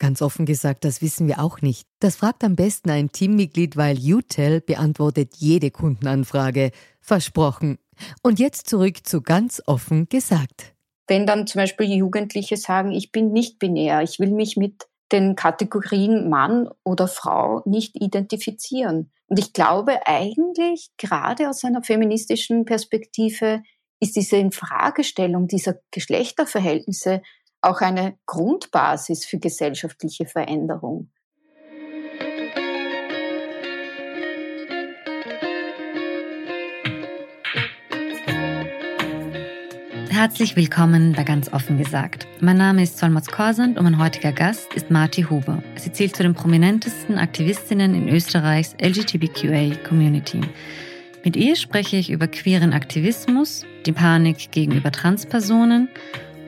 Ganz 0.00 0.22
offen 0.22 0.46
gesagt, 0.46 0.86
das 0.86 1.02
wissen 1.02 1.28
wir 1.28 1.40
auch 1.40 1.60
nicht. 1.60 1.86
Das 2.00 2.16
fragt 2.16 2.42
am 2.42 2.56
besten 2.56 2.88
ein 2.88 3.12
Teammitglied, 3.12 3.76
weil 3.76 3.98
UTEL 3.98 4.62
beantwortet 4.62 5.34
jede 5.36 5.70
Kundenanfrage. 5.70 6.70
Versprochen. 7.02 7.78
Und 8.22 8.38
jetzt 8.38 8.66
zurück 8.66 9.06
zu 9.06 9.20
ganz 9.20 9.62
offen 9.66 10.08
gesagt. 10.08 10.72
Wenn 11.06 11.26
dann 11.26 11.46
zum 11.46 11.60
Beispiel 11.60 11.92
Jugendliche 11.92 12.56
sagen, 12.56 12.92
ich 12.92 13.12
bin 13.12 13.32
nicht 13.32 13.58
binär, 13.58 14.00
ich 14.00 14.18
will 14.18 14.30
mich 14.30 14.56
mit 14.56 14.86
den 15.12 15.34
Kategorien 15.36 16.30
Mann 16.30 16.70
oder 16.82 17.06
Frau 17.06 17.60
nicht 17.66 18.00
identifizieren. 18.00 19.12
Und 19.26 19.38
ich 19.38 19.52
glaube 19.52 20.06
eigentlich, 20.06 20.88
gerade 20.96 21.50
aus 21.50 21.62
einer 21.62 21.82
feministischen 21.82 22.64
Perspektive, 22.64 23.62
ist 24.00 24.16
diese 24.16 24.36
Infragestellung 24.36 25.46
dieser 25.46 25.74
Geschlechterverhältnisse 25.90 27.20
auch 27.62 27.80
eine 27.80 28.16
Grundbasis 28.26 29.24
für 29.26 29.38
gesellschaftliche 29.38 30.26
Veränderung. 30.26 31.10
Herzlich 40.08 40.54
willkommen 40.54 41.14
bei 41.14 41.24
Ganz 41.24 41.50
offen 41.50 41.78
gesagt. 41.78 42.26
Mein 42.40 42.58
Name 42.58 42.82
ist 42.82 42.98
Solmaz 42.98 43.28
Korsand 43.28 43.78
und 43.78 43.84
mein 43.84 43.98
heutiger 43.98 44.32
Gast 44.32 44.74
ist 44.74 44.90
Marti 44.90 45.22
Huber. 45.22 45.62
Sie 45.76 45.92
zählt 45.92 46.14
zu 46.14 46.22
den 46.22 46.34
prominentesten 46.34 47.16
Aktivistinnen 47.16 47.94
in 47.94 48.06
Österreichs 48.08 48.74
LGBTQA-Community. 48.82 50.42
Mit 51.24 51.36
ihr 51.36 51.56
spreche 51.56 51.96
ich 51.96 52.10
über 52.10 52.28
queeren 52.28 52.74
Aktivismus, 52.74 53.64
die 53.86 53.92
Panik 53.92 54.50
gegenüber 54.50 54.92
Transpersonen 54.92 55.88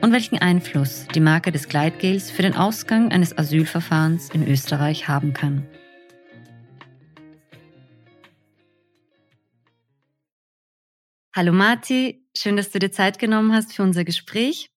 und 0.03 0.11
welchen 0.11 0.37
Einfluss 0.37 1.07
die 1.15 1.21
Marke 1.21 1.53
des 1.53 1.69
Gleitgels 1.69 2.29
für 2.29 2.41
den 2.41 2.55
Ausgang 2.55 3.13
eines 3.13 3.37
Asylverfahrens 3.37 4.31
in 4.31 4.45
Österreich 4.45 5.07
haben 5.07 5.31
kann. 5.31 5.65
Hallo 11.33 11.53
Marti, 11.53 12.27
schön, 12.35 12.57
dass 12.57 12.69
du 12.69 12.79
dir 12.79 12.91
Zeit 12.91 13.17
genommen 13.17 13.53
hast 13.53 13.73
für 13.73 13.81
unser 13.81 14.03
Gespräch. 14.03 14.69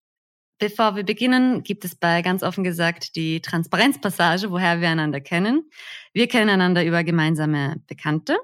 Bevor 0.60 0.94
wir 0.94 1.02
beginnen, 1.02 1.64
gibt 1.64 1.84
es 1.84 1.97
bei 1.97 2.22
ganz 2.22 2.44
offen 2.44 2.62
gesagt 2.62 3.16
die 3.16 3.42
Transparenzpassage, 3.42 4.52
woher 4.52 4.80
wir 4.80 4.91
einander 4.91 5.20
kennen. 5.20 5.69
Wir 6.12 6.28
kennen 6.28 6.50
einander 6.50 6.84
über 6.84 7.02
gemeinsame 7.02 7.82
Bekannte 7.88 8.38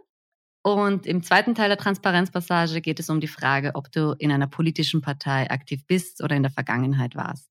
und 0.63 1.07
im 1.07 1.23
zweiten 1.23 1.55
Teil 1.55 1.69
der 1.69 1.79
Transparenzpassage 1.79 2.81
geht 2.81 3.00
es 3.00 3.11
um 3.11 3.21
die 3.21 3.28
Frage, 3.28 3.73
ob 3.75 3.91
du 3.91 4.15
in 4.19 4.31
einer 4.31 4.47
politischen 4.47 5.00
Partei 5.00 5.50
aktiv 5.50 5.84
bist 5.87 6.23
oder 6.23 6.37
in 6.37 6.43
der 6.43 6.53
Vergangenheit 6.53 7.17
warst. 7.17 7.50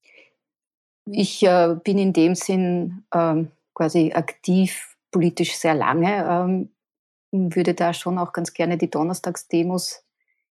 Ich 1.05 1.43
äh, 1.43 1.75
bin 1.83 1.97
in 1.97 2.13
dem 2.13 2.35
Sinn 2.35 3.03
ähm, 3.13 3.51
quasi 3.73 4.13
aktiv 4.13 4.95
politisch 5.11 5.55
sehr 5.55 5.75
lange, 5.75 6.25
ähm, 6.25 6.69
würde 7.31 7.73
da 7.73 7.93
schon 7.93 8.17
auch 8.17 8.31
ganz 8.31 8.53
gerne 8.53 8.77
die 8.77 8.89
Donnerstagsdemos 8.89 10.03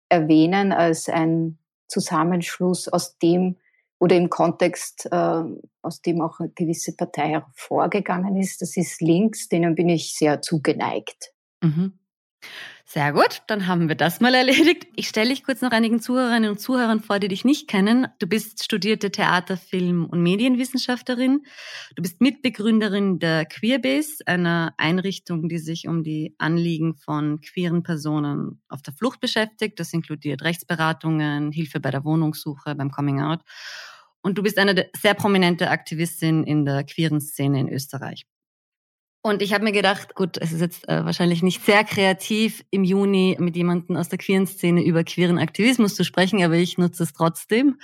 erwähnen 0.08 0.72
als 0.72 1.08
ein 1.08 1.58
Zusammenschluss 1.88 2.88
aus 2.88 3.18
dem 3.18 3.56
oder 3.98 4.16
im 4.16 4.30
Kontext, 4.30 5.08
äh, 5.10 5.42
aus 5.82 6.02
dem 6.02 6.20
auch 6.20 6.38
eine 6.40 6.50
gewisse 6.50 6.94
Partei 6.94 7.30
hervorgegangen 7.30 8.36
ist. 8.36 8.62
Das 8.62 8.76
ist 8.76 9.00
links, 9.00 9.48
denen 9.48 9.74
bin 9.74 9.88
ich 9.88 10.14
sehr 10.14 10.42
zugeneigt. 10.42 11.32
Mhm. 11.62 11.98
Sehr 12.88 13.12
gut, 13.12 13.42
dann 13.48 13.66
haben 13.66 13.88
wir 13.88 13.96
das 13.96 14.20
mal 14.20 14.32
erledigt. 14.32 14.86
Ich 14.94 15.08
stelle 15.08 15.30
dich 15.30 15.42
kurz 15.42 15.60
noch 15.60 15.72
einigen 15.72 16.00
Zuhörerinnen 16.00 16.50
und 16.50 16.58
Zuhörern 16.58 17.00
vor, 17.00 17.18
die 17.18 17.26
dich 17.26 17.44
nicht 17.44 17.66
kennen. 17.66 18.06
Du 18.20 18.28
bist 18.28 18.62
studierte 18.62 19.10
Theater-, 19.10 19.56
Film- 19.56 20.06
und 20.06 20.22
Medienwissenschaftlerin. 20.22 21.42
Du 21.96 22.02
bist 22.02 22.20
Mitbegründerin 22.20 23.18
der 23.18 23.44
Queerbase, 23.44 24.24
einer 24.26 24.72
Einrichtung, 24.76 25.48
die 25.48 25.58
sich 25.58 25.88
um 25.88 26.04
die 26.04 26.36
Anliegen 26.38 26.94
von 26.94 27.40
queeren 27.40 27.82
Personen 27.82 28.62
auf 28.68 28.82
der 28.82 28.94
Flucht 28.94 29.18
beschäftigt. 29.18 29.80
Das 29.80 29.92
inkludiert 29.92 30.42
Rechtsberatungen, 30.42 31.50
Hilfe 31.50 31.80
bei 31.80 31.90
der 31.90 32.04
Wohnungssuche, 32.04 32.76
beim 32.76 32.92
Coming 32.92 33.20
Out. 33.20 33.40
Und 34.22 34.38
du 34.38 34.44
bist 34.44 34.58
eine 34.58 34.88
sehr 34.96 35.14
prominente 35.14 35.70
Aktivistin 35.70 36.44
in 36.44 36.64
der 36.64 36.84
queeren 36.84 37.20
Szene 37.20 37.58
in 37.58 37.68
Österreich. 37.68 38.26
Und 39.26 39.42
ich 39.42 39.52
habe 39.52 39.64
mir 39.64 39.72
gedacht, 39.72 40.14
gut, 40.14 40.36
es 40.36 40.52
ist 40.52 40.60
jetzt 40.60 40.88
äh, 40.88 41.04
wahrscheinlich 41.04 41.42
nicht 41.42 41.60
sehr 41.64 41.82
kreativ, 41.82 42.64
im 42.70 42.84
Juni 42.84 43.36
mit 43.40 43.56
jemandem 43.56 43.96
aus 43.96 44.08
der 44.08 44.18
queeren 44.18 44.46
Szene 44.46 44.84
über 44.84 45.02
queeren 45.02 45.40
Aktivismus 45.40 45.96
zu 45.96 46.04
sprechen, 46.04 46.44
aber 46.44 46.54
ich 46.54 46.78
nutze 46.78 47.02
es 47.02 47.12
trotzdem 47.12 47.80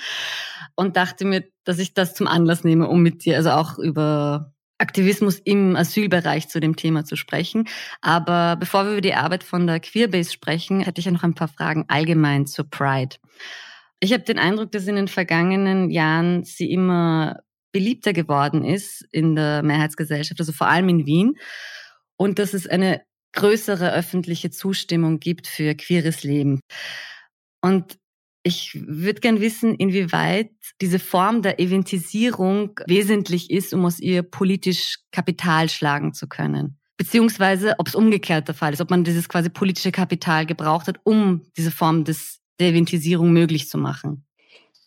und 0.76 0.96
dachte 0.96 1.24
mir, 1.24 1.42
dass 1.64 1.80
ich 1.80 1.94
das 1.94 2.14
zum 2.14 2.28
Anlass 2.28 2.62
nehme, 2.62 2.86
um 2.86 3.02
mit 3.02 3.24
dir 3.24 3.38
also 3.38 3.50
auch 3.50 3.80
über 3.80 4.52
Aktivismus 4.78 5.40
im 5.40 5.74
Asylbereich 5.74 6.48
zu 6.48 6.60
dem 6.60 6.76
Thema 6.76 7.04
zu 7.04 7.16
sprechen. 7.16 7.64
Aber 8.02 8.54
bevor 8.54 8.84
wir 8.84 8.92
über 8.92 9.00
die 9.00 9.14
Arbeit 9.14 9.42
von 9.42 9.66
der 9.66 9.80
Queerbase 9.80 10.32
sprechen, 10.32 10.78
hätte 10.78 11.00
ich 11.00 11.06
ja 11.06 11.10
noch 11.10 11.24
ein 11.24 11.34
paar 11.34 11.48
Fragen 11.48 11.86
allgemein 11.88 12.46
zur 12.46 12.70
Pride. 12.70 13.16
Ich 13.98 14.12
habe 14.12 14.22
den 14.22 14.38
Eindruck, 14.38 14.70
dass 14.70 14.86
in 14.86 14.94
den 14.94 15.08
vergangenen 15.08 15.90
Jahren 15.90 16.44
sie 16.44 16.70
immer 16.70 17.40
beliebter 17.72 18.12
geworden 18.12 18.64
ist 18.64 19.04
in 19.10 19.34
der 19.34 19.62
Mehrheitsgesellschaft, 19.62 20.40
also 20.40 20.52
vor 20.52 20.68
allem 20.68 20.88
in 20.88 21.06
Wien. 21.06 21.38
Und 22.16 22.38
dass 22.38 22.54
es 22.54 22.66
eine 22.66 23.02
größere 23.32 23.92
öffentliche 23.92 24.50
Zustimmung 24.50 25.18
gibt 25.18 25.46
für 25.46 25.74
queeres 25.74 26.22
Leben. 26.22 26.60
Und 27.62 27.98
ich 28.44 28.78
würde 28.86 29.20
gern 29.20 29.40
wissen, 29.40 29.74
inwieweit 29.74 30.50
diese 30.80 30.98
Form 30.98 31.42
der 31.42 31.60
Eventisierung 31.60 32.78
wesentlich 32.86 33.50
ist, 33.50 33.72
um 33.72 33.84
aus 33.84 34.00
ihr 34.00 34.22
politisch 34.22 34.98
Kapital 35.12 35.68
schlagen 35.68 36.12
zu 36.12 36.26
können. 36.26 36.78
Beziehungsweise, 36.96 37.74
ob 37.78 37.88
es 37.88 37.94
umgekehrt 37.94 38.48
der 38.48 38.54
Fall 38.54 38.72
ist, 38.72 38.80
ob 38.80 38.90
man 38.90 39.04
dieses 39.04 39.28
quasi 39.28 39.48
politische 39.48 39.92
Kapital 39.92 40.44
gebraucht 40.44 40.88
hat, 40.88 41.00
um 41.04 41.42
diese 41.56 41.70
Form 41.70 42.04
des, 42.04 42.40
der 42.58 42.68
Eventisierung 42.68 43.32
möglich 43.32 43.68
zu 43.68 43.78
machen. 43.78 44.26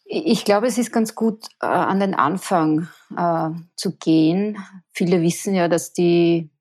Ich 0.07 0.45
glaube, 0.45 0.67
es 0.67 0.77
ist 0.77 0.91
ganz 0.91 1.16
gut, 1.16 1.47
äh, 1.61 1.66
an 1.66 1.99
den 1.99 2.13
Anfang 2.13 2.88
äh, 3.17 3.49
zu 3.75 3.97
gehen. 3.97 4.57
Viele 4.91 5.21
wissen 5.21 5.55
ja, 5.55 5.67
dass 5.67 5.93
die, 5.93 6.51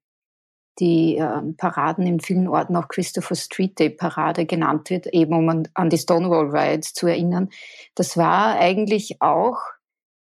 die 0.78 1.18
äh, 1.18 1.42
Paraden 1.58 2.06
in 2.06 2.20
vielen 2.20 2.48
Orten 2.48 2.74
auch 2.74 2.88
Christopher 2.88 3.34
Street 3.34 3.78
Day 3.78 3.90
Parade 3.90 4.46
genannt 4.46 4.88
wird, 4.88 5.08
eben 5.08 5.34
um 5.34 5.48
an, 5.50 5.68
an 5.74 5.90
die 5.90 5.98
Stonewall 5.98 6.56
Riots 6.56 6.94
zu 6.94 7.06
erinnern. 7.06 7.50
Das 7.94 8.16
war 8.16 8.58
eigentlich 8.58 9.20
auch 9.20 9.58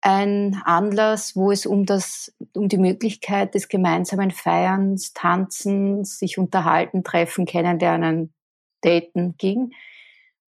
ein 0.00 0.60
Anlass, 0.64 1.36
wo 1.36 1.52
es 1.52 1.64
um 1.64 1.86
das, 1.86 2.34
um 2.54 2.68
die 2.68 2.78
Möglichkeit 2.78 3.54
des 3.54 3.68
gemeinsamen 3.68 4.32
Feierns, 4.32 5.12
Tanzens, 5.12 6.18
sich 6.18 6.38
unterhalten, 6.38 7.04
treffen, 7.04 7.46
kennenlernen, 7.46 8.34
daten 8.80 9.36
ging 9.38 9.70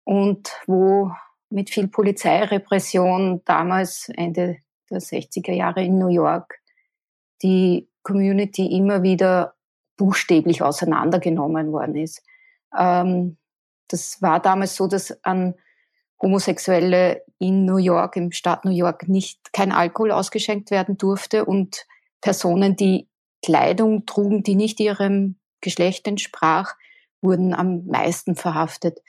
und 0.04 0.50
wo 0.66 1.12
mit 1.52 1.70
viel 1.70 1.88
Polizeirepression 1.88 3.42
damals 3.44 4.10
Ende 4.14 4.58
der 4.90 5.00
60er 5.00 5.52
Jahre 5.52 5.84
in 5.84 5.98
New 5.98 6.08
York 6.08 6.58
die 7.42 7.88
Community 8.02 8.66
immer 8.76 9.02
wieder 9.02 9.54
buchstäblich 9.96 10.62
auseinandergenommen 10.62 11.72
worden 11.72 11.96
ist. 11.96 12.22
Ähm, 12.76 13.36
das 13.88 14.22
war 14.22 14.40
damals 14.40 14.76
so, 14.76 14.86
dass 14.86 15.22
an 15.24 15.54
Homosexuelle 16.20 17.22
in 17.38 17.64
New 17.64 17.78
York, 17.78 18.16
im 18.16 18.32
Staat 18.32 18.64
New 18.64 18.70
York, 18.70 19.08
nicht 19.08 19.52
kein 19.52 19.72
Alkohol 19.72 20.12
ausgeschenkt 20.12 20.70
werden 20.70 20.96
durfte 20.96 21.44
und 21.44 21.86
Personen, 22.20 22.76
die 22.76 23.08
Kleidung 23.44 24.06
trugen, 24.06 24.44
die 24.44 24.54
nicht 24.54 24.78
ihrem 24.78 25.36
Geschlecht 25.60 26.06
entsprach, 26.06 26.74
wurden 27.20 27.54
am 27.54 27.86
meisten 27.86 28.36
verhaftet 28.36 29.00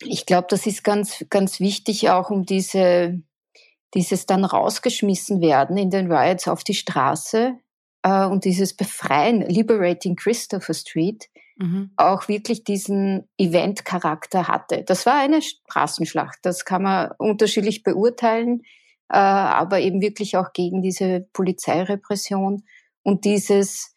ich 0.00 0.26
glaube, 0.26 0.46
das 0.50 0.66
ist 0.66 0.84
ganz, 0.84 1.24
ganz 1.30 1.60
wichtig 1.60 2.10
auch, 2.10 2.30
um 2.30 2.44
diese, 2.44 3.20
dieses 3.94 4.26
dann 4.26 4.44
rausgeschmissen 4.44 5.40
werden 5.40 5.76
in 5.76 5.90
den 5.90 6.10
Riots 6.10 6.48
auf 6.48 6.64
die 6.64 6.74
Straße 6.74 7.54
äh, 8.02 8.24
und 8.26 8.44
dieses 8.44 8.74
Befreien, 8.74 9.42
Liberating 9.42 10.16
Christopher 10.16 10.74
Street, 10.74 11.28
mhm. 11.56 11.90
auch 11.96 12.28
wirklich 12.28 12.64
diesen 12.64 13.28
Event-Charakter 13.38 14.48
hatte. 14.48 14.82
Das 14.84 15.06
war 15.06 15.14
eine 15.14 15.42
Straßenschlacht, 15.42 16.38
das 16.42 16.64
kann 16.64 16.82
man 16.82 17.12
unterschiedlich 17.18 17.82
beurteilen, 17.82 18.62
äh, 19.08 19.16
aber 19.16 19.80
eben 19.80 20.00
wirklich 20.00 20.36
auch 20.36 20.52
gegen 20.52 20.82
diese 20.82 21.26
Polizeirepression 21.32 22.64
und 23.02 23.24
dieses 23.24 23.94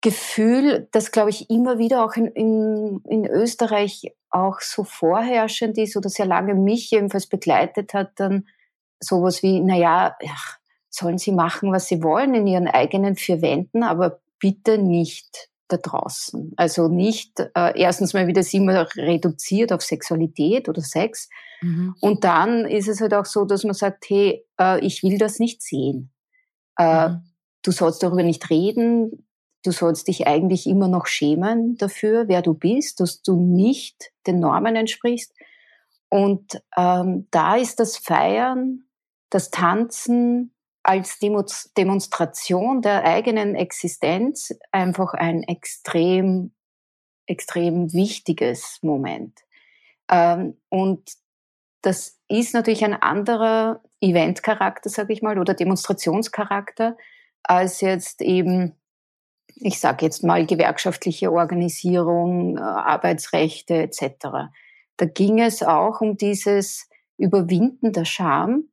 Gefühl, 0.00 0.88
das 0.92 1.10
glaube 1.10 1.30
ich 1.30 1.50
immer 1.50 1.78
wieder 1.78 2.04
auch 2.04 2.14
in, 2.14 2.26
in, 2.26 3.00
in 3.08 3.26
Österreich 3.26 4.14
auch 4.36 4.60
so 4.60 4.84
vorherrschend 4.84 5.78
ist 5.78 5.96
oder 5.96 6.08
sehr 6.08 6.26
lange 6.26 6.54
mich 6.54 6.90
jedenfalls 6.90 7.26
begleitet 7.26 7.94
hat, 7.94 8.12
dann 8.16 8.46
sowas 9.00 9.42
wie, 9.42 9.60
naja, 9.60 10.16
ach, 10.28 10.58
sollen 10.90 11.18
sie 11.18 11.32
machen, 11.32 11.72
was 11.72 11.88
sie 11.88 12.02
wollen 12.02 12.34
in 12.34 12.46
ihren 12.46 12.68
eigenen 12.68 13.16
vier 13.16 13.42
Wänden, 13.42 13.82
aber 13.82 14.20
bitte 14.38 14.78
nicht 14.78 15.50
da 15.68 15.76
draußen. 15.76 16.52
Also 16.56 16.88
nicht, 16.88 17.40
äh, 17.40 17.78
erstens 17.78 18.14
mal 18.14 18.26
wieder 18.26 18.42
sie 18.42 18.58
immer 18.58 18.86
reduziert 18.96 19.72
auf 19.72 19.82
Sexualität 19.82 20.68
oder 20.68 20.80
Sex. 20.80 21.28
Mhm. 21.60 21.94
Und 22.00 22.24
dann 22.24 22.66
ist 22.66 22.88
es 22.88 23.00
halt 23.00 23.14
auch 23.14 23.24
so, 23.24 23.44
dass 23.44 23.64
man 23.64 23.74
sagt, 23.74 24.04
hey, 24.08 24.44
äh, 24.60 24.84
ich 24.84 25.02
will 25.02 25.18
das 25.18 25.38
nicht 25.38 25.62
sehen. 25.62 26.12
Äh, 26.78 27.08
mhm. 27.08 27.22
Du 27.62 27.72
sollst 27.72 28.02
darüber 28.02 28.22
nicht 28.22 28.48
reden. 28.48 29.25
Du 29.66 29.72
sollst 29.72 30.08
dich 30.08 30.26
eigentlich 30.26 30.66
immer 30.66 30.88
noch 30.88 31.06
schämen 31.06 31.76
dafür, 31.76 32.28
wer 32.28 32.42
du 32.42 32.54
bist, 32.54 33.00
dass 33.00 33.22
du 33.22 33.36
nicht 33.36 34.12
den 34.26 34.38
Normen 34.38 34.76
entsprichst. 34.76 35.32
Und 36.08 36.62
ähm, 36.76 37.26
da 37.30 37.56
ist 37.56 37.80
das 37.80 37.96
Feiern, 37.96 38.84
das 39.30 39.50
Tanzen, 39.50 40.54
als 40.84 41.18
Demonstration 41.18 42.80
der 42.80 43.02
eigenen 43.02 43.56
Existenz 43.56 44.56
einfach 44.70 45.14
ein 45.14 45.42
extrem, 45.42 46.52
extrem 47.26 47.92
wichtiges 47.92 48.78
Moment. 48.82 49.40
Ähm, 50.08 50.56
und 50.68 51.10
das 51.82 52.20
ist 52.28 52.54
natürlich 52.54 52.84
ein 52.84 52.94
anderer 52.94 53.82
Eventcharakter, 54.00 54.88
sage 54.88 55.12
ich 55.12 55.22
mal, 55.22 55.40
oder 55.40 55.54
Demonstrationscharakter, 55.54 56.96
als 57.42 57.80
jetzt 57.80 58.22
eben, 58.22 58.76
ich 59.56 59.80
sage 59.80 60.04
jetzt 60.04 60.22
mal, 60.22 60.46
gewerkschaftliche 60.46 61.32
Organisierung, 61.32 62.56
äh, 62.56 62.60
Arbeitsrechte 62.60 63.74
etc. 63.74 64.50
Da 64.96 65.06
ging 65.06 65.40
es 65.40 65.62
auch 65.62 66.00
um 66.00 66.16
dieses 66.16 66.88
Überwinden 67.18 67.92
der 67.92 68.04
Scham, 68.04 68.68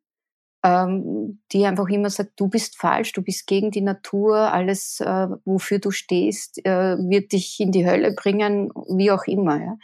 ähm, 0.64 1.42
die 1.52 1.66
einfach 1.66 1.88
immer 1.90 2.10
sagt, 2.10 2.32
du 2.38 2.48
bist 2.48 2.78
falsch, 2.78 3.14
du 3.14 3.22
bist 3.22 3.48
gegen 3.48 3.72
die 3.72 3.82
Natur, 3.82 4.38
alles, 4.38 5.00
äh, 5.00 5.28
wofür 5.46 5.80
du 5.80 5.92
stehst, 5.92 6.66
äh, 6.66 6.98
wird 6.98 7.32
dich 7.34 7.60
in 7.60 7.72
die 7.72 7.86
Hölle 7.86 8.14
bringen, 8.14 8.72
wie 8.90 9.12
auch 9.12 9.26
immer. 9.26 9.78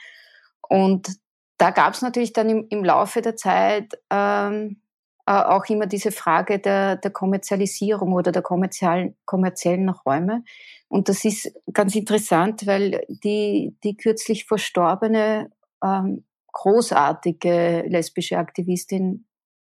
Und 0.68 1.18
da 1.58 1.72
gab 1.72 1.94
es 1.94 2.02
natürlich 2.02 2.32
dann 2.32 2.50
im, 2.70 2.84
Laufe 2.86 3.22
der 3.22 3.36
Zeit 3.36 4.00
ähm, 4.10 4.82
äh, 5.26 5.34
auch 5.34 5.66
immer 5.66 5.88
diese 5.88 6.12
Frage 6.12 6.60
der, 6.60 6.96
der 6.96 7.12
Kommerzialisierung 7.12 8.14
oder 8.14 8.32
der 8.32 8.42
kommerziellen, 8.42 9.18
kommerziellen 9.26 9.90
Räume. 9.90 10.44
Und 10.90 11.08
das 11.08 11.24
ist 11.24 11.54
ganz 11.72 11.96
interessant, 11.96 12.68
weil 12.68 13.06
die, 13.24 13.76
die 13.84 13.96
kürzlich 13.96 14.46
verstorbene 14.46 15.52
ähm, 15.84 16.26
großartige 16.52 17.86
lesbische 17.88 18.38
Aktivistin 18.38 19.26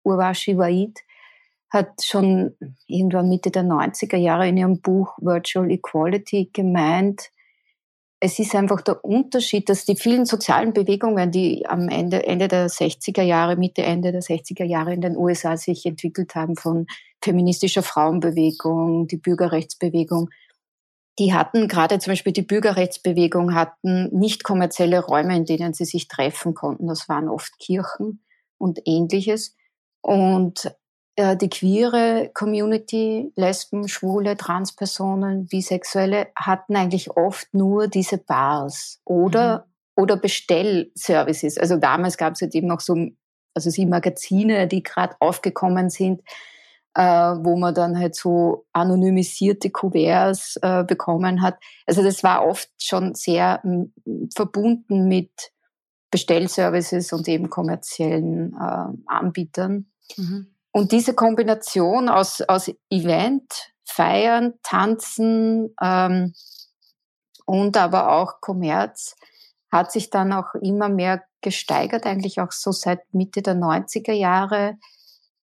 Urvashi 0.03 0.59
Waid 0.59 1.01
hat 1.71 2.05
schon 2.05 2.57
irgendwann 2.87 3.29
Mitte 3.29 3.51
der 3.51 3.63
90er 3.63 4.17
Jahre 4.17 4.49
in 4.49 4.57
ihrem 4.57 4.81
Buch 4.81 5.17
Virtual 5.19 5.71
Equality 5.71 6.51
gemeint, 6.53 7.31
es 8.25 8.39
ist 8.39 8.55
einfach 8.55 8.81
der 8.81 9.05
Unterschied, 9.05 9.69
dass 9.69 9.85
die 9.85 9.97
vielen 9.97 10.25
sozialen 10.25 10.73
Bewegungen, 10.73 11.31
die 11.31 11.67
am 11.67 11.91
Ende, 11.91 12.27
Ende 12.27 12.49
der 12.49 12.71
60er 12.71 13.21
Jahre, 13.21 13.57
Mitte, 13.57 13.83
Ende 13.83 14.13
der 14.13 14.23
60er 14.23 14.65
Jahre 14.65 14.95
in 14.95 15.03
den 15.03 15.15
USA 15.15 15.59
sich 15.59 15.85
entwickelt 15.85 16.35
haben, 16.35 16.57
von 16.57 16.87
feministischer 17.23 17.83
Frauenbewegung, 17.83 19.09
die 19.09 19.19
Bürgerrechtsbewegung, 19.19 20.31
die 21.19 21.33
hatten 21.33 21.69
gerade 21.69 21.99
zum 21.99 22.13
Beispiel 22.13 22.33
die 22.33 22.43
Bürgerrechtsbewegung 22.43 23.55
hatten 23.55 24.09
nicht 24.17 24.43
kommerzielle 24.43 25.05
Räume, 25.05 25.37
in 25.37 25.45
denen 25.45 25.73
sie 25.73 25.85
sich 25.85 26.09
treffen 26.09 26.55
konnten. 26.55 26.89
Das 26.89 27.09
waren 27.09 27.29
oft 27.29 27.59
Kirchen 27.59 28.25
und 28.59 28.81
ähnliches. 28.85 29.57
Und 30.01 30.75
äh, 31.17 31.37
die 31.37 31.49
queere 31.49 32.31
Community, 32.35 33.33
Lesben, 33.37 33.87
Schwule, 33.87 34.37
Transpersonen, 34.37 35.47
Bisexuelle 35.47 36.29
hatten 36.35 36.75
eigentlich 36.75 37.17
oft 37.17 37.55
nur 37.55 37.87
diese 37.87 38.19
Bars 38.19 39.01
oder, 39.05 39.67
mhm. 39.97 40.03
oder 40.03 40.17
Bestellservices. 40.17 41.59
Also 41.59 41.77
damals 41.77 42.17
gab 42.17 42.35
es 42.35 42.41
halt 42.41 42.55
eben 42.57 42.67
noch 42.67 42.81
so, 42.81 42.97
also 43.55 43.71
die 43.71 43.87
Magazine, 43.87 44.67
die 44.67 44.83
gerade 44.83 45.15
aufgekommen 45.21 45.91
sind, 45.91 46.23
äh, 46.95 47.03
wo 47.03 47.57
man 47.57 47.75
dann 47.75 47.99
halt 47.99 48.15
so 48.15 48.67
anonymisierte 48.73 49.71
Kuverts 49.71 50.57
äh, 50.63 50.85
bekommen 50.85 51.43
hat. 51.43 51.59
Also 51.87 52.03
das 52.03 52.23
war 52.23 52.47
oft 52.47 52.71
schon 52.81 53.15
sehr 53.15 53.63
verbunden 54.35 55.09
mit 55.09 55.53
Bestellservices 56.11 57.13
und 57.13 57.27
eben 57.27 57.51
kommerziellen 57.51 58.55
äh, 58.55 58.97
Anbietern. 59.07 59.91
Mhm. 60.17 60.55
Und 60.71 60.93
diese 60.93 61.15
Kombination 61.15 62.09
aus, 62.09 62.41
aus 62.43 62.71
Event, 62.91 63.73
Feiern, 63.85 64.55
Tanzen 64.63 65.75
ähm, 65.81 66.35
und 67.45 67.77
aber 67.77 68.13
auch 68.13 68.41
Kommerz 68.41 69.17
hat 69.71 69.91
sich 69.91 70.11
dann 70.11 70.33
auch 70.33 70.55
immer 70.55 70.89
mehr 70.89 71.25
gesteigert, 71.41 72.07
eigentlich 72.07 72.41
auch 72.41 72.53
so 72.53 72.73
seit 72.73 73.13
Mitte 73.13 73.43
der 73.43 73.55
90er 73.55 74.13
Jahre, 74.13 74.79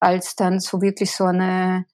als 0.01 0.35
dann 0.35 0.59
so 0.59 0.81
wirklich 0.81 1.15
so 1.15 1.25
eine 1.25 1.85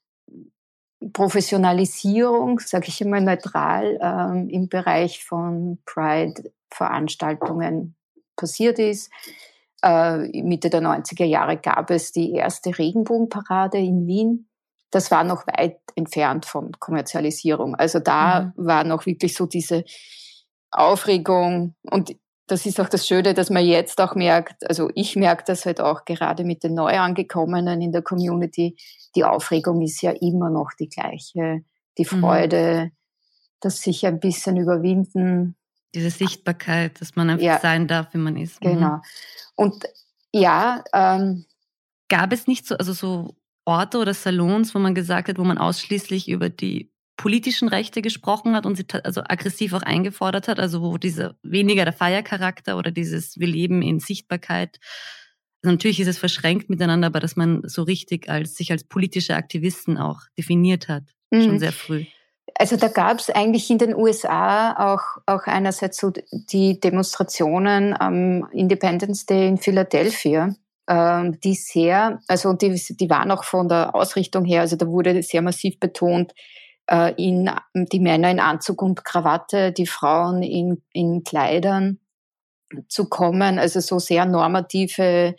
Professionalisierung, 1.14 2.60
sage 2.60 2.88
ich 2.88 3.02
immer 3.02 3.22
neutral, 3.22 4.00
ähm, 4.02 4.50
im 4.50 4.68
Bereich 4.68 5.24
von 5.24 5.78
Pride-Veranstaltungen 5.86 7.96
passiert 8.36 8.80
ist. 8.80 9.12
Äh, 9.84 10.42
Mitte 10.42 10.72
der 10.72 10.82
90er 10.82 11.26
Jahre 11.26 11.58
gab 11.58 11.92
es 11.92 12.12
die 12.12 12.32
erste 12.32 12.78
Regenbogenparade 12.78 13.78
in 13.78 14.08
Wien. 14.08 14.50
Das 14.90 15.12
war 15.12 15.24
noch 15.24 15.46
weit 15.46 15.80
entfernt 15.96 16.46
von 16.46 16.72
Kommerzialisierung. 16.80 17.76
Also 17.76 18.00
da 18.00 18.54
mhm. 18.56 18.66
war 18.66 18.84
noch 18.84 19.06
wirklich 19.06 19.36
so 19.36 19.46
diese 19.46 19.84
Aufregung 20.72 21.76
und 21.84 22.16
das 22.48 22.66
ist 22.66 22.80
auch 22.80 22.88
das 22.88 23.06
Schöne, 23.06 23.34
dass 23.34 23.50
man 23.50 23.66
jetzt 23.66 24.00
auch 24.00 24.16
merkt, 24.16 24.68
also 24.68 24.90
ich 24.96 25.16
merke 25.18 25.44
das 25.46 25.66
halt 25.66 25.82
auch 25.82 26.06
gerade 26.06 26.46
mit 26.46 26.64
den 26.64 26.74
Neuangekommenen 26.74 27.82
in 27.82 27.92
der 27.92 28.02
Community, 28.02 28.78
die 29.16 29.26
Aufregung 29.26 29.82
ist 29.82 30.02
ja 30.02 30.12
immer 30.12 30.50
noch 30.50 30.72
die 30.80 30.88
gleiche. 30.88 31.62
Die 31.98 32.04
mhm. 32.10 32.20
Freude, 32.20 32.86
mhm. 32.86 32.92
das 33.60 33.82
sich 33.82 34.06
ein 34.06 34.20
bisschen 34.20 34.56
überwinden. 34.56 35.58
Diese 35.94 36.10
Sichtbarkeit, 36.10 37.02
dass 37.02 37.16
man 37.16 37.30
einfach 37.30 37.46
ja, 37.46 37.60
sein 37.60 37.88
darf, 37.88 38.14
wie 38.14 38.20
man 38.20 38.38
ist. 38.38 38.64
Mhm. 38.64 38.70
Genau. 38.70 39.02
Und 39.56 39.84
ja. 40.32 40.84
Ähm, 40.94 41.46
Gab 42.08 42.32
es 42.32 42.48
nicht 42.48 42.66
so, 42.66 42.76
also 42.78 42.94
so 42.94 43.36
Orte 43.66 43.98
oder 43.98 44.14
Salons, 44.14 44.74
wo 44.74 44.80
man 44.80 44.96
gesagt 44.96 45.28
hat, 45.28 45.38
wo 45.38 45.44
man 45.44 45.58
ausschließlich 45.58 46.30
über 46.30 46.50
die 46.50 46.92
politischen 47.18 47.68
Rechte 47.68 48.02
gesprochen 48.02 48.56
hat 48.56 48.66
und 48.66 48.76
sie 48.76 48.86
also 49.04 49.22
aggressiv 49.28 49.74
auch 49.74 49.82
eingefordert 49.82 50.48
hat, 50.48 50.60
also 50.60 50.82
wo 50.82 50.98
diese 50.98 51.36
weniger 51.42 51.84
der 51.84 51.94
Feiercharakter 51.94 52.78
oder 52.78 52.92
dieses 52.92 53.40
wir 53.40 53.48
leben 53.48 53.82
in 53.82 54.00
Sichtbarkeit. 54.00 54.80
Also 55.64 55.74
natürlich 55.74 56.00
ist 56.00 56.08
es 56.08 56.20
verschränkt 56.20 56.70
miteinander, 56.70 57.08
aber 57.08 57.20
dass 57.20 57.36
man 57.36 57.62
so 57.66 57.84
richtig 57.84 58.30
als 58.30 58.56
sich 58.56 58.72
als 58.72 58.84
politische 58.84 59.36
Aktivisten 59.36 59.98
auch 59.98 60.22
definiert 60.38 60.88
hat, 60.88 61.04
mhm. 61.32 61.44
schon 61.44 61.60
sehr 61.60 61.74
früh. 61.74 62.06
Also 62.60 62.78
da 62.78 62.88
gab 62.88 63.20
es 63.20 63.30
eigentlich 63.30 63.70
in 63.70 63.78
den 63.78 63.96
USA 63.96 64.94
auch, 64.94 65.22
auch 65.26 65.46
einerseits 65.46 65.98
so 65.98 66.12
die 66.32 66.80
Demonstrationen 66.80 67.94
am 68.00 68.48
Independence 68.52 69.26
Day 69.26 69.48
in 69.48 69.58
Philadelphia, 69.58 70.56
ähm, 70.88 71.40
die 71.42 71.56
sehr, 71.56 72.20
also 72.28 72.54
die, 72.54 72.82
die 72.90 73.10
waren 73.10 73.32
auch 73.32 73.44
von 73.44 73.68
der 73.68 73.94
Ausrichtung 73.94 74.46
her, 74.46 74.62
also 74.62 74.76
da 74.76 74.88
wurde 74.88 75.22
sehr 75.22 75.42
massiv 75.42 75.80
betont, 75.80 76.34
äh, 76.88 77.14
in, 77.18 77.50
die 77.74 78.00
Männer 78.00 78.32
in 78.32 78.40
Anzug 78.40 78.82
und 78.82 79.04
Krawatte, 79.04 79.72
die 79.72 79.88
Frauen 79.88 80.42
in, 80.44 80.82
in 80.94 81.24
Kleidern 81.24 82.00
zu 82.90 83.08
kommen, 83.08 83.60
also 83.60 83.80
so 83.80 84.00
sehr 84.00 84.26
normative 84.26 85.36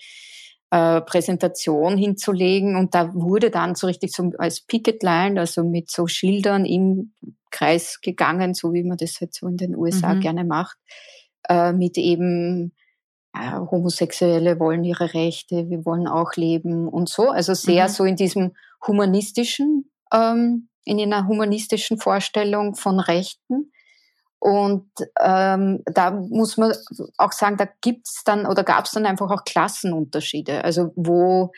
äh, 0.71 1.00
Präsentation 1.02 1.97
hinzulegen. 1.97 2.76
Und 2.76 2.95
da 2.95 3.14
wurde 3.14 3.50
dann 3.50 3.75
so 3.75 3.87
richtig 3.87 4.12
so 4.12 4.33
als 4.38 4.61
Picketline, 4.61 5.38
also 5.38 5.64
mit 5.64 5.90
so 5.90 6.07
Schildern 6.07 6.64
im 6.64 7.12
Kreis 7.50 8.00
gegangen, 8.02 8.55
so 8.55 8.73
wie 8.73 8.83
man 8.83 8.99
das 8.99 9.21
halt 9.21 9.35
so 9.35 9.47
in 9.49 9.57
den 9.57 9.75
USA 9.75 10.14
mhm. 10.14 10.21
gerne 10.21 10.45
macht, 10.45 10.76
äh, 11.49 11.73
mit 11.73 11.97
eben 11.97 12.73
ja, 13.35 13.67
Homosexuelle 13.71 14.59
wollen 14.59 14.85
ihre 14.85 15.14
Rechte, 15.14 15.69
wir 15.69 15.85
wollen 15.85 16.07
auch 16.07 16.33
leben 16.37 16.88
und 16.88 17.09
so. 17.09 17.31
Also 17.31 17.55
sehr 17.55 17.85
mhm. 17.85 17.93
so 17.93 18.05
in 18.05 18.17
diesem 18.17 18.52
humanistischen, 18.87 19.90
ähm, 20.12 20.69
in 20.88 21.00
einer 21.00 21.26
humanistischen 21.26 21.99
Vorstellung 21.99 22.75
von 22.75 23.00
Rechten. 23.00 23.73
Und 24.40 24.88
ähm, 25.21 25.83
da 25.85 26.11
muss 26.12 26.57
man 26.57 26.73
auch 27.16 27.33
sagen, 27.33 27.57
da 27.57 27.68
gibt's 27.80 28.23
dann 28.25 28.47
oder 28.47 28.62
gab's 28.62 28.92
dann 28.92 29.07
einfach 29.07 29.30
auch 29.30 29.45
Klassenunterschiede. 29.45 30.62
Also 30.64 30.92
wo 30.95 31.50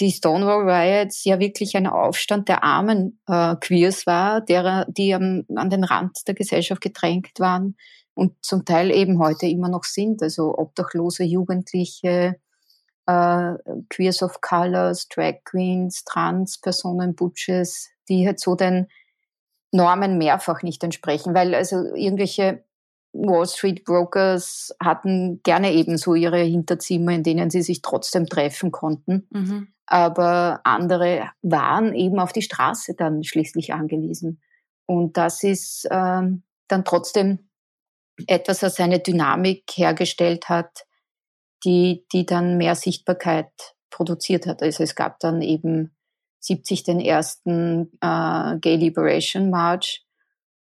die 0.00 0.10
Stonewall 0.10 0.68
Riots 0.68 1.24
ja 1.24 1.38
wirklich 1.38 1.76
ein 1.76 1.86
Aufstand 1.86 2.48
der 2.48 2.64
armen 2.64 3.20
äh, 3.28 3.56
Queers 3.56 4.06
war, 4.06 4.40
derer, 4.40 4.86
die 4.88 5.14
am, 5.14 5.44
an 5.54 5.68
den 5.68 5.84
Rand 5.84 6.26
der 6.26 6.34
Gesellschaft 6.34 6.80
gedrängt 6.80 7.38
waren 7.38 7.76
und 8.14 8.34
zum 8.42 8.64
Teil 8.64 8.90
eben 8.90 9.18
heute 9.18 9.46
immer 9.46 9.68
noch 9.68 9.84
sind. 9.84 10.22
Also 10.22 10.56
obdachlose 10.56 11.24
Jugendliche, 11.24 12.36
äh, 13.06 13.52
Queers 13.90 14.22
of 14.22 14.40
Colors, 14.40 15.08
Drag 15.08 15.44
Queens, 15.44 16.04
Trans-Personen, 16.04 17.14
Butches, 17.14 17.91
die 18.08 18.26
halt 18.26 18.40
so 18.40 18.54
den 18.54 18.88
Normen 19.72 20.18
mehrfach 20.18 20.62
nicht 20.62 20.84
entsprechen, 20.84 21.34
weil 21.34 21.54
also 21.54 21.94
irgendwelche 21.94 22.64
Wall 23.12 23.46
Street 23.46 23.84
Brokers 23.84 24.74
hatten 24.82 25.40
gerne 25.42 25.72
eben 25.72 25.98
so 25.98 26.14
ihre 26.14 26.40
Hinterzimmer, 26.40 27.12
in 27.12 27.22
denen 27.22 27.50
sie 27.50 27.62
sich 27.62 27.82
trotzdem 27.82 28.26
treffen 28.26 28.70
konnten. 28.70 29.28
Mhm. 29.30 29.68
Aber 29.86 30.60
andere 30.64 31.28
waren 31.42 31.94
eben 31.94 32.18
auf 32.18 32.32
die 32.32 32.42
Straße 32.42 32.94
dann 32.96 33.24
schließlich 33.24 33.74
angewiesen. 33.74 34.40
Und 34.86 35.16
das 35.16 35.42
ist 35.42 35.86
ähm, 35.90 36.42
dann 36.68 36.84
trotzdem 36.84 37.50
etwas, 38.26 38.60
das 38.60 38.80
eine 38.80 39.00
Dynamik 39.00 39.64
hergestellt 39.74 40.48
hat, 40.48 40.86
die, 41.64 42.06
die 42.12 42.26
dann 42.26 42.56
mehr 42.56 42.74
Sichtbarkeit 42.74 43.50
produziert 43.90 44.46
hat. 44.46 44.62
Also 44.62 44.82
es 44.82 44.94
gab 44.94 45.20
dann 45.20 45.42
eben 45.42 45.94
70 46.42 46.82
den 46.82 47.00
ersten 47.00 47.92
äh, 48.00 48.58
Gay 48.58 48.76
Liberation 48.76 49.50
March. 49.50 50.04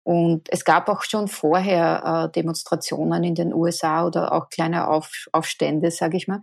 Und 0.03 0.49
es 0.51 0.65
gab 0.65 0.89
auch 0.89 1.03
schon 1.03 1.29
vorher 1.29 2.29
äh, 2.29 2.33
Demonstrationen 2.33 3.25
in 3.25 3.35
den 3.35 3.55
USA 3.55 4.07
oder 4.07 4.33
auch 4.33 4.49
kleine 4.49 4.89
Auf, 4.89 5.27
Aufstände, 5.33 5.91
sage 5.91 6.17
ich 6.17 6.27
mal. 6.27 6.41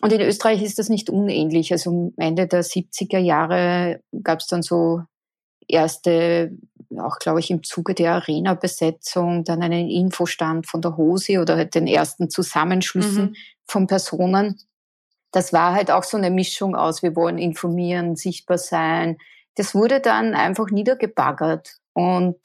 Und 0.00 0.12
in 0.12 0.20
Österreich 0.20 0.62
ist 0.62 0.78
das 0.78 0.88
nicht 0.88 1.10
unähnlich. 1.10 1.72
Also 1.72 1.90
am 1.90 2.12
Ende 2.16 2.46
der 2.46 2.64
70er 2.64 3.18
Jahre 3.18 4.00
gab 4.22 4.40
es 4.40 4.46
dann 4.46 4.62
so 4.62 5.02
erste, 5.68 6.52
auch 6.98 7.18
glaube 7.18 7.40
ich 7.40 7.50
im 7.50 7.62
Zuge 7.62 7.94
der 7.94 8.14
Arena-Besetzung, 8.14 9.44
dann 9.44 9.62
einen 9.62 9.88
Infostand 9.88 10.66
von 10.66 10.82
der 10.82 10.96
Hose 10.96 11.40
oder 11.40 11.56
halt 11.56 11.74
den 11.74 11.86
ersten 11.86 12.30
Zusammenschlüssen 12.30 13.24
mhm. 13.24 13.36
von 13.66 13.86
Personen 13.86 14.60
das 15.32 15.52
war 15.52 15.74
halt 15.74 15.90
auch 15.90 16.04
so 16.04 16.16
eine 16.16 16.30
Mischung 16.30 16.76
aus, 16.76 17.02
wir 17.02 17.16
wollen 17.16 17.38
informieren, 17.38 18.16
sichtbar 18.16 18.58
sein. 18.58 19.16
Das 19.56 19.74
wurde 19.74 20.00
dann 20.00 20.34
einfach 20.34 20.70
niedergebaggert 20.70 21.76
und 21.94 22.36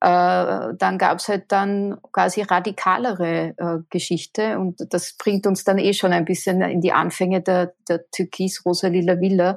äh, 0.00 0.74
dann 0.78 0.98
gab's 0.98 1.28
halt 1.28 1.50
dann 1.50 1.98
quasi 2.12 2.42
radikalere 2.42 3.54
äh, 3.56 3.78
Geschichte 3.90 4.58
und 4.58 4.76
das 4.90 5.16
bringt 5.18 5.46
uns 5.46 5.64
dann 5.64 5.78
eh 5.78 5.92
schon 5.92 6.12
ein 6.12 6.24
bisschen 6.24 6.62
in 6.62 6.80
die 6.80 6.92
Anfänge 6.92 7.42
der, 7.42 7.74
der 7.88 8.08
Türkis-Rosa-Lila 8.10 9.20
Villa. 9.20 9.56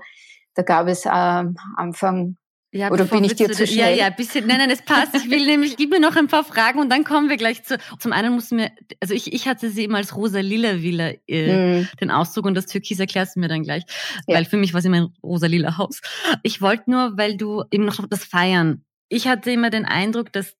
Da 0.55 0.63
gab 0.63 0.87
es 0.87 1.05
äh, 1.05 1.09
Anfang 1.09 2.37
ja, 2.73 2.89
Oder 2.89 3.03
bin 3.03 3.25
ich 3.25 3.35
dir 3.35 3.51
zu 3.51 3.67
schnell? 3.67 3.97
Ja, 3.97 4.05
ja, 4.05 4.09
bisschen. 4.09 4.47
Nein, 4.47 4.59
nein, 4.59 4.69
es 4.69 4.81
passt. 4.81 5.13
Ich 5.13 5.29
will 5.29 5.45
nämlich, 5.45 5.75
gib 5.75 5.89
mir 5.89 5.99
noch 5.99 6.15
ein 6.15 6.27
paar 6.27 6.45
Fragen 6.45 6.79
und 6.79 6.89
dann 6.89 7.03
kommen 7.03 7.29
wir 7.29 7.35
gleich 7.35 7.63
zu. 7.63 7.77
Zum 7.99 8.13
einen 8.13 8.33
mussten 8.33 8.59
wir, 8.59 8.71
also 9.01 9.13
ich, 9.13 9.33
ich 9.33 9.45
hatte 9.47 9.69
sie 9.69 9.83
eben 9.83 9.95
als 9.95 10.15
rosa-lila 10.15 10.81
Villa, 10.81 11.11
äh, 11.27 11.81
mm. 11.81 11.87
den 11.99 12.11
Auszug 12.11 12.45
und 12.45 12.55
das 12.55 12.67
Türkis 12.67 12.99
erklärst 12.99 13.35
du 13.35 13.41
mir 13.41 13.49
dann 13.49 13.63
gleich, 13.63 13.83
ja. 14.25 14.37
weil 14.37 14.45
für 14.45 14.55
mich 14.55 14.73
war 14.73 14.79
es 14.79 14.85
immer 14.85 15.01
ein 15.01 15.13
rosa-lila 15.21 15.77
Haus. 15.77 15.99
Ich 16.43 16.61
wollte 16.61 16.89
nur, 16.89 17.17
weil 17.17 17.35
du 17.35 17.63
eben 17.71 17.83
noch 17.83 17.99
das 18.09 18.23
Feiern. 18.23 18.85
Ich 19.09 19.27
hatte 19.27 19.51
immer 19.51 19.69
den 19.69 19.83
Eindruck, 19.83 20.31
dass 20.31 20.55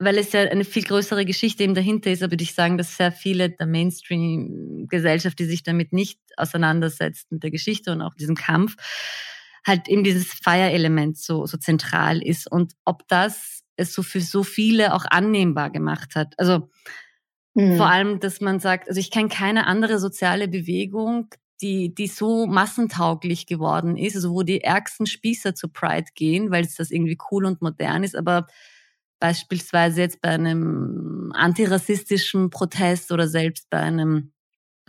weil 0.00 0.16
es 0.16 0.30
ja 0.30 0.42
eine 0.42 0.64
viel 0.64 0.84
größere 0.84 1.24
Geschichte 1.24 1.64
eben 1.64 1.74
dahinter 1.74 2.12
ist, 2.12 2.22
aber 2.22 2.30
würde 2.30 2.44
ich 2.44 2.54
sagen, 2.54 2.78
dass 2.78 2.96
sehr 2.96 3.10
viele 3.10 3.50
der 3.50 3.66
Mainstream-Gesellschaft, 3.66 5.36
die 5.40 5.44
sich 5.44 5.64
damit 5.64 5.92
nicht 5.92 6.20
auseinandersetzt, 6.36 7.32
mit 7.32 7.42
der 7.42 7.50
Geschichte 7.50 7.90
und 7.90 8.02
auch 8.02 8.14
diesem 8.14 8.36
Kampf, 8.36 8.76
halt 9.66 9.88
eben 9.88 10.04
dieses 10.04 10.32
Feierelement 10.32 11.18
so, 11.18 11.46
so 11.46 11.58
zentral 11.58 12.22
ist 12.22 12.50
und 12.50 12.74
ob 12.84 13.06
das 13.08 13.62
es 13.76 13.92
so 13.92 14.02
für 14.02 14.20
so 14.20 14.42
viele 14.42 14.94
auch 14.94 15.04
annehmbar 15.08 15.70
gemacht 15.70 16.14
hat. 16.16 16.34
Also 16.36 16.68
mhm. 17.54 17.76
vor 17.76 17.86
allem, 17.86 18.20
dass 18.20 18.40
man 18.40 18.60
sagt, 18.60 18.88
also 18.88 19.00
ich 19.00 19.10
kenne 19.10 19.28
keine 19.28 19.66
andere 19.66 19.98
soziale 19.98 20.48
Bewegung, 20.48 21.28
die, 21.60 21.94
die 21.94 22.06
so 22.06 22.46
massentauglich 22.46 23.46
geworden 23.46 23.96
ist, 23.96 24.16
also 24.16 24.32
wo 24.32 24.42
die 24.42 24.62
ärgsten 24.62 25.06
Spießer 25.06 25.54
zu 25.54 25.68
Pride 25.68 26.10
gehen, 26.14 26.50
weil 26.50 26.64
es 26.64 26.76
das 26.76 26.90
irgendwie 26.90 27.18
cool 27.30 27.44
und 27.44 27.62
modern 27.62 28.04
ist, 28.04 28.16
aber 28.16 28.46
beispielsweise 29.20 30.00
jetzt 30.02 30.20
bei 30.20 30.30
einem 30.30 31.32
antirassistischen 31.34 32.50
Protest 32.50 33.10
oder 33.10 33.26
selbst 33.26 33.68
bei 33.70 33.78
einem 33.78 34.32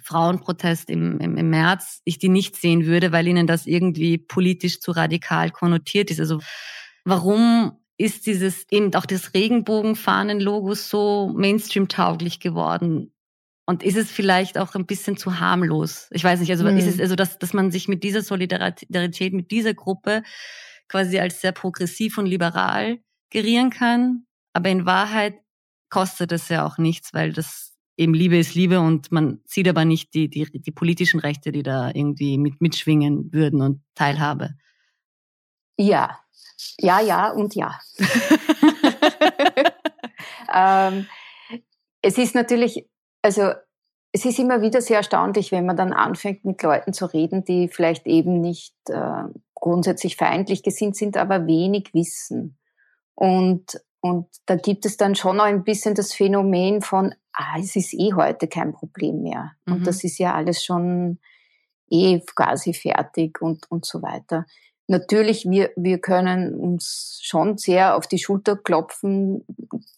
Frauenprotest 0.09 0.89
im, 0.89 1.19
im, 1.19 1.37
im 1.37 1.49
März 1.51 2.01
ich 2.03 2.17
die 2.17 2.29
nicht 2.29 2.55
sehen 2.55 2.87
würde, 2.87 3.11
weil 3.11 3.27
ihnen 3.27 3.45
das 3.45 3.67
irgendwie 3.67 4.17
politisch 4.17 4.79
zu 4.79 4.91
radikal 4.91 5.51
konnotiert 5.51 6.09
ist. 6.09 6.19
Also 6.19 6.39
warum 7.05 7.77
ist 7.97 8.25
dieses 8.25 8.65
eben 8.71 8.93
auch 8.95 9.05
das 9.05 9.35
Regenbogenfahnen-Logo 9.35 10.73
so 10.73 11.31
Mainstream-tauglich 11.35 12.39
geworden? 12.39 13.13
Und 13.67 13.83
ist 13.83 13.97
es 13.97 14.09
vielleicht 14.09 14.57
auch 14.57 14.73
ein 14.73 14.87
bisschen 14.87 15.15
zu 15.15 15.39
harmlos? 15.39 16.07
Ich 16.09 16.23
weiß 16.23 16.39
nicht, 16.39 16.49
also 16.49 16.63
mhm. 16.63 16.77
ist 16.77 16.87
es 16.87 16.99
also, 16.99 17.15
dass, 17.15 17.37
dass 17.37 17.53
man 17.53 17.69
sich 17.69 17.87
mit 17.87 18.03
dieser 18.03 18.23
Solidarität, 18.23 19.33
mit 19.33 19.51
dieser 19.51 19.75
Gruppe 19.75 20.23
quasi 20.87 21.19
als 21.19 21.39
sehr 21.39 21.51
progressiv 21.51 22.17
und 22.17 22.25
liberal 22.25 22.97
gerieren 23.29 23.69
kann, 23.69 24.25
aber 24.53 24.69
in 24.69 24.87
Wahrheit 24.87 25.35
kostet 25.91 26.31
es 26.31 26.49
ja 26.49 26.65
auch 26.65 26.79
nichts, 26.79 27.13
weil 27.13 27.31
das 27.31 27.68
eben 27.99 28.13
Liebe 28.13 28.37
ist 28.37 28.55
Liebe 28.55 28.79
und 28.79 29.11
man 29.11 29.41
sieht 29.45 29.67
aber 29.67 29.83
nicht 29.83 30.13
die, 30.13 30.29
die, 30.29 30.45
die 30.49 30.71
politischen 30.71 31.19
Rechte, 31.19 31.51
die 31.51 31.63
da 31.63 31.91
irgendwie 31.93 32.37
mit, 32.37 32.61
mitschwingen 32.61 33.31
würden 33.33 33.61
und 33.61 33.81
Teilhabe. 33.93 34.55
Ja, 35.77 36.17
ja, 36.77 37.01
ja 37.01 37.31
und 37.31 37.55
ja. 37.55 37.77
ähm, 40.53 41.07
es 42.01 42.17
ist 42.17 42.35
natürlich, 42.35 42.87
also 43.21 43.51
es 44.13 44.23
ist 44.23 44.39
immer 44.39 44.61
wieder 44.61 44.81
sehr 44.81 44.97
erstaunlich, 44.97 45.51
wenn 45.51 45.65
man 45.65 45.75
dann 45.75 45.91
anfängt, 45.91 46.45
mit 46.45 46.63
Leuten 46.63 46.93
zu 46.93 47.05
reden, 47.05 47.43
die 47.43 47.67
vielleicht 47.67 48.07
eben 48.07 48.39
nicht 48.39 48.75
äh, 48.87 49.23
grundsätzlich 49.55 50.15
feindlich 50.15 50.63
gesinnt 50.63 50.95
sind, 50.95 51.17
aber 51.17 51.47
wenig 51.47 51.93
wissen. 51.93 52.57
Und, 53.13 53.81
und 54.01 54.27
da 54.45 54.55
gibt 54.55 54.85
es 54.85 54.97
dann 54.97 55.15
schon 55.15 55.37
noch 55.37 55.43
ein 55.43 55.63
bisschen 55.63 55.95
das 55.95 56.13
Phänomen 56.13 56.81
von, 56.81 57.13
ah, 57.33 57.57
es 57.59 57.75
ist 57.75 57.93
eh 57.93 58.13
heute 58.13 58.47
kein 58.47 58.73
Problem 58.73 59.21
mehr. 59.21 59.51
Mhm. 59.65 59.73
Und 59.73 59.87
das 59.87 60.03
ist 60.03 60.17
ja 60.19 60.33
alles 60.33 60.63
schon 60.63 61.19
eh 61.89 62.19
quasi 62.35 62.73
fertig 62.73 63.41
und, 63.41 63.69
und 63.69 63.85
so 63.85 64.01
weiter. 64.01 64.45
Natürlich, 64.87 65.47
wir, 65.49 65.71
wir 65.75 65.99
können 65.99 66.55
uns 66.55 67.19
schon 67.21 67.57
sehr 67.57 67.95
auf 67.95 68.07
die 68.07 68.17
Schulter 68.17 68.55
klopfen, 68.55 69.45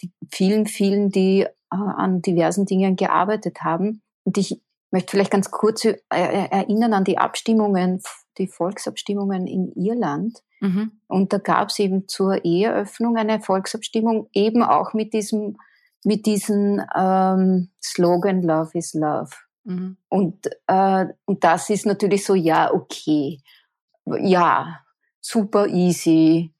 die 0.01 0.12
vielen, 0.31 0.65
vielen, 0.65 1.10
die 1.10 1.41
äh, 1.43 1.48
an 1.70 2.22
diversen 2.22 2.65
Dingen 2.65 2.96
gearbeitet 2.96 3.62
haben. 3.62 4.01
Und 4.24 4.38
ich 4.38 4.62
möchte 4.91 5.12
vielleicht 5.12 5.31
ganz 5.31 5.51
kurz 5.51 5.86
erinnern 6.10 6.93
an 6.93 7.03
die 7.05 7.17
Abstimmungen, 7.17 8.01
die 8.38 8.47
Volksabstimmungen 8.47 9.47
in 9.47 9.71
Irland. 9.73 10.43
Mhm. 10.59 11.00
Und 11.07 11.33
da 11.33 11.38
gab 11.38 11.69
es 11.69 11.79
eben 11.79 12.07
zur 12.07 12.45
Eheöffnung 12.45 13.17
eine 13.17 13.39
Volksabstimmung, 13.41 14.29
eben 14.33 14.63
auch 14.63 14.93
mit 14.93 15.13
diesem 15.13 15.57
mit 16.03 16.25
diesem 16.25 16.81
ähm, 16.95 17.69
Slogan 17.81 18.41
Love 18.41 18.77
is 18.77 18.93
Love. 18.93 19.31
Mhm. 19.63 19.97
Und, 20.09 20.47
äh, 20.67 21.05
und 21.25 21.43
das 21.43 21.69
ist 21.69 21.85
natürlich 21.85 22.25
so, 22.25 22.35
ja, 22.35 22.73
okay, 22.73 23.39
ja, 24.05 24.79
super 25.19 25.67
easy, 25.67 26.53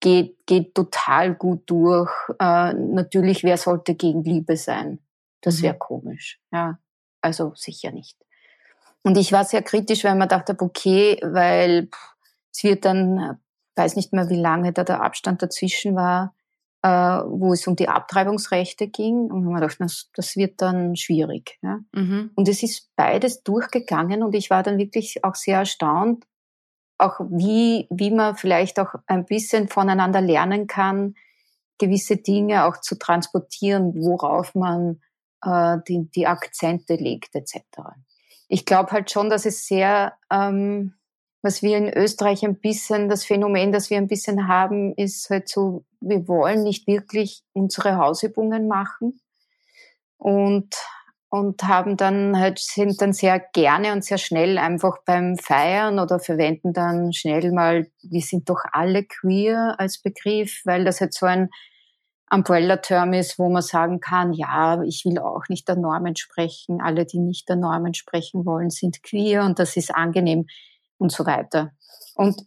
geht, 0.00 0.46
geht 0.46 0.74
total 0.74 1.34
gut 1.34 1.62
durch. 1.66 2.10
Äh, 2.38 2.72
natürlich, 2.72 3.44
wer 3.44 3.58
sollte 3.58 3.94
gegen 3.94 4.24
Liebe 4.24 4.56
sein? 4.56 5.00
Das 5.42 5.62
wäre 5.62 5.74
mhm. 5.74 5.78
komisch. 5.78 6.40
Ja, 6.50 6.78
also 7.20 7.52
sicher 7.54 7.92
nicht. 7.92 8.16
Und 9.06 9.16
ich 9.16 9.30
war 9.30 9.44
sehr 9.44 9.62
kritisch, 9.62 10.02
weil 10.02 10.16
man 10.16 10.28
dachte, 10.28 10.56
okay, 10.58 11.20
weil 11.22 11.90
es 12.52 12.64
wird 12.64 12.84
dann, 12.84 13.38
weiß 13.76 13.94
nicht 13.94 14.12
mehr, 14.12 14.28
wie 14.30 14.40
lange 14.40 14.72
da 14.72 14.82
der 14.82 15.00
Abstand 15.00 15.40
dazwischen 15.42 15.94
war, 15.94 16.34
äh, 16.82 16.88
wo 16.88 17.52
es 17.52 17.68
um 17.68 17.76
die 17.76 17.88
Abtreibungsrechte 17.88 18.88
ging. 18.88 19.30
Und 19.30 19.44
man 19.44 19.60
dachte, 19.60 19.76
das, 19.78 20.10
das 20.12 20.34
wird 20.34 20.60
dann 20.60 20.96
schwierig. 20.96 21.56
Ja? 21.62 21.78
Mhm. 21.92 22.32
Und 22.34 22.48
es 22.48 22.64
ist 22.64 22.90
beides 22.96 23.44
durchgegangen 23.44 24.24
und 24.24 24.34
ich 24.34 24.50
war 24.50 24.64
dann 24.64 24.76
wirklich 24.76 25.22
auch 25.22 25.36
sehr 25.36 25.58
erstaunt, 25.58 26.24
auch 26.98 27.20
wie, 27.30 27.86
wie 27.90 28.10
man 28.10 28.34
vielleicht 28.34 28.80
auch 28.80 28.92
ein 29.06 29.24
bisschen 29.24 29.68
voneinander 29.68 30.20
lernen 30.20 30.66
kann, 30.66 31.14
gewisse 31.78 32.16
Dinge 32.16 32.64
auch 32.64 32.80
zu 32.80 32.98
transportieren, 32.98 33.94
worauf 33.94 34.56
man 34.56 35.00
äh, 35.44 35.78
die, 35.86 36.10
die 36.10 36.26
Akzente 36.26 36.96
legt 36.96 37.36
etc. 37.36 37.60
Ich 38.48 38.64
glaube 38.64 38.92
halt 38.92 39.10
schon, 39.10 39.30
dass 39.30 39.46
es 39.46 39.66
sehr, 39.66 40.16
ähm, 40.30 40.94
was 41.42 41.62
wir 41.62 41.76
in 41.78 41.92
Österreich 41.92 42.44
ein 42.44 42.60
bisschen, 42.60 43.08
das 43.08 43.24
Phänomen, 43.24 43.72
das 43.72 43.90
wir 43.90 43.98
ein 43.98 44.08
bisschen 44.08 44.48
haben, 44.48 44.94
ist 44.94 45.30
halt 45.30 45.48
so, 45.48 45.84
wir 46.00 46.28
wollen 46.28 46.62
nicht 46.62 46.86
wirklich 46.86 47.42
unsere 47.52 47.96
Hausübungen 47.96 48.68
machen 48.68 49.20
und 50.18 50.74
und 51.28 51.62
haben 51.64 51.96
dann 51.96 52.38
halt, 52.38 52.58
sind 52.58 53.00
dann 53.02 53.12
sehr 53.12 53.40
gerne 53.40 53.92
und 53.92 54.04
sehr 54.04 54.18
schnell 54.18 54.58
einfach 54.58 54.98
beim 55.04 55.36
Feiern 55.36 55.98
oder 55.98 56.20
verwenden 56.20 56.72
dann 56.72 57.12
schnell 57.12 57.52
mal, 57.52 57.88
wir 58.02 58.20
sind 58.20 58.48
doch 58.48 58.60
alle 58.72 59.04
queer 59.04 59.74
als 59.78 60.00
Begriff, 60.00 60.62
weil 60.64 60.84
das 60.84 61.00
halt 61.00 61.14
so 61.14 61.26
ein 61.26 61.50
Umbrella-Term 62.30 63.12
ist, 63.12 63.38
wo 63.38 63.48
man 63.48 63.62
sagen 63.62 64.00
kann, 64.00 64.32
ja, 64.32 64.82
ich 64.82 65.04
will 65.04 65.18
auch 65.18 65.44
nicht 65.48 65.68
der 65.68 65.76
Norm 65.76 66.06
entsprechen, 66.06 66.80
alle, 66.80 67.06
die 67.06 67.18
nicht 67.18 67.48
der 67.48 67.56
Norm 67.56 67.86
entsprechen 67.86 68.44
wollen, 68.44 68.70
sind 68.70 69.02
queer 69.02 69.44
und 69.44 69.58
das 69.58 69.76
ist 69.76 69.94
angenehm 69.94 70.46
und 70.98 71.12
so 71.12 71.24
weiter. 71.24 71.72
Und 72.14 72.42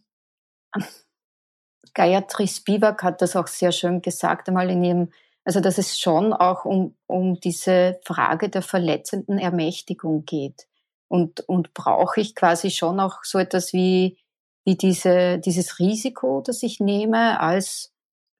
Gayatri 1.94 2.46
Spivak 2.46 3.02
hat 3.02 3.22
das 3.22 3.36
auch 3.36 3.46
sehr 3.46 3.72
schön 3.72 4.02
gesagt, 4.02 4.48
einmal 4.48 4.70
in 4.70 4.84
ihrem 4.84 5.08
also 5.44 5.60
dass 5.60 5.78
es 5.78 5.98
schon 5.98 6.32
auch 6.32 6.64
um, 6.64 6.96
um 7.06 7.40
diese 7.40 7.98
Frage 8.04 8.48
der 8.48 8.62
verletzenden 8.62 9.38
Ermächtigung 9.38 10.24
geht. 10.24 10.66
Und, 11.08 11.40
und 11.48 11.74
brauche 11.74 12.20
ich 12.20 12.36
quasi 12.36 12.70
schon 12.70 13.00
auch 13.00 13.24
so 13.24 13.38
etwas 13.38 13.72
wie, 13.72 14.16
wie 14.64 14.76
diese, 14.76 15.38
dieses 15.38 15.80
Risiko, 15.80 16.40
das 16.40 16.62
ich 16.62 16.78
nehme 16.78 17.40
als 17.40 17.89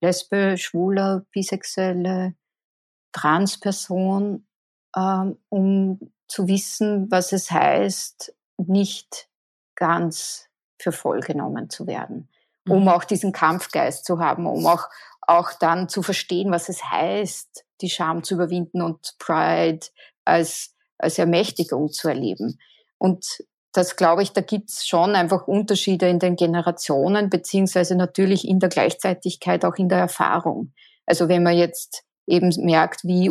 Lesbe, 0.01 0.57
Schwuler, 0.57 1.25
Bisexuelle, 1.31 2.35
Transperson, 3.13 4.47
ähm, 4.97 5.39
um 5.49 6.13
zu 6.29 6.49
wissen, 6.49 7.11
was 7.11 7.33
es 7.33 7.51
heißt, 7.51 8.35
nicht 8.57 9.29
ganz 9.75 10.49
für 10.81 10.93
voll 10.93 11.21
genommen 11.21 11.71
zu 11.71 11.87
werden, 11.87 12.29
um 12.69 12.83
mhm. 12.83 12.89
auch 12.89 13.05
diesen 13.05 13.33
Kampfgeist 13.33 14.05
zu 14.05 14.19
haben, 14.19 14.47
um 14.47 14.67
auch 14.67 14.89
auch 15.31 15.53
dann 15.53 15.89
zu 15.89 16.03
verstehen, 16.03 16.51
was 16.51 16.69
es 16.69 16.85
heißt, 16.85 17.65
die 17.81 17.89
Scham 17.89 18.25
zu 18.25 18.35
überwinden 18.35 18.83
und 18.83 19.15
Pride 19.19 19.87
als, 20.25 20.75
als 20.99 21.19
Ermächtigung 21.19 21.93
zu 21.93 22.09
erleben. 22.09 22.59
Und 22.99 23.45
das 23.73 23.97
glaube 23.97 24.23
ich, 24.23 24.33
da 24.33 24.41
gibt 24.41 24.71
es 24.71 24.87
schon 24.87 25.15
einfach 25.15 25.47
Unterschiede 25.47 26.09
in 26.09 26.19
den 26.19 26.37
Generationen, 26.37 27.29
beziehungsweise 27.31 27.95
natürlich 27.95 28.47
in 28.47 28.59
der 28.59 28.69
Gleichzeitigkeit 28.69 29.65
auch 29.65 29.77
in 29.77 29.89
der 29.89 29.99
Erfahrung. 29.99 30.73
Also 31.07 31.29
wenn 31.29 31.43
man 31.43 31.57
jetzt 31.57 32.03
eben 32.27 32.53
merkt, 32.65 33.05
wie 33.05 33.31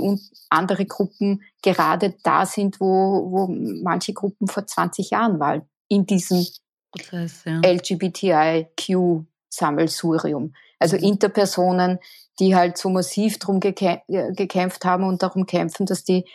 andere 0.50 0.86
Gruppen 0.86 1.44
gerade 1.62 2.16
da 2.24 2.46
sind, 2.46 2.80
wo, 2.80 3.32
wo 3.32 3.48
manche 3.48 4.14
Gruppen 4.14 4.48
vor 4.48 4.66
20 4.66 5.12
Jahren 5.12 5.40
waren, 5.40 5.64
in 5.88 6.06
diesem 6.06 6.46
das 6.92 7.12
heißt, 7.12 7.46
ja. 7.46 7.62
LGBTIQ-Sammelsurium. 7.66 10.54
Also 10.80 10.98
Interpersonen, 10.98 12.00
die 12.40 12.56
halt 12.56 12.78
so 12.78 12.90
massiv 12.90 13.38
drum 13.38 13.60
gekämpft 13.60 14.86
haben 14.86 15.04
und 15.04 15.22
darum 15.22 15.46
kämpfen, 15.46 15.86
dass 15.86 16.04
die 16.04 16.20
äh, 16.20 16.26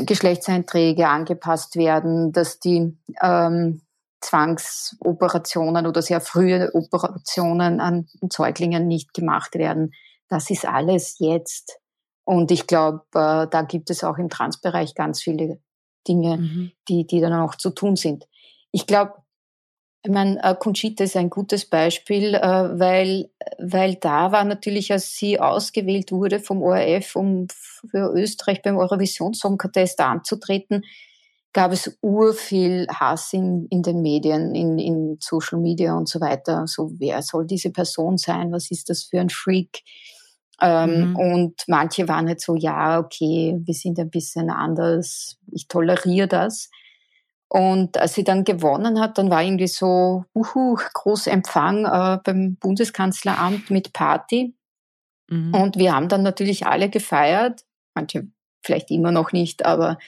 Geschlechtseinträge 0.00 1.08
angepasst 1.08 1.76
werden, 1.76 2.32
dass 2.32 2.60
die 2.60 2.96
ähm, 3.22 3.82
Zwangsoperationen 4.20 5.86
oder 5.86 6.02
sehr 6.02 6.20
frühe 6.20 6.70
Operationen 6.74 7.80
an 7.80 8.08
Säuglingen 8.32 8.88
nicht 8.88 9.14
gemacht 9.14 9.54
werden. 9.54 9.92
Das 10.28 10.50
ist 10.50 10.66
alles 10.66 11.18
jetzt. 11.18 11.78
Und 12.24 12.50
ich 12.50 12.66
glaube, 12.66 13.04
äh, 13.14 13.46
da 13.48 13.62
gibt 13.62 13.90
es 13.90 14.02
auch 14.02 14.18
im 14.18 14.28
Transbereich 14.28 14.94
ganz 14.94 15.22
viele 15.22 15.60
Dinge, 16.08 16.38
mhm. 16.38 16.72
die, 16.88 17.06
die 17.06 17.20
dann 17.20 17.34
auch 17.34 17.54
zu 17.54 17.70
tun 17.70 17.96
sind. 17.96 18.26
Ich 18.72 18.86
glaube, 18.86 19.14
ich 20.06 20.12
meine, 20.12 20.40
äh, 20.42 20.54
Conchita 20.54 21.02
ist 21.02 21.16
ein 21.16 21.30
gutes 21.30 21.64
Beispiel, 21.64 22.34
äh, 22.34 22.78
weil, 22.78 23.28
weil 23.58 23.96
da 23.96 24.30
war 24.30 24.44
natürlich, 24.44 24.92
als 24.92 25.16
sie 25.16 25.40
ausgewählt 25.40 26.12
wurde 26.12 26.38
vom 26.38 26.62
ORF, 26.62 27.16
um 27.16 27.48
für 27.50 28.12
Österreich 28.14 28.62
beim 28.62 28.76
Eurovision 28.76 29.34
Song 29.34 29.58
Contest 29.58 29.98
anzutreten, 29.98 30.84
gab 31.52 31.72
es 31.72 31.98
urviel 32.02 32.86
Hass 32.88 33.32
in, 33.32 33.66
in 33.70 33.82
den 33.82 34.00
Medien, 34.00 34.54
in, 34.54 34.78
in 34.78 35.16
Social 35.20 35.58
Media 35.58 35.96
und 35.96 36.08
so 36.08 36.20
weiter. 36.20 36.68
So, 36.68 36.92
wer 36.98 37.20
soll 37.22 37.44
diese 37.44 37.70
Person 37.70 38.16
sein? 38.16 38.52
Was 38.52 38.70
ist 38.70 38.88
das 38.88 39.02
für 39.04 39.20
ein 39.20 39.30
Freak? 39.30 39.82
Ähm, 40.62 41.10
mhm. 41.10 41.16
Und 41.16 41.54
manche 41.66 42.06
waren 42.06 42.28
halt 42.28 42.40
so, 42.40 42.54
ja, 42.54 43.00
okay, 43.00 43.58
wir 43.58 43.74
sind 43.74 43.98
ein 43.98 44.10
bisschen 44.10 44.50
anders, 44.50 45.36
ich 45.50 45.66
toleriere 45.66 46.28
das. 46.28 46.70
Und 47.48 47.96
als 47.98 48.14
sie 48.14 48.24
dann 48.24 48.44
gewonnen 48.44 49.00
hat, 49.00 49.18
dann 49.18 49.30
war 49.30 49.42
irgendwie 49.42 49.68
so, 49.68 50.24
uhu, 50.34 50.76
großer 50.94 51.30
Empfang 51.30 51.84
äh, 51.84 52.18
beim 52.24 52.56
Bundeskanzleramt 52.56 53.70
mit 53.70 53.92
Party. 53.92 54.54
Mhm. 55.28 55.54
Und 55.54 55.76
wir 55.76 55.94
haben 55.94 56.08
dann 56.08 56.22
natürlich 56.22 56.66
alle 56.66 56.90
gefeiert. 56.90 57.64
Manche 57.94 58.28
vielleicht 58.64 58.90
immer 58.90 59.12
noch 59.12 59.32
nicht, 59.32 59.64
aber 59.64 59.98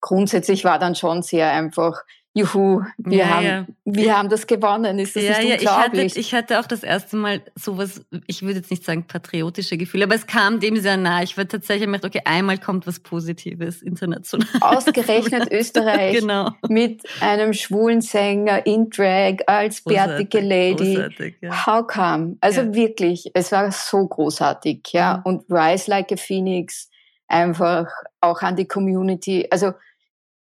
grundsätzlich 0.00 0.64
war 0.64 0.78
dann 0.78 0.94
schon 0.94 1.22
sehr 1.22 1.50
einfach, 1.50 2.02
juhu, 2.36 2.82
wir, 2.98 3.18
ja, 3.18 3.28
haben, 3.28 3.46
ja. 3.46 3.66
wir 3.86 4.18
haben 4.18 4.28
das 4.28 4.46
gewonnen, 4.46 4.98
ist 4.98 5.16
das 5.16 5.22
ja, 5.22 5.38
nicht 5.38 5.60
unglaublich? 5.60 5.62
Ja, 5.62 6.02
ich 6.02 6.12
hatte, 6.12 6.20
ich 6.20 6.34
hatte 6.34 6.60
auch 6.60 6.66
das 6.66 6.82
erste 6.82 7.16
Mal 7.16 7.40
sowas, 7.54 8.04
ich 8.26 8.42
würde 8.42 8.56
jetzt 8.56 8.70
nicht 8.70 8.84
sagen 8.84 9.06
patriotische 9.06 9.78
Gefühle, 9.78 10.04
aber 10.04 10.16
es 10.16 10.26
kam 10.26 10.60
dem 10.60 10.76
sehr 10.76 10.98
nah. 10.98 11.22
Ich 11.22 11.38
war 11.38 11.48
tatsächlich 11.48 11.86
gedacht, 11.86 12.04
okay, 12.04 12.20
einmal 12.26 12.58
kommt 12.58 12.86
was 12.86 13.00
Positives 13.00 13.80
international. 13.80 14.46
Ausgerechnet 14.60 15.50
Österreich 15.50 16.20
genau. 16.20 16.50
mit 16.68 17.04
einem 17.20 17.54
schwulen 17.54 18.02
Sänger 18.02 18.66
in 18.66 18.90
Drag 18.90 19.36
als 19.46 19.82
großartig, 19.82 20.28
bärtige 20.28 20.46
Lady. 20.46 21.34
Ja. 21.40 21.66
How 21.66 21.86
come? 21.86 22.36
Also 22.42 22.74
wirklich, 22.74 23.30
es 23.32 23.50
war 23.50 23.72
so 23.72 24.06
großartig, 24.06 24.82
ja. 24.92 25.18
Mhm. 25.18 25.22
Und 25.24 25.44
Rise 25.48 25.90
Like 25.90 26.12
a 26.12 26.16
Phoenix, 26.16 26.90
einfach 27.28 27.86
auch 28.20 28.42
an 28.42 28.56
die 28.56 28.68
Community. 28.68 29.46
Also 29.50 29.72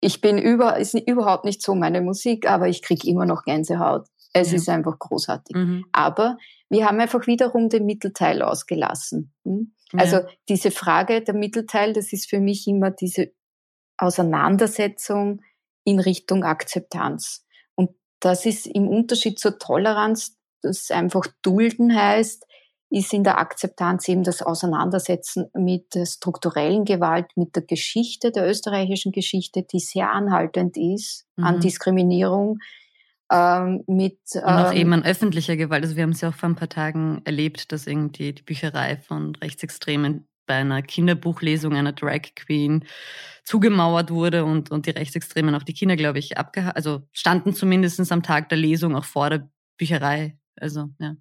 ich 0.02 0.20
bin 0.20 0.36
über, 0.36 0.78
ist 0.78 0.94
überhaupt 0.94 1.44
nicht 1.44 1.62
so 1.62 1.74
meine 1.76 2.02
Musik, 2.02 2.50
aber 2.50 2.68
ich 2.68 2.82
kriege 2.82 3.08
immer 3.08 3.24
noch 3.24 3.44
Gänsehaut. 3.44 4.08
Es 4.32 4.50
ja. 4.50 4.56
ist 4.56 4.68
einfach 4.68 4.98
großartig. 4.98 5.54
Mhm. 5.54 5.84
Aber 5.92 6.38
wir 6.68 6.86
haben 6.86 7.00
einfach 7.00 7.26
wiederum 7.28 7.68
den 7.68 7.86
Mittelteil 7.86 8.42
ausgelassen. 8.42 9.32
Hm? 9.44 9.74
Also 9.92 10.16
ja. 10.16 10.26
diese 10.48 10.72
Frage, 10.72 11.22
der 11.22 11.34
Mittelteil, 11.34 11.92
das 11.92 12.12
ist 12.12 12.28
für 12.28 12.40
mich 12.40 12.66
immer 12.66 12.90
diese 12.90 13.32
Auseinandersetzung 13.96 15.42
in 15.84 16.00
Richtung 16.00 16.42
Akzeptanz. 16.42 17.46
Und 17.76 17.90
das 18.18 18.44
ist 18.44 18.66
im 18.66 18.88
Unterschied 18.88 19.38
zur 19.38 19.58
Toleranz, 19.58 20.36
das 20.62 20.90
einfach 20.90 21.26
dulden 21.42 21.94
heißt, 21.94 22.44
ist 22.92 23.14
in 23.14 23.24
der 23.24 23.38
Akzeptanz 23.38 24.06
eben 24.08 24.22
das 24.22 24.42
Auseinandersetzen 24.42 25.46
mit 25.54 25.94
der 25.94 26.04
strukturellen 26.04 26.84
Gewalt, 26.84 27.26
mit 27.36 27.56
der 27.56 27.62
Geschichte, 27.62 28.30
der 28.30 28.46
österreichischen 28.46 29.12
Geschichte, 29.12 29.62
die 29.62 29.80
sehr 29.80 30.10
anhaltend 30.10 30.76
ist 30.76 31.26
mhm. 31.36 31.44
an 31.44 31.60
Diskriminierung. 31.60 32.58
Ähm, 33.32 33.82
mit, 33.86 34.18
ähm, 34.34 34.42
Und 34.42 34.52
auch 34.52 34.72
ähm, 34.72 34.76
eben 34.76 34.92
an 34.92 35.04
öffentlicher 35.04 35.56
Gewalt. 35.56 35.82
Also 35.82 35.96
wir 35.96 36.02
haben 36.02 36.10
es 36.10 36.20
ja 36.20 36.28
auch 36.28 36.34
vor 36.34 36.50
ein 36.50 36.54
paar 36.54 36.68
Tagen 36.68 37.22
erlebt, 37.24 37.72
dass 37.72 37.86
irgendwie 37.86 38.34
die 38.34 38.42
Bücherei 38.42 38.98
von 38.98 39.34
Rechtsextremen 39.36 40.28
bei 40.46 40.56
einer 40.56 40.82
Kinderbuchlesung 40.82 41.74
einer 41.74 41.92
Drag 41.92 42.34
Queen 42.36 42.84
zugemauert 43.42 44.10
wurde 44.10 44.44
und, 44.44 44.70
und 44.70 44.84
die 44.84 44.90
Rechtsextremen 44.90 45.54
auch 45.54 45.62
die 45.62 45.72
Kinder, 45.72 45.96
glaube 45.96 46.18
ich, 46.18 46.36
abgehalten, 46.36 46.76
also 46.76 47.08
standen 47.10 47.54
zumindest 47.54 48.12
am 48.12 48.22
Tag 48.22 48.50
der 48.50 48.58
Lesung 48.58 48.94
auch 48.94 49.04
vor 49.04 49.30
der 49.30 49.48
Bücherei. 49.78 50.36
Also, 50.56 50.90
ja. 50.98 51.16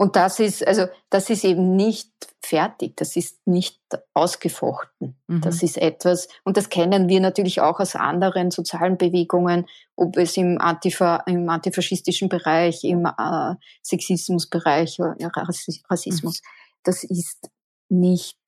Und 0.00 0.16
das 0.16 0.40
ist, 0.40 0.66
also, 0.66 0.86
das 1.10 1.28
ist 1.28 1.44
eben 1.44 1.76
nicht 1.76 2.10
fertig. 2.42 2.96
Das 2.96 3.16
ist 3.16 3.46
nicht 3.46 3.78
ausgefochten. 4.14 5.20
Mhm. 5.26 5.42
Das 5.42 5.62
ist 5.62 5.76
etwas, 5.76 6.26
und 6.42 6.56
das 6.56 6.70
kennen 6.70 7.10
wir 7.10 7.20
natürlich 7.20 7.60
auch 7.60 7.80
aus 7.80 7.96
anderen 7.96 8.50
sozialen 8.50 8.96
Bewegungen, 8.96 9.66
ob 9.96 10.16
es 10.16 10.38
im, 10.38 10.58
Antifa, 10.58 11.16
im 11.26 11.46
antifaschistischen 11.50 12.30
Bereich, 12.30 12.82
im 12.82 13.04
äh, 13.04 13.54
Sexismusbereich, 13.82 15.00
äh, 15.00 15.26
Rassismus. 15.36 16.40
Mhm. 16.40 16.48
Das 16.82 17.04
ist 17.04 17.50
nicht 17.90 18.38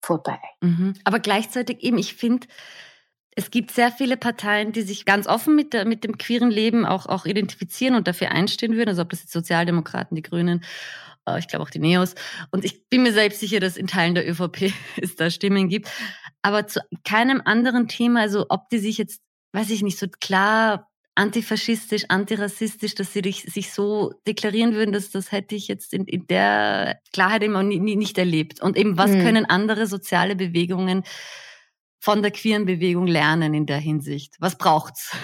vorbei. 0.00 0.40
Mhm. 0.62 0.94
Aber 1.04 1.20
gleichzeitig 1.20 1.82
eben, 1.82 1.98
ich 1.98 2.14
finde, 2.14 2.46
es 3.34 3.50
gibt 3.50 3.70
sehr 3.70 3.90
viele 3.90 4.16
Parteien, 4.16 4.72
die 4.72 4.82
sich 4.82 5.04
ganz 5.04 5.26
offen 5.26 5.54
mit, 5.54 5.72
der, 5.72 5.84
mit 5.86 6.04
dem 6.04 6.18
queeren 6.18 6.50
Leben 6.50 6.84
auch, 6.84 7.06
auch 7.06 7.24
identifizieren 7.24 7.94
und 7.94 8.06
dafür 8.06 8.30
einstehen 8.30 8.76
würden. 8.76 8.90
Also 8.90 9.02
ob 9.02 9.10
das 9.10 9.22
die 9.22 9.30
Sozialdemokraten, 9.30 10.14
die 10.14 10.22
Grünen, 10.22 10.62
äh, 11.26 11.38
ich 11.38 11.48
glaube 11.48 11.64
auch 11.64 11.70
die 11.70 11.78
Neos. 11.78 12.14
Und 12.50 12.64
ich 12.64 12.88
bin 12.88 13.02
mir 13.02 13.12
selbst 13.12 13.40
sicher, 13.40 13.60
dass 13.60 13.76
in 13.76 13.86
Teilen 13.86 14.14
der 14.14 14.28
ÖVP 14.28 14.72
es 15.00 15.16
da 15.16 15.30
Stimmen 15.30 15.68
gibt. 15.68 15.90
Aber 16.42 16.66
zu 16.66 16.80
keinem 17.04 17.40
anderen 17.44 17.88
Thema, 17.88 18.20
also 18.20 18.46
ob 18.48 18.68
die 18.68 18.78
sich 18.78 18.98
jetzt, 18.98 19.22
weiß 19.52 19.70
ich 19.70 19.82
nicht, 19.82 19.98
so 19.98 20.06
klar 20.20 20.88
antifaschistisch, 21.14 22.04
antirassistisch, 22.08 22.94
dass 22.94 23.12
sie 23.12 23.20
sich 23.22 23.72
so 23.72 24.14
deklarieren 24.26 24.74
würden, 24.74 24.92
dass 24.92 25.10
das 25.10 25.30
hätte 25.30 25.54
ich 25.54 25.68
jetzt 25.68 25.92
in, 25.92 26.06
in 26.06 26.26
der 26.26 27.00
Klarheit 27.12 27.42
immer 27.42 27.62
nie, 27.62 27.80
nie, 27.80 27.96
nicht 27.96 28.16
erlebt. 28.16 28.62
Und 28.62 28.78
eben, 28.78 28.96
was 28.96 29.10
hm. 29.10 29.22
können 29.22 29.44
andere 29.44 29.86
soziale 29.86 30.36
Bewegungen 30.36 31.04
von 32.02 32.20
der 32.20 32.32
queeren 32.32 32.66
Bewegung 32.66 33.06
lernen 33.06 33.54
in 33.54 33.64
der 33.64 33.78
Hinsicht? 33.78 34.34
Was 34.40 34.56
braucht's? 34.56 35.16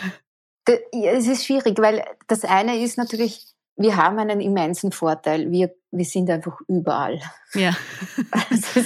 Es 0.92 1.26
ist 1.26 1.44
schwierig, 1.44 1.76
weil 1.80 2.04
das 2.28 2.44
eine 2.44 2.78
ist 2.78 2.96
natürlich, 2.96 3.44
wir 3.76 3.96
haben 3.96 4.18
einen 4.18 4.40
immensen 4.40 4.92
Vorteil. 4.92 5.50
Wir, 5.50 5.74
wir 5.90 6.04
sind 6.04 6.30
einfach 6.30 6.60
überall. 6.68 7.20
Ja. 7.52 7.76
Also, 8.50 8.80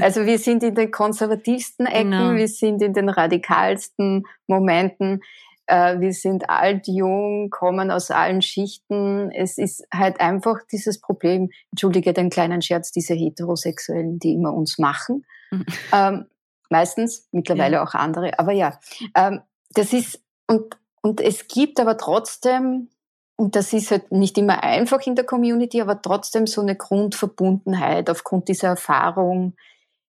also 0.00 0.26
wir 0.26 0.38
sind 0.38 0.62
in 0.62 0.74
den 0.74 0.90
konservativsten 0.90 1.86
Ecken, 1.86 2.10
genau. 2.10 2.34
wir 2.34 2.48
sind 2.48 2.80
in 2.82 2.92
den 2.92 3.08
radikalsten 3.08 4.24
Momenten. 4.46 5.20
Äh, 5.66 6.00
wir 6.00 6.12
sind 6.12 6.48
alt, 6.48 6.86
jung, 6.86 7.50
kommen 7.50 7.90
aus 7.90 8.10
allen 8.10 8.42
Schichten. 8.42 9.30
Es 9.32 9.58
ist 9.58 9.84
halt 9.92 10.20
einfach 10.20 10.58
dieses 10.70 11.00
Problem, 11.00 11.50
entschuldige 11.72 12.12
den 12.12 12.30
kleinen 12.30 12.62
Scherz, 12.62 12.92
diese 12.92 13.14
Heterosexuellen, 13.14 14.18
die 14.18 14.34
immer 14.34 14.52
uns 14.52 14.78
machen. 14.78 15.24
Mhm. 15.50 15.66
Ähm, 15.92 16.26
meistens, 16.72 17.28
mittlerweile 17.30 17.76
ja. 17.76 17.84
auch 17.84 17.94
andere. 17.94 18.38
Aber 18.38 18.52
ja, 18.52 18.80
ähm, 19.14 19.42
das 19.74 19.92
ist, 19.92 20.20
und, 20.48 20.76
und 21.02 21.20
es 21.20 21.46
gibt 21.46 21.78
aber 21.78 21.96
trotzdem, 21.96 22.88
und 23.36 23.56
das 23.56 23.72
ist 23.72 23.90
halt 23.90 24.10
nicht 24.12 24.36
immer 24.38 24.62
einfach 24.62 25.00
in 25.06 25.14
der 25.14 25.24
Community, 25.24 25.80
aber 25.80 26.02
trotzdem 26.02 26.46
so 26.46 26.60
eine 26.60 26.76
Grundverbundenheit 26.76 28.10
aufgrund 28.10 28.48
dieser 28.48 28.68
Erfahrung, 28.68 29.54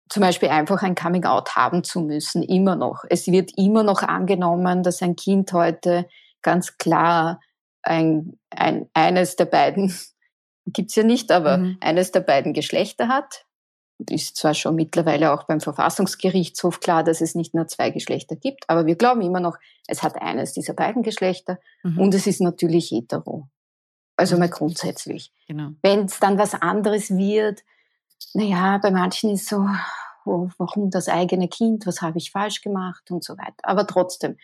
zum 0.09 0.21
Beispiel 0.21 0.51
einfach 0.51 0.83
ein 0.83 0.95
Coming-out 0.95 1.57
haben 1.57 1.83
zu 1.83 2.01
müssen, 2.01 2.43
immer 2.43 2.77
noch. 2.77 3.05
Es 3.09 3.27
wird 3.27 3.53
immer 3.57 3.83
noch 3.83 4.03
angenommen, 4.03 4.83
dass 4.83 5.03
ein 5.03 5.17
Kind 5.17 5.53
heute 5.53 6.09
ganz 6.43 6.79
klar 6.79 7.41
ein, 7.83 8.39
ein, 8.51 8.89
eines 8.95 9.37
der 9.37 9.47
beiden, 9.47 9.93
gibt's 10.67 10.95
ja 10.95 11.03
nicht, 11.03 11.33
aber 11.33 11.59
mhm. 11.59 11.79
eines 11.81 12.13
der 12.13 12.21
beiden 12.21 12.53
Geschlechter 12.53 13.09
hat 13.09 13.46
ist 14.11 14.37
zwar 14.37 14.55
schon 14.55 14.75
mittlerweile 14.75 15.33
auch 15.33 15.45
beim 15.45 15.61
Verfassungsgerichtshof 15.61 16.81
klar, 16.81 17.03
dass 17.03 17.21
es 17.21 17.35
nicht 17.35 17.55
nur 17.55 17.67
zwei 17.67 17.91
Geschlechter 17.91 18.37
gibt, 18.37 18.69
aber 18.69 18.87
wir 18.87 18.97
glauben 18.97 19.23
immer 19.23 19.41
noch, 19.41 19.57
es 19.87 20.03
hat 20.03 20.21
eines 20.21 20.53
dieser 20.53 20.75
beiden 20.75 21.03
Geschlechter 21.03 21.59
mhm. 21.83 21.99
und 21.99 22.15
es 22.15 22.27
ist 22.27 22.41
natürlich 22.41 22.91
hetero. 22.91 23.49
Also 24.17 24.39
mal 24.39 24.49
grundsätzlich. 24.49 25.33
Genau. 25.47 25.71
Wenn 25.83 26.07
es 26.07 26.19
dann 26.19 26.39
was 26.39 26.55
anderes 26.55 27.11
wird, 27.11 27.63
naja, 28.33 28.79
bei 28.79 28.91
manchen 28.91 29.31
ist 29.31 29.49
so, 29.49 29.67
oh, 30.25 30.49
warum 30.59 30.91
das 30.91 31.09
eigene 31.09 31.49
Kind, 31.49 31.87
was 31.87 32.03
habe 32.03 32.19
ich 32.19 32.31
falsch 32.31 32.63
gemacht 32.63 33.11
und 33.11 33.25
so 33.25 33.37
weiter. 33.37 33.57
Aber 33.63 33.87
trotzdem, 33.87 34.39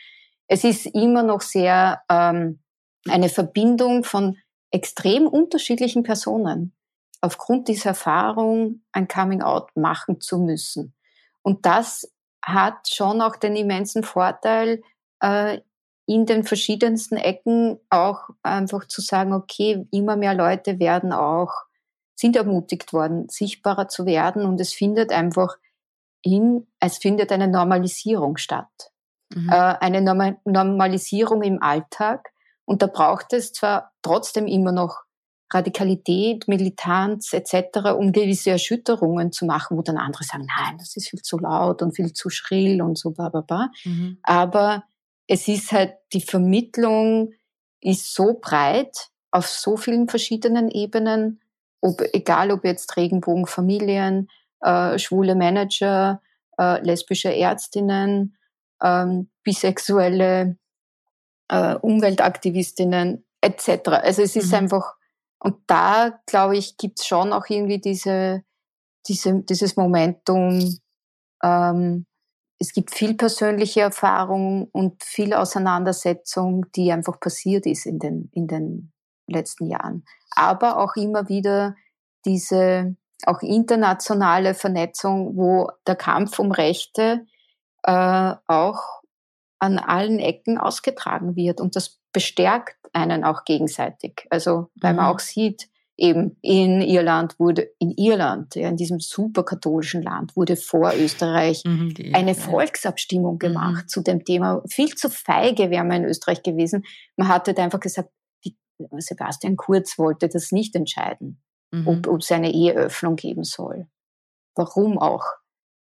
es 0.47 0.65
ist 0.65 0.87
immer 0.87 1.23
noch 1.23 1.41
sehr 1.41 2.03
ähm, 2.11 2.61
eine 3.09 3.29
Verbindung 3.29 4.05
von 4.05 4.37
extrem 4.71 5.27
unterschiedlichen 5.27 6.03
Personen 6.03 6.75
aufgrund 7.23 7.69
dieser 7.69 7.91
Erfahrung 7.91 8.83
ein 8.93 9.09
Coming-out 9.09 9.75
machen 9.77 10.21
zu 10.21 10.39
müssen. 10.39 10.95
Und 11.41 11.65
das 11.65 12.13
hat 12.45 12.89
schon 12.89 13.23
auch 13.23 13.37
den 13.37 13.57
immensen 13.57 14.03
Vorteil, 14.03 14.83
äh, 15.21 15.61
in 16.07 16.27
den 16.27 16.43
verschiedensten 16.45 17.17
Ecken 17.17 17.79
auch 17.89 18.29
einfach 18.43 18.87
zu 18.87 19.01
sagen, 19.01 19.33
okay, 19.33 19.87
immer 19.93 20.17
mehr 20.17 20.35
Leute 20.35 20.81
werden 20.81 21.13
auch, 21.13 21.53
sind 22.17 22.37
ermutigt 22.37 22.93
worden, 22.93 23.29
sichtbarer 23.29 23.89
zu 23.89 24.05
werden 24.05 24.45
und 24.45 24.61
es 24.61 24.73
findet 24.73 25.13
einfach 25.13 25.57
in, 26.23 26.67
es 26.81 26.99
findet 26.99 27.33
eine 27.33 27.49
Normalisierung 27.49 28.37
statt. 28.37 28.93
Mhm. 29.35 29.49
Äh, 29.49 29.55
eine 29.55 30.03
Norm 30.03 30.37
Normalisierung 30.45 31.43
im 31.43 31.63
Alltag. 31.63 32.33
Und 32.65 32.83
da 32.83 32.87
braucht 32.87 33.33
es 33.33 33.53
zwar 33.53 33.93
trotzdem 34.03 34.47
immer 34.47 34.73
noch 34.73 35.03
Radikalität, 35.55 36.49
Militanz 36.49 37.33
etc., 37.33 37.95
um 37.97 38.13
gewisse 38.13 38.51
Erschütterungen 38.51 39.33
zu 39.33 39.45
machen, 39.45 39.77
wo 39.77 39.83
dann 39.83 39.99
andere 39.99 40.25
sagen, 40.25 40.47
nein, 40.47 40.79
das 40.79 40.97
ist 40.97 41.09
viel 41.09 41.23
zu 41.23 41.39
laut 41.39 41.83
und 41.83 41.95
viel 41.95 42.13
zu 42.13 42.31
schrill 42.31 42.83
und 42.83 42.99
so, 42.99 43.11
bla, 43.11 43.29
bla, 43.29 43.41
bla. 43.41 43.71
Mhm. 43.85 44.19
Aber 44.23 44.85
es 45.27 45.49
ist 45.49 45.73
halt, 45.73 45.95
die 46.13 46.21
Vermittlung 46.21 47.33
ist 47.81 48.15
so 48.15 48.39
breit 48.41 49.09
auf 49.31 49.47
so 49.47 49.77
vielen 49.77 50.09
verschiedenen 50.09 50.71
Ebenen, 50.71 51.41
ob, 51.81 52.03
egal 52.13 52.51
ob 52.51 52.65
jetzt 52.65 52.97
Regenbogenfamilien, 52.97 54.29
äh, 54.61 54.99
schwule 54.99 55.35
Manager, 55.35 56.21
äh, 56.59 56.81
lesbische 56.83 57.35
Ärztinnen, 57.35 58.37
ähm, 58.83 59.31
bisexuelle 59.43 60.57
äh, 61.49 61.75
Umweltaktivistinnen 61.75 63.25
etc. 63.41 63.89
Also 64.03 64.23
es 64.23 64.37
ist 64.37 64.49
mhm. 64.49 64.59
einfach 64.59 64.95
und 65.43 65.57
da, 65.67 66.21
glaube 66.27 66.57
ich, 66.57 66.77
gibt's 66.77 67.05
schon 67.05 67.33
auch 67.33 67.47
irgendwie 67.49 67.81
diese, 67.81 68.45
diese, 69.09 69.43
dieses 69.43 69.77
Momentum, 69.77 70.79
ähm, 71.43 72.07
es 72.61 72.73
gibt 72.73 72.95
viel 72.95 73.15
persönliche 73.15 73.81
Erfahrung 73.81 74.69
und 74.71 75.03
viel 75.03 75.35
Auseinandersetzung, 75.35 76.67
die 76.77 76.93
einfach 76.93 77.19
passiert 77.19 77.67
ist 77.67 77.87
in 77.87 77.99
den, 77.99 78.31
in 78.33 78.47
den 78.47 78.93
letzten 79.27 79.67
Jahren. 79.67 80.05
Aber 80.31 80.77
auch 80.77 80.95
immer 80.95 81.29
wieder 81.29 81.75
diese 82.25 82.97
auch 83.27 83.43
internationale 83.43 84.55
Vernetzung, 84.55 85.37
wo 85.37 85.69
der 85.89 85.97
Kampf 85.97 86.39
um 86.39 86.53
Rechte 86.53 87.27
äh, 87.83 88.35
auch 88.47 89.02
an 89.63 89.79
allen 89.79 90.19
Ecken 90.19 90.59
ausgetragen 90.59 91.37
wird. 91.37 91.61
Und 91.61 91.77
das 91.77 92.01
bestärkt 92.13 92.77
einen 92.93 93.23
auch 93.23 93.45
gegenseitig. 93.45 94.27
Also, 94.29 94.71
weil 94.75 94.93
man 94.93 95.07
mhm. 95.07 95.13
auch 95.13 95.21
sieht, 95.21 95.69
eben 95.97 96.37
in 96.43 96.81
Irland 96.81 97.39
wurde, 97.39 97.71
in 97.79 97.93
Irland, 97.93 98.57
ja, 98.57 98.69
in 98.69 98.77
diesem 98.77 98.99
superkatholischen 98.99 100.03
Land, 100.03 100.35
wurde 100.37 100.57
vor 100.57 100.93
Österreich 100.95 101.63
mhm, 101.65 101.95
eine 102.13 102.35
Volksabstimmung 102.35 103.35
mhm. 103.35 103.39
gemacht 103.39 103.85
mhm. 103.85 103.89
zu 103.89 104.03
dem 104.03 104.25
Thema. 104.25 104.63
Viel 104.69 104.89
zu 104.89 105.09
feige 105.09 105.71
wäre 105.71 105.85
man 105.85 106.03
in 106.03 106.09
Österreich 106.09 106.43
gewesen. 106.43 106.85
Man 107.17 107.29
hatte 107.29 107.57
einfach 107.57 107.81
gesagt, 107.81 108.11
die, 108.45 108.57
Sebastian 108.99 109.57
Kurz 109.57 109.97
wollte 109.97 110.29
das 110.29 110.51
nicht 110.51 110.75
entscheiden, 110.75 111.41
mhm. 111.71 111.87
ob, 111.87 112.09
ob 112.09 112.21
es 112.21 112.33
eine 112.33 112.53
Eheöffnung 112.53 113.15
geben 113.15 113.45
soll. 113.45 113.87
Warum 114.57 114.99
auch? 114.99 115.25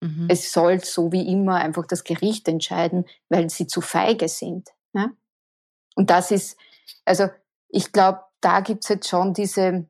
Mhm. 0.01 0.27
Es 0.29 0.53
soll 0.53 0.83
so 0.85 1.13
wie 1.13 1.27
immer 1.31 1.57
einfach 1.57 1.87
das 1.87 2.05
Gericht 2.05 2.49
entscheiden, 2.49 3.07
weil 3.29 3.51
sie 3.51 3.67
zu 3.67 3.81
feige 3.81 4.29
sind. 4.29 4.71
Ja? 4.93 5.11
Und 5.95 6.11
das 6.11 6.31
ist, 6.31 6.59
also 7.05 7.29
ich 7.69 7.93
glaube, 7.93 8.21
da 8.41 8.61
gibt's 8.61 8.89
jetzt 8.89 9.09
schon 9.09 9.33
diese 9.33 9.89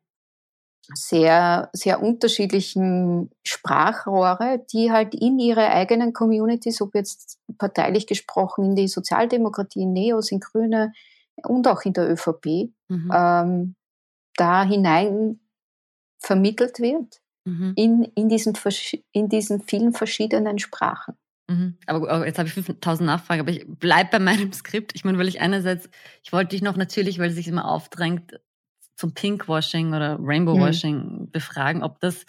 sehr, 0.94 1.68
sehr 1.72 2.00
unterschiedlichen 2.00 3.30
Sprachrohre, 3.44 4.64
die 4.72 4.92
halt 4.92 5.14
in 5.14 5.38
ihre 5.38 5.68
eigenen 5.68 6.12
Communities, 6.12 6.80
ob 6.80 6.94
jetzt 6.94 7.40
parteilich 7.58 8.06
gesprochen 8.06 8.66
in 8.66 8.76
die 8.76 8.88
Sozialdemokratie, 8.88 9.82
in 9.82 9.92
Neos, 9.92 10.30
in 10.30 10.38
Grüne 10.38 10.92
und 11.42 11.66
auch 11.66 11.82
in 11.82 11.92
der 11.92 12.08
ÖVP, 12.08 12.70
mhm. 12.88 13.10
ähm, 13.12 13.74
da 14.36 14.62
hinein 14.62 15.40
vermittelt 16.20 16.78
wird 16.78 17.20
mhm. 17.46 17.72
in, 17.76 18.02
in, 18.14 18.28
diesen, 18.28 18.54
in 19.12 19.28
diesen 19.28 19.62
vielen 19.62 19.92
verschiedenen 19.92 20.59
Sprachen. 20.59 21.14
Mhm. 21.48 21.76
Aber 21.87 22.26
jetzt 22.26 22.38
habe 22.38 22.48
ich 22.48 22.54
5000 22.54 23.06
Nachfragen, 23.06 23.40
aber 23.40 23.50
ich 23.50 23.64
bleibe 23.66 24.11
bei 24.12 24.18
meinem 24.18 24.52
Skript. 24.52 24.92
Ich 24.94 25.04
meine, 25.04 25.18
weil 25.18 25.28
ich 25.28 25.40
einerseits, 25.40 25.88
ich 26.22 26.32
wollte 26.32 26.50
dich 26.50 26.62
noch 26.62 26.76
natürlich, 26.76 27.18
weil 27.18 27.30
es 27.30 27.37
sich 27.37 27.48
immer 27.48 27.68
aufdrängt, 27.68 28.40
zum 28.96 29.12
Pinkwashing 29.12 29.94
oder 29.94 30.18
Rainbowwashing 30.20 30.96
mhm. 30.96 31.30
befragen, 31.30 31.82
ob 31.82 32.00
das, 32.00 32.24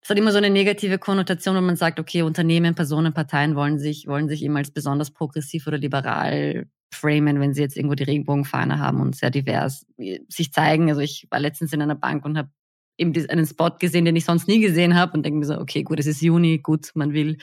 das 0.00 0.10
hat 0.10 0.18
immer 0.18 0.30
so 0.30 0.38
eine 0.38 0.50
negative 0.50 0.98
Konnotation, 0.98 1.56
wenn 1.56 1.66
man 1.66 1.76
sagt, 1.76 1.98
okay, 1.98 2.22
Unternehmen, 2.22 2.76
Personen, 2.76 3.12
Parteien 3.12 3.56
wollen 3.56 3.78
sich, 3.80 4.06
wollen 4.06 4.28
sich 4.28 4.44
eben 4.44 4.56
als 4.56 4.70
besonders 4.70 5.10
progressiv 5.10 5.66
oder 5.66 5.76
liberal 5.76 6.66
framen, 6.94 7.40
wenn 7.40 7.52
sie 7.52 7.62
jetzt 7.62 7.76
irgendwo 7.76 7.96
die 7.96 8.04
Regenbogenfahne 8.04 8.78
haben 8.78 9.00
und 9.00 9.16
sehr 9.16 9.30
divers 9.30 9.86
sich 10.28 10.52
zeigen. 10.52 10.88
Also 10.88 11.00
ich 11.00 11.26
war 11.30 11.40
letztens 11.40 11.72
in 11.72 11.82
einer 11.82 11.96
Bank 11.96 12.24
und 12.24 12.38
habe 12.38 12.50
eben 12.98 13.14
einen 13.28 13.46
Spot 13.46 13.70
gesehen, 13.78 14.04
den 14.04 14.16
ich 14.16 14.24
sonst 14.24 14.48
nie 14.48 14.60
gesehen 14.60 14.94
habe 14.94 15.12
und 15.12 15.24
denke 15.24 15.38
mir 15.38 15.46
so, 15.46 15.58
okay, 15.58 15.82
gut, 15.82 15.98
es 15.98 16.06
ist 16.06 16.20
Juni, 16.20 16.58
gut, 16.58 16.90
man 16.94 17.12
will 17.12 17.38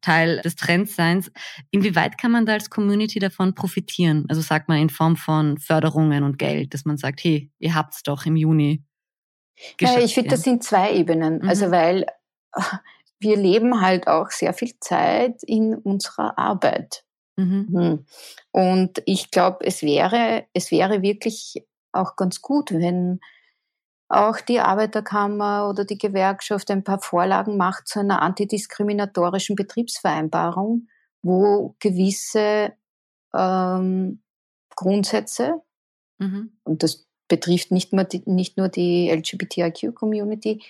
Teil 0.00 0.40
des 0.42 0.56
Trendseins. 0.56 1.30
Inwieweit 1.70 2.18
kann 2.18 2.30
man 2.30 2.46
da 2.46 2.52
als 2.52 2.70
Community 2.70 3.18
davon 3.18 3.54
profitieren? 3.54 4.26
Also 4.28 4.42
sagt 4.42 4.68
man 4.68 4.78
in 4.78 4.90
Form 4.90 5.16
von 5.16 5.58
Förderungen 5.58 6.24
und 6.24 6.38
Geld, 6.38 6.74
dass 6.74 6.84
man 6.84 6.96
sagt, 6.96 7.24
hey, 7.24 7.50
ihr 7.58 7.74
habt's 7.74 8.02
doch 8.02 8.26
im 8.26 8.36
Juni. 8.36 8.84
Ja, 9.80 9.98
ich 9.98 10.14
finde, 10.14 10.30
das 10.30 10.42
sind 10.42 10.62
zwei 10.62 10.92
Ebenen. 10.92 11.38
Mhm. 11.38 11.48
Also 11.48 11.70
weil 11.70 12.06
wir 13.18 13.36
leben 13.36 13.80
halt 13.80 14.06
auch 14.06 14.30
sehr 14.30 14.52
viel 14.52 14.74
Zeit 14.80 15.42
in 15.42 15.74
unserer 15.74 16.38
Arbeit. 16.38 17.04
Mhm. 17.36 17.68
Hm. 17.72 18.06
Und 18.52 19.02
ich 19.06 19.30
glaube, 19.30 19.64
es 19.66 19.82
wäre, 19.82 20.44
es 20.52 20.70
wäre 20.70 21.02
wirklich 21.02 21.64
auch 21.92 22.16
ganz 22.16 22.40
gut, 22.40 22.72
wenn 22.72 23.20
auch 24.14 24.40
die 24.40 24.60
Arbeiterkammer 24.60 25.68
oder 25.68 25.84
die 25.84 25.98
Gewerkschaft 25.98 26.70
ein 26.70 26.84
paar 26.84 27.00
Vorlagen 27.00 27.56
macht 27.56 27.88
zu 27.88 28.00
einer 28.00 28.22
antidiskriminatorischen 28.22 29.56
Betriebsvereinbarung, 29.56 30.88
wo 31.22 31.74
gewisse 31.80 32.72
ähm, 33.34 34.22
Grundsätze, 34.76 35.62
mhm. 36.18 36.52
und 36.64 36.82
das 36.82 37.06
betrifft 37.28 37.70
nicht 37.70 37.92
nur 37.92 38.04
die, 38.04 38.22
nicht 38.26 38.56
nur 38.56 38.68
die 38.68 39.10
LGBTIQ-Community, 39.10 40.62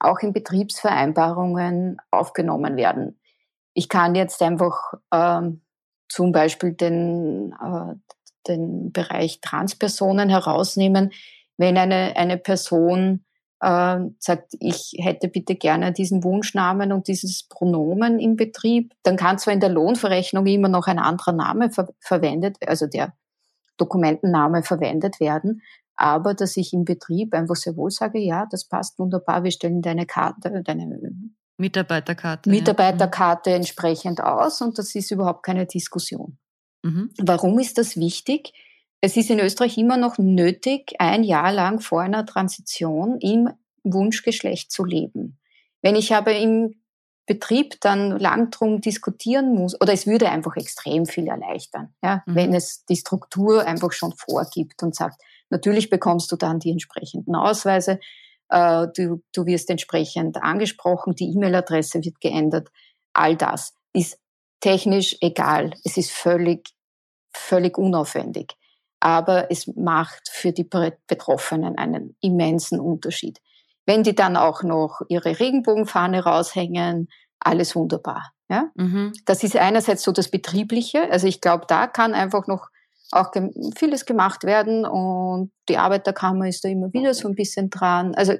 auch 0.00 0.18
in 0.20 0.32
Betriebsvereinbarungen 0.32 1.98
aufgenommen 2.10 2.76
werden. 2.76 3.18
ich 3.74 3.88
kann 3.88 4.14
jetzt 4.14 4.40
einfach 4.42 4.94
ähm, 5.12 5.62
zum 6.08 6.32
Beispiel 6.32 6.72
den, 6.72 7.52
äh, 7.52 7.94
den 8.46 8.92
Bereich 8.92 9.40
Transpersonen 9.40 10.28
herausnehmen. 10.28 11.12
Wenn 11.56 11.76
eine, 11.78 12.16
eine 12.16 12.36
Person 12.36 13.24
äh, 13.60 13.98
sagt, 14.18 14.54
ich 14.60 14.94
hätte 14.98 15.28
bitte 15.28 15.54
gerne 15.54 15.92
diesen 15.92 16.22
Wunschnamen 16.24 16.92
und 16.92 17.08
dieses 17.08 17.48
Pronomen 17.48 18.18
im 18.18 18.36
Betrieb, 18.36 18.92
dann 19.02 19.16
kann 19.16 19.38
zwar 19.38 19.54
in 19.54 19.60
der 19.60 19.70
Lohnverrechnung 19.70 20.46
immer 20.46 20.68
noch 20.68 20.86
ein 20.86 20.98
anderer 20.98 21.32
Name 21.32 21.70
ver 21.70 21.88
verwendet, 22.00 22.56
also 22.66 22.86
der 22.86 23.14
Dokumentenname 23.76 24.62
verwendet 24.62 25.18
werden, 25.20 25.62
aber 25.96 26.34
dass 26.34 26.56
ich 26.56 26.72
im 26.72 26.84
Betrieb 26.84 27.34
einfach 27.34 27.56
sehr 27.56 27.76
wohl 27.76 27.90
sage, 27.90 28.18
ja, 28.18 28.46
das 28.50 28.66
passt 28.66 28.98
wunderbar, 28.98 29.44
wir 29.44 29.50
stellen 29.50 29.82
deine 29.82 30.06
Karte, 30.06 30.62
deine 30.64 31.00
Mitarbeiterkarte. 31.56 32.50
Mitarbeiterkarte 32.50 33.50
ja. 33.50 33.56
entsprechend 33.56 34.20
aus 34.20 34.60
und 34.60 34.78
das 34.78 34.94
ist 34.94 35.10
überhaupt 35.10 35.44
keine 35.44 35.66
Diskussion. 35.66 36.38
Mhm. 36.82 37.10
Warum 37.22 37.58
ist 37.58 37.78
das 37.78 37.96
wichtig? 37.96 38.52
Es 39.00 39.16
ist 39.16 39.30
in 39.30 39.40
Österreich 39.40 39.76
immer 39.76 39.96
noch 39.96 40.18
nötig, 40.18 40.94
ein 40.98 41.24
Jahr 41.24 41.52
lang 41.52 41.80
vor 41.80 42.00
einer 42.00 42.24
Transition 42.24 43.18
im 43.20 43.50
Wunschgeschlecht 43.82 44.72
zu 44.72 44.84
leben. 44.84 45.38
Wenn 45.82 45.96
ich 45.96 46.14
aber 46.14 46.34
im 46.34 46.76
Betrieb 47.26 47.80
dann 47.80 48.18
lang 48.18 48.50
drum 48.50 48.80
diskutieren 48.80 49.54
muss, 49.54 49.80
oder 49.80 49.92
es 49.92 50.06
würde 50.06 50.30
einfach 50.30 50.56
extrem 50.56 51.06
viel 51.06 51.26
erleichtern, 51.26 51.94
ja, 52.02 52.22
mhm. 52.26 52.34
wenn 52.34 52.54
es 52.54 52.84
die 52.86 52.96
Struktur 52.96 53.66
einfach 53.66 53.92
schon 53.92 54.12
vorgibt 54.12 54.82
und 54.82 54.94
sagt, 54.94 55.20
natürlich 55.50 55.90
bekommst 55.90 56.30
du 56.32 56.36
dann 56.36 56.58
die 56.58 56.70
entsprechenden 56.70 57.34
Ausweise, 57.34 57.98
äh, 58.50 58.86
du, 58.94 59.22
du 59.32 59.46
wirst 59.46 59.70
entsprechend 59.70 60.42
angesprochen, 60.42 61.14
die 61.14 61.32
E-Mail-Adresse 61.32 62.04
wird 62.04 62.20
geändert. 62.20 62.68
All 63.12 63.36
das 63.36 63.74
ist 63.92 64.18
technisch 64.60 65.16
egal. 65.20 65.74
Es 65.84 65.96
ist 65.96 66.10
völlig, 66.10 66.74
völlig 67.32 67.78
unaufwendig. 67.78 68.54
Aber 69.04 69.50
es 69.50 69.66
macht 69.66 70.30
für 70.30 70.52
die 70.52 70.64
Betroffenen 70.64 71.76
einen 71.76 72.16
immensen 72.22 72.80
Unterschied. 72.80 73.38
Wenn 73.84 74.02
die 74.02 74.14
dann 74.14 74.34
auch 74.34 74.62
noch 74.62 75.02
ihre 75.08 75.38
Regenbogenfahne 75.38 76.24
raushängen, 76.24 77.08
alles 77.38 77.76
wunderbar. 77.76 78.32
Ja? 78.48 78.70
Mhm. 78.76 79.12
Das 79.26 79.44
ist 79.44 79.56
einerseits 79.56 80.04
so 80.04 80.10
das 80.10 80.30
Betriebliche. 80.30 81.10
Also 81.10 81.26
ich 81.26 81.42
glaube, 81.42 81.66
da 81.68 81.86
kann 81.86 82.14
einfach 82.14 82.46
noch 82.46 82.68
auch 83.12 83.30
vieles 83.76 84.06
gemacht 84.06 84.44
werden 84.44 84.86
und 84.86 85.52
die 85.68 85.76
Arbeiterkammer 85.76 86.48
ist 86.48 86.64
da 86.64 86.70
immer 86.70 86.90
wieder 86.94 87.12
so 87.12 87.28
ein 87.28 87.34
bisschen 87.34 87.68
dran. 87.68 88.14
Also 88.14 88.32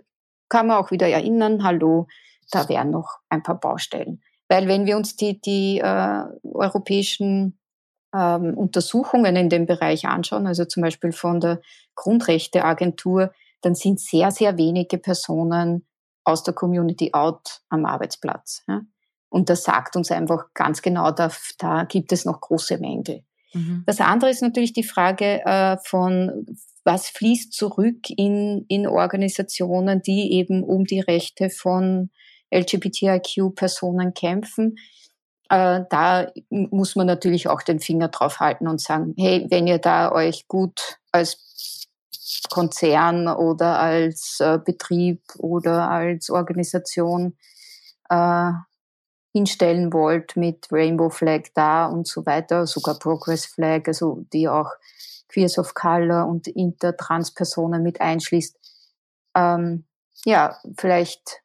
kann 0.48 0.68
man 0.68 0.78
auch 0.78 0.90
wieder 0.90 1.10
erinnern, 1.10 1.62
hallo, 1.62 2.06
da 2.50 2.70
wären 2.70 2.90
noch 2.90 3.18
ein 3.28 3.42
paar 3.42 3.60
Baustellen. 3.60 4.22
Weil 4.48 4.66
wenn 4.66 4.86
wir 4.86 4.96
uns 4.96 5.14
die, 5.14 5.42
die 5.42 5.80
äh, 5.80 6.22
europäischen 6.42 7.58
ähm, 8.14 8.54
Untersuchungen 8.56 9.36
in 9.36 9.48
dem 9.48 9.66
Bereich 9.66 10.06
anschauen, 10.06 10.46
also 10.46 10.64
zum 10.64 10.82
Beispiel 10.82 11.12
von 11.12 11.40
der 11.40 11.60
Grundrechteagentur, 11.94 13.32
dann 13.60 13.74
sind 13.74 14.00
sehr, 14.00 14.30
sehr 14.30 14.56
wenige 14.56 14.98
Personen 14.98 15.86
aus 16.22 16.42
der 16.42 16.54
Community 16.54 17.10
out 17.12 17.60
am 17.68 17.84
Arbeitsplatz. 17.84 18.62
Ja? 18.68 18.82
Und 19.28 19.50
das 19.50 19.64
sagt 19.64 19.96
uns 19.96 20.10
einfach 20.10 20.46
ganz 20.54 20.80
genau, 20.80 21.10
da, 21.10 21.30
da 21.58 21.84
gibt 21.84 22.12
es 22.12 22.24
noch 22.24 22.40
große 22.40 22.78
Mängel. 22.78 23.24
Mhm. 23.52 23.82
Das 23.86 24.00
andere 24.00 24.30
ist 24.30 24.42
natürlich 24.42 24.72
die 24.72 24.84
Frage 24.84 25.44
äh, 25.44 25.76
von, 25.84 26.46
was 26.84 27.08
fließt 27.08 27.52
zurück 27.52 28.10
in, 28.16 28.64
in 28.68 28.86
Organisationen, 28.86 30.02
die 30.02 30.32
eben 30.32 30.62
um 30.62 30.84
die 30.84 31.00
Rechte 31.00 31.50
von 31.50 32.10
LGBTIQ-Personen 32.52 34.14
kämpfen. 34.14 34.76
Äh, 35.50 35.82
da 35.90 36.32
muss 36.48 36.96
man 36.96 37.06
natürlich 37.06 37.48
auch 37.48 37.62
den 37.62 37.80
Finger 37.80 38.08
drauf 38.08 38.40
halten 38.40 38.66
und 38.66 38.80
sagen, 38.80 39.14
hey, 39.18 39.46
wenn 39.50 39.66
ihr 39.66 39.78
da 39.78 40.12
euch 40.12 40.48
gut 40.48 40.98
als 41.12 41.88
Konzern 42.50 43.28
oder 43.28 43.78
als 43.78 44.38
äh, 44.40 44.58
Betrieb 44.58 45.22
oder 45.38 45.90
als 45.90 46.30
Organisation 46.30 47.36
äh, 48.08 48.50
hinstellen 49.32 49.92
wollt 49.92 50.36
mit 50.36 50.68
Rainbow 50.70 51.10
Flag 51.10 51.42
da 51.54 51.86
und 51.86 52.06
so 52.06 52.24
weiter, 52.24 52.66
sogar 52.66 52.98
Progress 52.98 53.46
Flag, 53.46 53.82
also 53.86 54.24
die 54.32 54.48
auch 54.48 54.70
Queers 55.28 55.58
of 55.58 55.74
Color 55.74 56.26
und 56.26 56.46
Intertrans-Personen 56.46 57.82
mit 57.82 58.00
einschließt. 58.00 58.56
Ähm, 59.34 59.84
ja, 60.24 60.56
vielleicht 60.78 61.42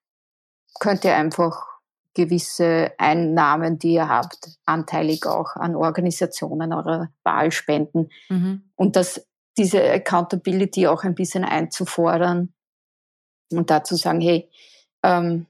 könnt 0.80 1.04
ihr 1.04 1.16
einfach 1.16 1.66
gewisse 2.14 2.92
Einnahmen, 2.98 3.80
die 3.80 3.94
ihr 3.94 4.10
habt, 4.10 4.58
anteilig 4.66 5.26
auch 5.26 5.56
an 5.56 5.76
Organisationen 5.76 6.74
eurer 6.74 7.10
Wahl 7.24 7.52
spenden. 7.52 8.10
Mhm. 8.30 8.72
Und 8.76 8.96
das, 8.96 9.28
diese 9.58 9.84
Accountability 9.84 10.88
auch 10.88 11.04
ein 11.04 11.16
bisschen 11.16 11.44
einzufordern 11.44 12.54
und 13.52 13.70
dazu 13.70 13.96
sagen, 13.96 14.22
hey, 14.22 14.50
ähm, 15.04 15.46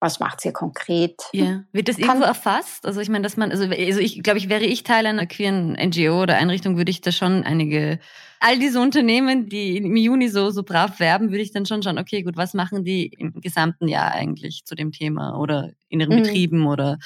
was 0.00 0.18
macht 0.18 0.44
ihr 0.46 0.52
konkret? 0.52 1.20
Ja. 1.32 1.62
Wird 1.72 1.88
das 1.88 1.98
irgendwo 1.98 2.24
erfasst? 2.24 2.86
Also 2.86 3.00
ich 3.00 3.10
meine, 3.10 3.22
dass 3.22 3.36
man, 3.36 3.50
also, 3.50 3.64
also 3.64 4.00
ich 4.00 4.22
glaube, 4.22 4.38
ich 4.38 4.48
wäre 4.48 4.64
ich 4.64 4.82
Teil 4.82 5.06
einer 5.06 5.26
queeren 5.26 5.72
NGO 5.72 6.22
oder 6.22 6.36
Einrichtung, 6.36 6.78
würde 6.78 6.90
ich 6.90 7.02
da 7.02 7.12
schon 7.12 7.44
einige, 7.44 8.00
all 8.40 8.58
diese 8.58 8.80
Unternehmen, 8.80 9.50
die 9.50 9.76
im 9.76 9.96
Juni 9.96 10.28
so, 10.28 10.50
so 10.50 10.62
brav 10.62 10.98
werben, 11.00 11.30
würde 11.30 11.42
ich 11.42 11.52
dann 11.52 11.66
schon 11.66 11.82
schauen, 11.82 11.98
okay, 11.98 12.22
gut, 12.22 12.38
was 12.38 12.54
machen 12.54 12.82
die 12.82 13.08
im 13.08 13.34
gesamten 13.42 13.88
Jahr 13.88 14.12
eigentlich 14.12 14.64
zu 14.64 14.74
dem 14.74 14.90
Thema 14.90 15.38
oder 15.38 15.70
in 15.88 16.00
ihren 16.00 16.18
mhm. 16.18 16.22
Betrieben 16.22 16.66
oder 16.66 16.98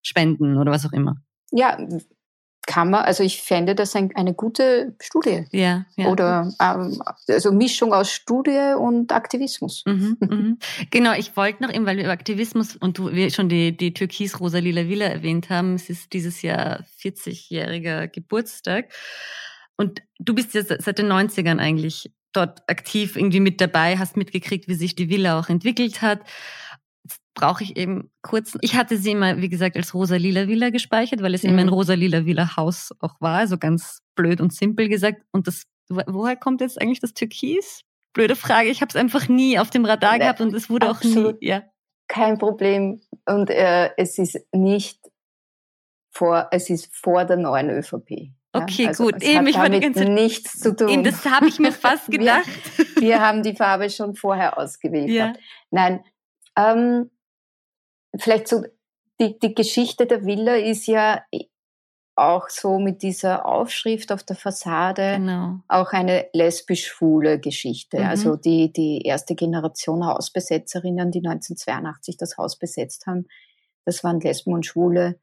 Spenden 0.00 0.56
oder 0.56 0.72
was 0.72 0.86
auch 0.86 0.92
immer? 0.92 1.16
Ja, 1.50 1.78
kann 2.66 2.90
man, 2.90 3.04
also 3.04 3.24
ich 3.24 3.42
fände 3.42 3.74
das 3.74 3.96
ein, 3.96 4.14
eine 4.14 4.34
gute 4.34 4.94
Studie. 5.00 5.46
Ja, 5.50 5.84
ja. 5.96 6.06
Oder 6.06 6.52
ähm, 6.60 7.02
also 7.28 7.52
Mischung 7.52 7.92
aus 7.92 8.12
Studie 8.12 8.74
und 8.78 9.12
Aktivismus. 9.12 9.82
Mhm, 9.86 10.16
mhm. 10.20 10.58
Genau, 10.90 11.12
ich 11.14 11.36
wollte 11.36 11.62
noch 11.62 11.72
eben, 11.72 11.86
weil 11.86 11.96
wir 11.96 12.04
über 12.04 12.12
Aktivismus 12.12 12.76
und 12.76 12.98
du, 12.98 13.12
wir 13.12 13.30
schon 13.30 13.48
die, 13.48 13.76
die 13.76 13.94
Türkis-Rosa-Lila 13.94 14.88
Villa 14.88 15.06
erwähnt 15.06 15.50
haben, 15.50 15.74
es 15.74 15.90
ist 15.90 16.12
dieses 16.12 16.42
Jahr 16.42 16.84
40-jähriger 17.00 18.06
Geburtstag. 18.06 18.92
Und 19.76 20.02
du 20.20 20.34
bist 20.34 20.54
ja 20.54 20.62
seit 20.62 20.98
den 20.98 21.10
90ern 21.10 21.58
eigentlich 21.58 22.12
dort 22.32 22.62
aktiv 22.68 23.16
irgendwie 23.16 23.40
mit 23.40 23.60
dabei, 23.60 23.98
hast 23.98 24.16
mitgekriegt, 24.16 24.68
wie 24.68 24.74
sich 24.74 24.94
die 24.94 25.10
Villa 25.10 25.38
auch 25.38 25.48
entwickelt 25.48 26.00
hat 26.00 26.20
brauche 27.34 27.64
ich 27.64 27.76
eben 27.76 28.10
kurz. 28.22 28.56
Ich 28.60 28.74
hatte 28.74 28.96
sie 28.96 29.12
immer, 29.12 29.38
wie 29.38 29.48
gesagt, 29.48 29.76
als 29.76 29.94
rosa-lila 29.94 30.48
Villa 30.48 30.70
gespeichert, 30.70 31.22
weil 31.22 31.34
es 31.34 31.42
mhm. 31.42 31.50
eben 31.50 31.58
ein 31.60 31.66
mhm. 31.66 31.72
rosa-lila 31.72 32.24
Villa 32.24 32.56
Haus 32.56 32.90
auch 33.00 33.20
war, 33.20 33.38
also 33.38 33.58
ganz 33.58 34.02
blöd 34.14 34.40
und 34.40 34.52
simpel 34.52 34.88
gesagt. 34.88 35.22
Und 35.32 35.46
das, 35.46 35.64
woher 35.88 36.36
kommt 36.36 36.60
jetzt 36.60 36.80
eigentlich 36.80 37.00
das 37.00 37.14
Türkis? 37.14 37.82
Blöde 38.12 38.36
Frage. 38.36 38.68
Ich 38.68 38.82
habe 38.82 38.90
es 38.90 38.96
einfach 38.96 39.28
nie 39.28 39.58
auf 39.58 39.70
dem 39.70 39.84
Radar 39.84 40.18
gehabt 40.18 40.40
und 40.40 40.54
es 40.54 40.68
wurde 40.68 40.88
Absolut. 40.88 41.36
auch 41.36 41.40
nie. 41.40 41.48
Ja. 41.48 41.62
Kein 42.08 42.36
Problem. 42.36 43.00
Und 43.24 43.48
äh, 43.48 43.90
es 43.96 44.18
ist 44.18 44.38
nicht 44.52 45.00
vor, 46.10 46.48
es 46.50 46.68
ist 46.68 46.94
vor 46.94 47.24
der 47.24 47.38
neuen 47.38 47.70
ÖVP. 47.70 48.32
Okay, 48.52 48.88
also 48.88 49.04
gut. 49.04 49.22
Eben, 49.22 49.46
ich 49.46 49.56
die 49.56 49.80
ganze 49.80 50.04
nichts 50.04 50.58
zu 50.58 50.76
tun. 50.76 50.88
Eben, 50.88 51.04
das 51.04 51.24
habe 51.24 51.48
ich 51.48 51.58
mir 51.58 51.72
fast 51.72 52.10
gedacht. 52.10 52.46
Wir, 52.96 53.02
wir, 53.02 53.20
haben 53.20 53.42
die 53.42 53.56
Farbe 53.56 53.88
schon 53.88 54.14
vorher 54.14 54.58
ausgewählt. 54.58 55.08
Ja. 55.08 55.32
Nein, 55.70 56.04
ähm, 56.56 57.10
vielleicht 58.16 58.48
so, 58.48 58.62
die, 59.20 59.38
die 59.38 59.54
Geschichte 59.54 60.06
der 60.06 60.24
Villa 60.24 60.54
ist 60.54 60.86
ja 60.86 61.22
auch 62.14 62.48
so 62.50 62.78
mit 62.78 63.02
dieser 63.02 63.46
Aufschrift 63.46 64.12
auf 64.12 64.22
der 64.22 64.36
Fassade 64.36 65.14
genau. 65.16 65.60
auch 65.68 65.92
eine 65.92 66.26
lesbisch-schwule 66.34 67.40
Geschichte. 67.40 68.00
Mhm. 68.00 68.06
Also 68.06 68.36
die, 68.36 68.72
die 68.72 69.02
erste 69.02 69.34
Generation 69.34 70.06
Hausbesetzerinnen, 70.06 71.10
die 71.10 71.20
1982 71.20 72.18
das 72.18 72.36
Haus 72.36 72.58
besetzt 72.58 73.06
haben, 73.06 73.26
das 73.84 74.04
waren 74.04 74.20
Lesben 74.20 74.52
und 74.52 74.66
Schwule, 74.66 75.18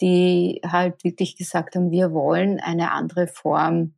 die 0.00 0.60
halt 0.66 1.04
wirklich 1.04 1.36
gesagt 1.36 1.76
haben, 1.76 1.90
wir 1.90 2.12
wollen 2.12 2.58
eine 2.58 2.92
andere 2.92 3.26
Form 3.26 3.94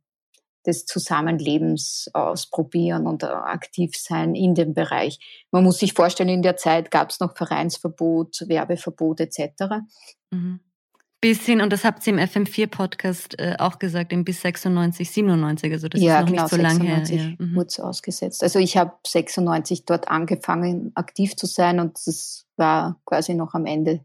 des 0.65 0.85
Zusammenlebens 0.85 2.09
ausprobieren 2.13 3.07
und 3.07 3.23
aktiv 3.23 3.95
sein 3.95 4.35
in 4.35 4.55
dem 4.55 4.73
Bereich. 4.73 5.19
Man 5.51 5.63
muss 5.63 5.79
sich 5.79 5.93
vorstellen, 5.93 6.29
in 6.29 6.41
der 6.41 6.57
Zeit 6.57 6.91
gab 6.91 7.09
es 7.09 7.19
noch 7.19 7.35
Vereinsverbot, 7.35 8.45
Werbeverbot 8.47 9.19
etc. 9.19 9.83
Mhm. 10.31 10.59
Bis 11.23 11.45
hin, 11.45 11.61
und 11.61 11.71
das 11.71 11.85
habt 11.85 12.05
ihr 12.05 12.13
im 12.13 12.19
FM4-Podcast 12.19 13.39
äh, 13.39 13.55
auch 13.57 13.79
gesagt, 13.79 14.11
im 14.11 14.25
bis 14.25 14.41
96, 14.41 15.09
97, 15.09 15.71
also 15.71 15.87
das 15.87 16.01
ja, 16.01 16.19
ist 16.19 16.21
noch 16.23 16.27
genau, 16.31 16.41
nicht 16.41 16.51
so 16.51 16.57
lange 16.57 16.83
her. 16.83 17.03
Ja. 17.05 17.45
Mhm. 17.45 17.57
es 17.59 17.79
ausgesetzt. 17.79 18.43
Also 18.43 18.59
ich 18.59 18.75
habe 18.75 18.91
96 19.07 19.85
dort 19.85 20.09
angefangen, 20.09 20.91
aktiv 20.95 21.37
zu 21.37 21.45
sein 21.45 21.79
und 21.79 21.95
das 22.05 22.45
war 22.57 22.99
quasi 23.05 23.35
noch 23.35 23.53
am 23.53 23.65
Ende 23.65 24.01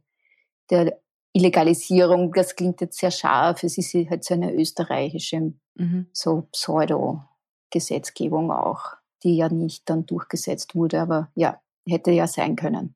der 0.71 1.01
Illegalisierung. 1.33 2.33
Das 2.33 2.57
klingt 2.57 2.81
jetzt 2.81 2.99
sehr 2.99 3.11
scharf, 3.11 3.63
es 3.63 3.79
ist 3.79 3.95
halt 3.95 4.25
so 4.25 4.35
eine 4.35 4.53
österreichische 4.55 5.53
mhm. 5.75 6.07
so 6.13 6.49
Pseudo-Gesetzgebung 6.53 8.51
auch, 8.51 8.97
die 9.23 9.37
ja 9.37 9.49
nicht 9.49 9.89
dann 9.89 10.07
durchgesetzt 10.07 10.75
wurde, 10.75 11.01
aber 11.01 11.31
ja, 11.35 11.61
hätte 11.87 12.11
ja 12.11 12.27
sein 12.27 12.57
können. 12.57 12.95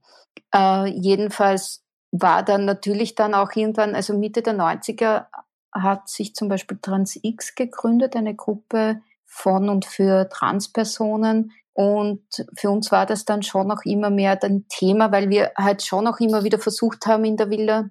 Äh, 0.55 0.88
jedenfalls 0.88 1.85
war 2.11 2.42
dann 2.42 2.64
natürlich 2.64 3.14
dann 3.14 3.35
auch 3.35 3.53
irgendwann, 3.55 3.95
also 3.95 4.16
Mitte 4.16 4.42
der 4.42 4.55
90er 4.55 5.27
hat 5.73 6.09
sich 6.09 6.35
zum 6.35 6.49
Beispiel 6.49 6.79
TransX 6.81 7.55
gegründet, 7.55 8.14
eine 8.14 8.35
Gruppe 8.35 9.01
von 9.25 9.71
und 9.71 9.87
für 9.87 10.29
Transpersonen. 10.29 11.53
Und 11.73 12.23
für 12.55 12.71
uns 12.71 12.92
war 12.92 13.07
das 13.07 13.25
dann 13.25 13.42
schon 13.42 13.71
auch 13.73 13.83
immer 13.85 14.11
mehr 14.11 14.38
ein 14.42 14.66
Thema, 14.68 15.11
weil 15.11 15.31
wir 15.31 15.53
halt 15.57 15.83
schon 15.83 16.07
auch 16.07 16.21
immer 16.21 16.45
wieder 16.45 16.59
versucht 16.59 17.07
haben, 17.07 17.25
in 17.25 17.38
der 17.38 17.49
Villa 17.49 17.88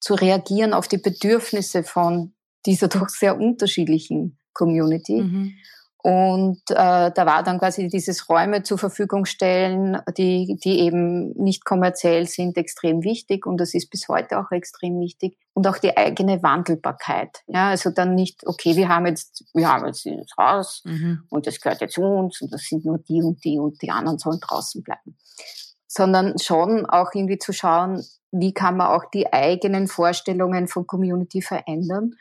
zu 0.00 0.14
reagieren 0.14 0.72
auf 0.72 0.88
die 0.88 0.98
Bedürfnisse 0.98 1.82
von 1.82 2.34
dieser 2.66 2.88
doch 2.88 3.08
sehr 3.08 3.38
unterschiedlichen 3.38 4.38
Community. 4.52 5.22
Mhm. 5.22 5.54
Und 6.00 6.62
äh, 6.70 7.10
da 7.10 7.26
war 7.26 7.42
dann 7.42 7.58
quasi 7.58 7.88
dieses 7.88 8.28
Räume 8.28 8.62
zur 8.62 8.78
Verfügung 8.78 9.24
stellen, 9.24 10.00
die, 10.16 10.56
die 10.62 10.78
eben 10.80 11.32
nicht 11.32 11.64
kommerziell 11.64 12.26
sind, 12.28 12.56
extrem 12.56 13.02
wichtig. 13.02 13.46
Und 13.46 13.60
das 13.60 13.74
ist 13.74 13.90
bis 13.90 14.08
heute 14.08 14.38
auch 14.38 14.52
extrem 14.52 15.00
wichtig. 15.00 15.36
Und 15.54 15.66
auch 15.66 15.78
die 15.78 15.96
eigene 15.96 16.40
Wandelbarkeit. 16.42 17.42
Ja, 17.48 17.70
also 17.70 17.90
dann 17.90 18.14
nicht, 18.14 18.46
okay, 18.46 18.76
wir 18.76 18.88
haben 18.88 19.06
jetzt, 19.06 19.44
wir 19.54 19.68
haben 19.68 19.86
jetzt 19.86 20.04
dieses 20.04 20.30
Haus 20.38 20.82
mhm. 20.84 21.24
und 21.30 21.48
das 21.48 21.60
gehört 21.60 21.80
jetzt 21.80 21.98
uns 21.98 22.40
und 22.40 22.52
das 22.52 22.62
sind 22.62 22.84
nur 22.84 22.98
die 22.98 23.20
und 23.20 23.44
die 23.44 23.58
und 23.58 23.82
die 23.82 23.90
anderen 23.90 24.18
sollen 24.18 24.38
draußen 24.40 24.84
bleiben. 24.84 25.16
Sondern 25.88 26.38
schon 26.38 26.86
auch 26.86 27.14
irgendwie 27.14 27.38
zu 27.38 27.52
schauen, 27.52 28.04
wie 28.30 28.52
kann 28.52 28.76
man 28.76 28.88
auch 28.88 29.06
die 29.12 29.32
eigenen 29.32 29.88
Vorstellungen 29.88 30.68
von 30.68 30.86
Community 30.86 31.42
verändern 31.42 32.12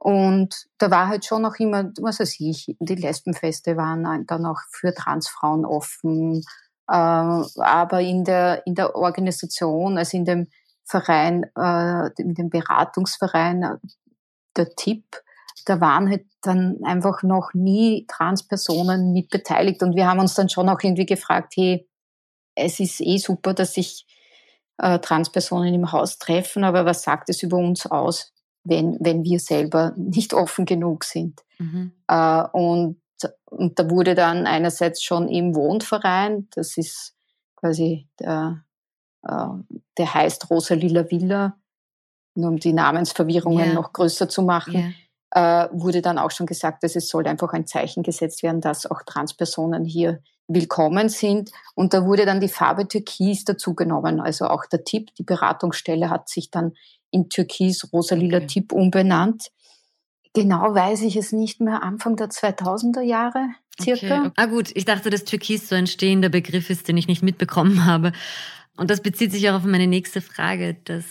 und 0.00 0.66
da 0.78 0.90
war 0.90 1.08
halt 1.08 1.26
schon 1.26 1.44
auch 1.44 1.56
immer, 1.58 1.92
was 2.00 2.20
weiß 2.20 2.40
ich, 2.40 2.74
die 2.80 2.94
Lesbenfeste 2.94 3.76
waren 3.76 4.24
dann 4.26 4.46
auch 4.46 4.58
für 4.70 4.94
Transfrauen 4.94 5.66
offen. 5.66 6.42
Äh, 6.88 6.94
aber 6.94 8.00
in 8.00 8.24
der, 8.24 8.66
in 8.66 8.74
der 8.74 8.96
Organisation, 8.96 9.98
also 9.98 10.16
in 10.16 10.24
dem 10.24 10.46
Verein, 10.84 11.44
äh, 11.54 12.08
in 12.16 12.32
dem 12.32 12.48
Beratungsverein, 12.48 13.62
äh, 13.62 13.76
der 14.56 14.74
Tipp, 14.74 15.04
da 15.66 15.82
waren 15.82 16.08
halt 16.08 16.24
dann 16.40 16.78
einfach 16.82 17.22
noch 17.22 17.50
nie 17.52 18.06
Transpersonen 18.08 19.12
mit 19.12 19.28
beteiligt. 19.28 19.82
Und 19.82 19.96
wir 19.96 20.08
haben 20.08 20.20
uns 20.20 20.32
dann 20.32 20.48
schon 20.48 20.70
auch 20.70 20.80
irgendwie 20.82 21.04
gefragt, 21.04 21.52
hey, 21.56 21.86
es 22.54 22.80
ist 22.80 23.00
eh 23.00 23.18
super, 23.18 23.54
dass 23.54 23.74
sich 23.74 24.06
äh, 24.78 24.98
Transpersonen 24.98 25.74
im 25.74 25.92
Haus 25.92 26.18
treffen, 26.18 26.64
aber 26.64 26.84
was 26.84 27.02
sagt 27.02 27.28
es 27.28 27.42
über 27.42 27.56
uns 27.56 27.86
aus? 27.86 28.32
wenn, 28.64 28.96
wenn 29.00 29.24
wir 29.24 29.40
selber 29.40 29.92
nicht 29.96 30.34
offen 30.34 30.64
genug 30.64 31.04
sind. 31.04 31.40
Mhm. 31.58 31.92
Äh, 32.08 32.42
und, 32.52 33.00
und 33.44 33.78
da 33.78 33.90
wurde 33.90 34.14
dann 34.14 34.46
einerseits 34.46 35.02
schon 35.02 35.28
im 35.28 35.54
Wohnverein, 35.54 36.48
das 36.52 36.76
ist 36.76 37.14
quasi 37.56 38.08
der, 38.18 38.64
äh, 39.22 39.46
der 39.98 40.14
heißt 40.14 40.50
Rosa 40.50 40.74
Lila 40.74 41.10
Villa, 41.10 41.56
nur 42.34 42.50
um 42.50 42.58
die 42.58 42.72
Namensverwirrungen 42.72 43.66
yeah. 43.66 43.74
noch 43.74 43.92
größer 43.92 44.28
zu 44.28 44.42
machen, 44.42 44.94
yeah. 45.34 45.64
äh, 45.64 45.68
wurde 45.72 46.00
dann 46.00 46.16
auch 46.16 46.30
schon 46.30 46.46
gesagt, 46.46 46.84
dass 46.84 46.96
es 46.96 47.08
soll 47.08 47.26
einfach 47.26 47.52
ein 47.52 47.66
Zeichen 47.66 48.02
gesetzt 48.02 48.42
werden, 48.42 48.60
dass 48.60 48.86
auch 48.86 49.02
Transpersonen 49.04 49.84
hier 49.84 50.22
willkommen 50.52 51.08
sind. 51.08 51.50
Und 51.74 51.94
da 51.94 52.04
wurde 52.04 52.26
dann 52.26 52.40
die 52.40 52.48
Farbe 52.48 52.88
Türkis 52.88 53.44
dazugenommen. 53.44 54.20
Also 54.20 54.46
auch 54.46 54.66
der 54.66 54.84
Tipp, 54.84 55.14
die 55.16 55.22
Beratungsstelle 55.22 56.10
hat 56.10 56.28
sich 56.28 56.50
dann 56.50 56.72
in 57.10 57.28
Türkis 57.28 57.92
Rosalila 57.92 58.38
okay. 58.38 58.46
Tipp 58.46 58.72
umbenannt. 58.72 59.50
Genau 60.34 60.74
weiß 60.74 61.02
ich 61.02 61.16
es 61.16 61.32
nicht 61.32 61.60
mehr, 61.60 61.82
Anfang 61.82 62.16
der 62.16 62.28
2000er 62.28 63.00
Jahre 63.00 63.48
circa. 63.80 64.20
Okay. 64.20 64.30
Ah 64.36 64.46
gut, 64.46 64.70
ich 64.74 64.84
dachte, 64.84 65.10
dass 65.10 65.24
Türkis 65.24 65.68
so 65.68 65.74
ein 65.74 65.86
stehender 65.86 66.28
Begriff 66.28 66.70
ist, 66.70 66.86
den 66.86 66.96
ich 66.96 67.08
nicht 67.08 67.22
mitbekommen 67.22 67.84
habe. 67.84 68.12
Und 68.76 68.90
das 68.90 69.00
bezieht 69.00 69.32
sich 69.32 69.48
auch 69.50 69.54
auf 69.54 69.64
meine 69.64 69.88
nächste 69.88 70.20
Frage, 70.20 70.76
dass 70.84 71.04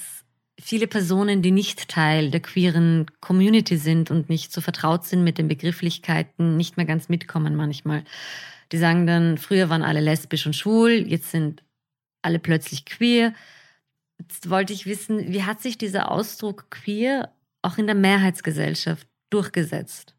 viele 0.59 0.87
Personen, 0.87 1.41
die 1.41 1.51
nicht 1.51 1.89
Teil 1.89 2.31
der 2.31 2.41
queeren 2.41 3.07
Community 3.21 3.77
sind 3.77 4.11
und 4.11 4.29
nicht 4.29 4.51
so 4.51 4.61
vertraut 4.61 5.05
sind 5.05 5.23
mit 5.23 5.37
den 5.37 5.47
Begrifflichkeiten, 5.47 6.57
nicht 6.57 6.77
mehr 6.77 6.85
ganz 6.85 7.09
mitkommen 7.09 7.55
manchmal. 7.55 8.03
Die 8.71 8.77
sagen 8.77 9.07
dann, 9.07 9.37
früher 9.37 9.69
waren 9.69 9.83
alle 9.83 9.99
lesbisch 9.99 10.45
und 10.45 10.55
schwul, 10.55 10.91
jetzt 10.91 11.31
sind 11.31 11.63
alle 12.21 12.39
plötzlich 12.39 12.85
queer. 12.85 13.33
Jetzt 14.19 14.49
wollte 14.49 14.73
ich 14.73 14.85
wissen, 14.85 15.31
wie 15.31 15.43
hat 15.43 15.61
sich 15.61 15.77
dieser 15.77 16.11
Ausdruck 16.11 16.69
queer 16.69 17.33
auch 17.61 17.77
in 17.77 17.87
der 17.87 17.95
Mehrheitsgesellschaft 17.95 19.07
durchgesetzt? 19.29 20.15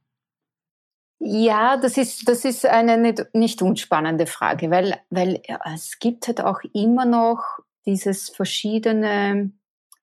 Ja, 1.22 1.76
das 1.76 1.98
ist, 1.98 2.26
das 2.28 2.46
ist 2.46 2.64
eine 2.64 2.96
nicht, 2.96 3.34
nicht 3.34 3.60
unspannende 3.60 4.26
Frage, 4.26 4.70
weil, 4.70 4.98
weil 5.10 5.42
es 5.74 5.98
gibt 5.98 6.26
halt 6.26 6.40
auch 6.40 6.60
immer 6.72 7.04
noch 7.04 7.42
dieses 7.84 8.30
verschiedene, 8.30 9.52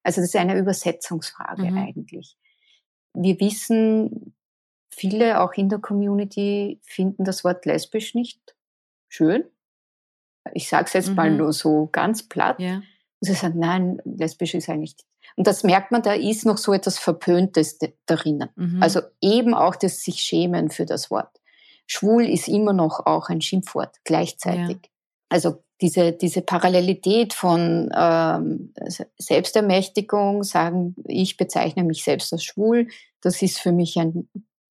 also 0.04 0.22
das 0.22 0.30
ist 0.30 0.36
eine 0.36 0.58
Übersetzungsfrage 0.58 1.72
mhm. 1.72 1.78
eigentlich. 1.78 2.38
Wir 3.16 3.40
wissen, 3.40 4.36
viele 4.98 5.42
auch 5.42 5.54
in 5.54 5.70
der 5.70 5.80
Community 5.80 6.80
finden 6.84 7.24
das 7.24 7.44
Wort 7.44 7.66
lesbisch 7.66 8.16
nicht 8.16 8.56
schön. 9.08 9.46
Ich 10.54 10.70
sage 10.70 10.86
es 10.88 10.94
jetzt 10.94 11.10
mhm. 11.10 11.16
mal 11.16 11.32
nur 11.32 11.54
so 11.54 11.88
ganz 11.92 12.28
platt. 12.28 12.60
Ja. 12.60 12.78
Und 12.78 12.84
sie 13.22 13.34
sagen, 13.34 13.60
nein, 13.60 14.02
lesbisch 14.06 14.56
ist 14.56 14.70
eigentlich. 14.70 14.96
Und 15.36 15.46
das 15.46 15.64
merkt 15.64 15.92
man, 15.92 16.02
da 16.02 16.14
ist 16.14 16.46
noch 16.46 16.58
so 16.58 16.74
etwas 16.74 16.98
Verpöntes 16.98 17.78
darin. 18.08 18.46
Mhm. 18.56 18.82
Also 18.82 19.02
eben 19.22 19.54
auch 19.54 19.76
das 19.76 20.02
sich 20.02 20.22
schämen 20.22 20.72
für 20.72 20.86
das 20.86 21.12
Wort. 21.12 21.42
Schwul 21.86 22.28
ist 22.28 22.48
immer 22.48 22.74
noch 22.74 23.06
auch 23.06 23.30
ein 23.30 23.42
Schimpfwort 23.42 23.98
gleichzeitig. 24.04 24.78
Ja. 24.84 24.90
Also 25.30 25.64
diese, 25.80 26.12
diese 26.12 26.42
Parallelität 26.42 27.34
von 27.34 27.92
ähm, 27.96 28.74
Selbstermächtigung, 29.20 30.44
sagen, 30.44 30.96
ich 31.06 31.38
bezeichne 31.38 31.84
mich 31.84 32.04
selbst 32.04 32.34
als 32.34 32.44
schwul, 32.44 32.88
das 33.22 33.42
ist 33.42 33.60
für 33.60 33.72
mich 33.72 33.98
ein 34.00 34.28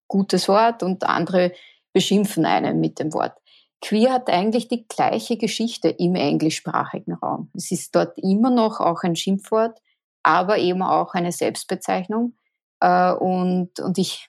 gutes 0.08 0.48
Wort 0.48 0.82
und 0.82 1.04
andere 1.04 1.52
beschimpfen 1.92 2.44
einen 2.44 2.80
mit 2.80 2.98
dem 2.98 3.12
Wort. 3.12 3.36
Queer 3.80 4.12
hat 4.12 4.30
eigentlich 4.30 4.68
die 4.68 4.86
gleiche 4.88 5.36
Geschichte 5.36 5.88
im 5.88 6.14
englischsprachigen 6.14 7.14
Raum. 7.14 7.50
Es 7.54 7.70
ist 7.70 7.94
dort 7.94 8.18
immer 8.18 8.50
noch 8.50 8.80
auch 8.80 9.02
ein 9.02 9.16
Schimpfwort, 9.16 9.80
aber 10.22 10.58
eben 10.58 10.82
auch 10.82 11.14
eine 11.14 11.32
Selbstbezeichnung. 11.32 12.34
Äh, 12.80 13.12
und, 13.12 13.78
und 13.80 13.98
ich, 13.98 14.28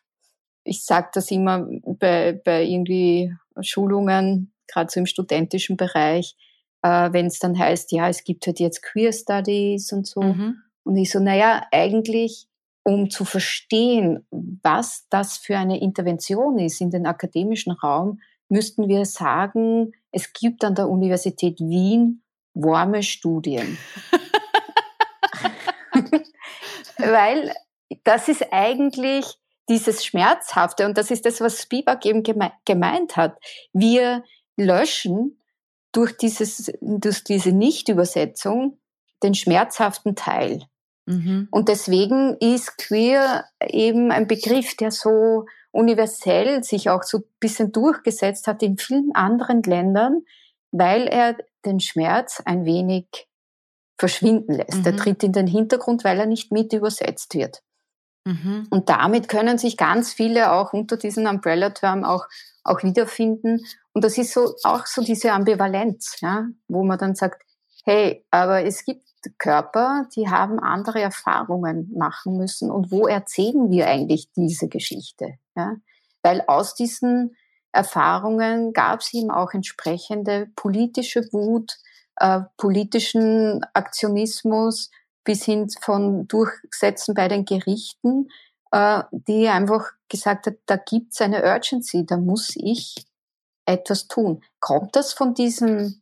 ich 0.63 0.85
sage 0.85 1.09
das 1.13 1.31
immer 1.31 1.67
bei, 1.85 2.33
bei 2.33 2.63
irgendwie 2.63 3.33
Schulungen, 3.61 4.53
gerade 4.67 4.91
so 4.91 4.99
im 4.99 5.05
studentischen 5.05 5.77
Bereich, 5.77 6.35
äh, 6.83 7.11
wenn 7.11 7.27
es 7.27 7.39
dann 7.39 7.57
heißt, 7.57 7.91
ja, 7.91 8.09
es 8.09 8.23
gibt 8.23 8.45
halt 8.47 8.59
jetzt 8.59 8.83
Queer 8.83 9.11
Studies 9.11 9.91
und 9.91 10.05
so. 10.05 10.21
Mhm. 10.21 10.61
Und 10.83 10.97
ich 10.97 11.11
so, 11.11 11.19
naja, 11.19 11.65
eigentlich, 11.71 12.47
um 12.87 13.09
zu 13.09 13.25
verstehen, 13.25 14.25
was 14.31 15.07
das 15.09 15.35
für 15.35 15.57
eine 15.57 15.81
Intervention 15.81 16.57
ist 16.57 16.79
in 16.79 16.89
den 16.89 17.05
akademischen 17.05 17.73
Raum, 17.73 18.21
müssten 18.47 18.87
wir 18.87 19.03
sagen, 19.03 19.91
es 20.13 20.31
gibt 20.31 20.63
an 20.63 20.73
der 20.73 20.87
Universität 20.87 21.59
Wien 21.59 22.23
warme 22.53 23.03
Studien. 23.03 23.77
Weil 26.97 27.53
das 28.05 28.29
ist 28.29 28.45
eigentlich 28.51 29.35
dieses 29.67 30.05
Schmerzhafte 30.05 30.85
und 30.85 30.97
das 30.97 31.11
ist 31.11 31.25
das, 31.25 31.41
was 31.41 31.61
Spivak 31.61 32.05
eben 32.05 32.23
gemeint 32.23 33.17
hat. 33.17 33.37
Wir 33.73 34.23
löschen 34.55 35.41
durch, 35.91 36.15
dieses, 36.15 36.71
durch 36.79 37.25
diese 37.25 37.51
Nichtübersetzung 37.51 38.79
den 39.23 39.33
schmerzhaften 39.35 40.15
Teil. 40.15 40.63
Mhm. 41.07 41.47
Und 41.51 41.69
deswegen 41.69 42.35
ist 42.39 42.77
queer 42.77 43.45
eben 43.65 44.11
ein 44.11 44.27
Begriff, 44.27 44.75
der 44.75 44.91
so 44.91 45.45
universell 45.71 46.63
sich 46.63 46.89
auch 46.89 47.03
so 47.03 47.19
ein 47.19 47.23
bisschen 47.39 47.71
durchgesetzt 47.71 48.47
hat 48.47 48.61
in 48.61 48.77
vielen 48.77 49.15
anderen 49.15 49.63
Ländern, 49.63 50.23
weil 50.71 51.07
er 51.07 51.37
den 51.65 51.79
Schmerz 51.79 52.41
ein 52.45 52.65
wenig 52.65 53.27
verschwinden 53.97 54.53
lässt. 54.53 54.79
Mhm. 54.79 54.85
Er 54.85 54.97
tritt 54.97 55.23
in 55.23 55.31
den 55.31 55.47
Hintergrund, 55.47 56.03
weil 56.03 56.19
er 56.19 56.25
nicht 56.25 56.51
mit 56.51 56.73
übersetzt 56.73 57.33
wird. 57.35 57.63
Mhm. 58.25 58.67
Und 58.69 58.89
damit 58.89 59.29
können 59.29 59.57
sich 59.57 59.77
ganz 59.77 60.11
viele 60.11 60.51
auch 60.51 60.73
unter 60.73 60.97
diesem 60.97 61.25
Umbrella-Term 61.25 62.03
auch, 62.03 62.25
auch 62.63 62.83
wiederfinden. 62.83 63.65
Und 63.93 64.03
das 64.03 64.17
ist 64.17 64.33
so, 64.33 64.55
auch 64.63 64.85
so 64.85 65.01
diese 65.01 65.31
Ambivalenz, 65.31 66.17
ja, 66.19 66.47
wo 66.67 66.83
man 66.83 66.97
dann 66.97 67.15
sagt, 67.15 67.41
hey, 67.85 68.25
aber 68.29 68.65
es 68.65 68.83
gibt 68.83 69.06
Körper, 69.37 70.07
die 70.15 70.29
haben 70.29 70.59
andere 70.59 71.01
Erfahrungen 71.01 71.91
machen 71.95 72.37
müssen. 72.37 72.71
Und 72.71 72.91
wo 72.91 73.07
erzählen 73.07 73.69
wir 73.69 73.87
eigentlich 73.87 74.31
diese 74.31 74.67
Geschichte? 74.67 75.37
Ja? 75.55 75.75
Weil 76.23 76.43
aus 76.47 76.75
diesen 76.75 77.35
Erfahrungen 77.71 78.73
gab 78.73 79.01
es 79.01 79.13
eben 79.13 79.31
auch 79.31 79.53
entsprechende 79.53 80.47
politische 80.55 81.31
Wut, 81.31 81.77
äh, 82.17 82.41
politischen 82.57 83.63
Aktionismus 83.73 84.89
bis 85.23 85.43
hin 85.43 85.69
von 85.81 86.27
Durchsetzen 86.27 87.13
bei 87.13 87.27
den 87.27 87.45
Gerichten, 87.45 88.29
äh, 88.71 89.03
die 89.11 89.47
einfach 89.47 89.91
gesagt 90.09 90.47
hat, 90.47 90.55
da 90.65 90.77
gibt 90.77 91.13
es 91.13 91.21
eine 91.21 91.43
Urgency, 91.43 92.05
da 92.05 92.17
muss 92.17 92.55
ich 92.55 93.05
etwas 93.65 94.07
tun. 94.07 94.41
Kommt 94.59 94.95
das 94.95 95.13
von 95.13 95.33
diesem 95.33 96.01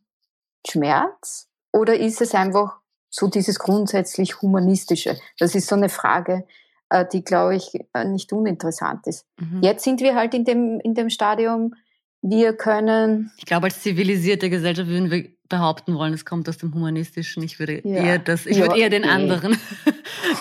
Schmerz 0.66 1.48
oder 1.72 1.96
ist 1.96 2.20
es 2.20 2.34
einfach 2.34 2.80
so 3.18 3.28
dieses 3.28 3.58
grundsätzlich 3.58 4.42
Humanistische. 4.42 5.18
Das 5.38 5.54
ist 5.54 5.68
so 5.68 5.74
eine 5.74 5.88
Frage, 5.88 6.44
äh, 6.90 7.04
die, 7.10 7.24
glaube 7.24 7.56
ich, 7.56 7.72
äh, 7.94 8.04
nicht 8.04 8.32
uninteressant 8.32 9.06
ist. 9.06 9.24
Mhm. 9.40 9.62
Jetzt 9.62 9.84
sind 9.84 10.00
wir 10.00 10.14
halt 10.14 10.34
in 10.34 10.44
dem, 10.44 10.80
in 10.80 10.94
dem 10.94 11.08
Stadium, 11.08 11.74
wir 12.20 12.52
können. 12.54 13.30
Ich 13.38 13.46
glaube, 13.46 13.66
als 13.66 13.80
zivilisierte 13.80 14.50
Gesellschaft 14.50 14.88
würden 14.88 15.10
wir 15.10 15.28
behaupten 15.48 15.94
wollen, 15.94 16.12
es 16.12 16.24
kommt 16.24 16.48
aus 16.48 16.58
dem 16.58 16.74
Humanistischen. 16.74 17.42
Ich 17.42 17.58
würde 17.58 17.80
ja. 17.88 18.02
eher 18.02 18.18
das, 18.18 18.46
ich 18.46 18.58
ja, 18.58 18.66
würde 18.66 18.80
eher 18.80 18.90
den 18.90 19.04
okay. 19.04 19.12
anderen, 19.12 19.58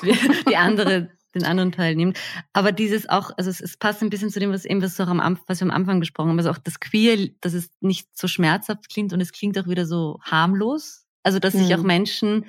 die 0.49 0.57
andere, 0.57 1.11
den 1.33 1.45
anderen 1.45 1.71
Teil 1.71 1.95
nehmen. 1.95 2.13
Aber 2.53 2.71
dieses 2.71 3.07
auch, 3.07 3.31
also 3.37 3.49
es, 3.49 3.61
es, 3.61 3.77
passt 3.77 4.01
ein 4.01 4.09
bisschen 4.09 4.31
zu 4.31 4.39
dem, 4.39 4.51
was 4.51 4.65
eben 4.65 4.81
was, 4.81 4.99
auch 4.99 5.07
am, 5.07 5.39
was 5.47 5.59
wir 5.61 5.65
am 5.65 5.71
Anfang 5.71 5.99
gesprochen 5.99 6.29
haben. 6.29 6.39
Also 6.39 6.49
auch 6.49 6.57
das 6.57 6.79
Queer, 6.79 7.29
dass 7.41 7.53
es 7.53 7.69
nicht 7.81 8.17
so 8.17 8.27
schmerzhaft 8.27 8.89
klingt 8.89 9.13
und 9.13 9.21
es 9.21 9.31
klingt 9.31 9.57
auch 9.59 9.67
wieder 9.67 9.85
so 9.85 10.19
harmlos. 10.23 11.04
Also 11.25 11.39
dass 11.39 11.53
sich 11.53 11.73
auch 11.73 11.79
mhm. 11.79 11.87
Menschen 11.87 12.45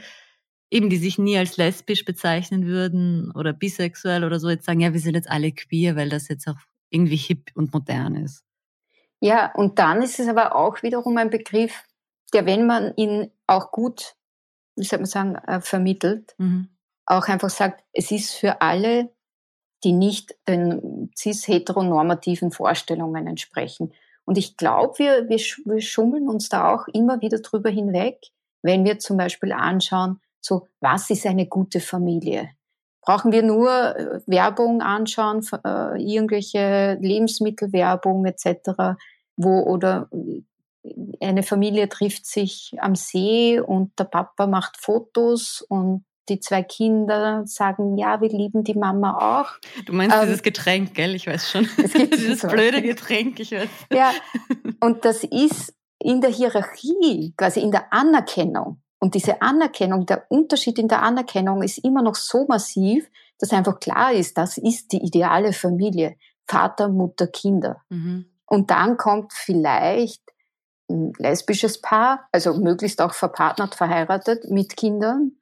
eben, 0.71 0.91
die 0.91 0.99
sich 0.99 1.19
nie 1.19 1.39
als 1.39 1.57
lesbisch 1.57 2.05
bezeichnen 2.05 2.67
würden 2.67 3.33
oder 3.35 3.55
bisexuell 3.55 4.23
oder 4.23 4.39
so, 4.39 4.51
jetzt 4.51 4.67
sagen, 4.67 4.81
ja, 4.81 4.93
wir 4.93 5.01
sind 5.01 5.15
jetzt 5.15 5.31
alle 5.31 5.51
queer, 5.51 5.97
weil 5.97 6.11
das 6.11 6.29
jetzt 6.29 6.47
auch 6.47 6.59
irgendwie 6.91 7.17
hip 7.17 7.51
und 7.55 7.73
modern 7.73 8.17
ist. 8.17 8.45
Ja, 9.21 9.51
und 9.55 9.79
dann 9.79 10.03
ist 10.03 10.21
es 10.21 10.29
aber 10.29 10.55
auch 10.55 10.83
wiederum 10.83 11.17
ein 11.17 11.31
Begriff, 11.31 11.85
der, 12.35 12.45
wenn 12.45 12.67
man 12.67 12.93
ihn 12.97 13.31
auch 13.47 13.71
gut, 13.71 14.15
wie 14.77 14.85
soll 14.85 14.99
man 14.99 15.07
sagen, 15.07 15.37
äh, 15.37 15.63
vermittelt, 15.63 16.35
mhm. 16.37 16.69
auch 17.07 17.29
einfach 17.29 17.49
sagt, 17.49 17.83
es 17.95 18.11
ist 18.11 18.35
für 18.35 18.61
alle, 18.61 19.11
die 19.85 19.93
nicht 19.93 20.37
den 20.47 21.11
cis-heteronormativen 21.17 22.53
Vorstellungen 22.53 23.27
entsprechen. 23.27 23.95
Und 24.27 24.37
ich 24.37 24.59
glaube, 24.59 24.99
wir, 24.99 25.29
wir, 25.31 25.39
wir 25.39 25.81
schummeln 25.81 26.29
uns 26.29 26.51
da 26.51 26.75
auch 26.75 26.89
immer 26.89 27.23
wieder 27.23 27.39
drüber 27.39 27.71
hinweg, 27.71 28.19
wenn 28.67 28.85
wir 28.85 28.99
zum 28.99 29.17
Beispiel 29.17 29.53
anschauen, 29.53 30.21
so, 30.41 30.69
was 30.81 31.11
ist 31.11 31.27
eine 31.27 31.47
gute 31.47 31.81
Familie? 31.81 32.51
Brauchen 33.01 33.33
wir 33.33 33.43
nur 33.43 33.97
äh, 33.97 34.21
Werbung 34.27 34.83
anschauen, 34.83 35.47
äh, 35.65 36.03
irgendwelche 36.03 36.99
Lebensmittelwerbung 37.01 38.27
etc., 38.27 38.99
wo 39.37 39.61
oder 39.61 40.09
äh, 40.13 40.43
eine 41.21 41.43
Familie 41.43 41.89
trifft 41.89 42.27
sich 42.27 42.75
am 42.79 42.95
See 42.95 43.59
und 43.61 43.99
der 43.99 44.05
Papa 44.05 44.47
macht 44.47 44.77
Fotos 44.77 45.65
und 45.69 46.05
die 46.29 46.41
zwei 46.41 46.63
Kinder 46.63 47.43
sagen, 47.47 47.97
ja, 47.97 48.21
wir 48.21 48.29
lieben 48.29 48.65
die 48.65 48.75
Mama 48.75 49.43
auch. 49.43 49.51
Du 49.85 49.93
meinst 49.93 50.17
ähm, 50.17 50.23
dieses 50.25 50.43
Getränk, 50.43 50.95
gell? 50.95 51.15
Ich 51.15 51.27
weiß 51.27 51.51
schon. 51.51 51.69
Es 51.83 51.93
gibt 51.93 52.15
dieses 52.19 52.41
so. 52.41 52.49
blöde 52.49 52.83
Getränk, 52.83 53.39
ich 53.41 53.53
weiß. 53.53 53.69
Ja, 53.93 54.13
und 54.81 55.05
das 55.05 55.25
ist 55.25 55.75
in 56.07 56.21
der 56.21 56.31
Hierarchie, 56.31 57.35
quasi 57.37 57.61
in 57.61 57.73
der 57.73 57.93
Anerkennung. 57.93 58.81
Und 59.01 59.15
diese 59.15 59.43
Anerkennung, 59.43 60.07
der 60.07 60.31
Unterschied 60.31 60.79
in 60.79 60.87
der 60.87 61.03
Anerkennung 61.03 61.63
ist 61.63 61.79
immer 61.79 62.01
noch 62.01 62.15
so 62.15 62.47
massiv, 62.47 63.11
dass 63.41 63.53
einfach 63.53 63.81
klar 63.81 64.13
ist, 64.13 64.39
das 64.39 64.57
ist 64.57 64.93
die 64.93 65.05
ideale 65.05 65.53
Familie. 65.53 66.17
Vater, 66.47 66.89
Mutter, 66.89 67.27
Kinder. 67.27 67.83
Mhm. 67.89 68.27
Und 68.47 68.71
dann 68.71 68.97
kommt 68.97 69.33
vielleicht 69.33 70.23
ein 70.89 71.13
lesbisches 71.19 71.81
Paar, 71.81 72.29
also 72.31 72.55
möglichst 72.55 73.03
auch 73.03 73.13
verpartnert, 73.13 73.75
verheiratet 73.75 74.49
mit 74.49 74.77
Kindern. 74.77 75.33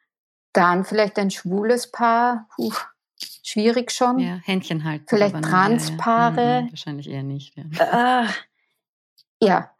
Dann 0.55 0.85
vielleicht 0.85 1.19
ein 1.19 1.31
schwules 1.31 1.91
Paar, 1.91 2.49
puh, 2.57 2.73
schwierig 3.43 3.93
schon. 3.93 4.19
Ja, 4.19 4.41
Händchen 4.43 4.85
halten. 4.85 5.05
Vielleicht 5.09 5.43
Transpaare. 5.43 6.41
Ja, 6.41 6.55
ja. 6.55 6.63
Mhm, 6.63 6.71
wahrscheinlich 6.71 7.11
eher 7.11 7.23
nicht. 7.23 7.55
Ja. 7.57 8.23
Äh, 8.23 8.29
ja. 9.43 9.74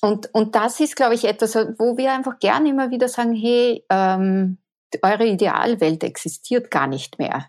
Und, 0.00 0.32
und 0.34 0.54
das 0.54 0.80
ist, 0.80 0.96
glaube 0.96 1.14
ich, 1.14 1.24
etwas, 1.24 1.54
wo 1.54 1.96
wir 1.96 2.12
einfach 2.12 2.38
gern 2.38 2.66
immer 2.66 2.90
wieder 2.90 3.08
sagen, 3.08 3.34
hey, 3.34 3.84
ähm, 3.90 4.58
eure 5.02 5.26
Idealwelt 5.26 6.04
existiert 6.04 6.70
gar 6.70 6.86
nicht 6.86 7.18
mehr. 7.18 7.46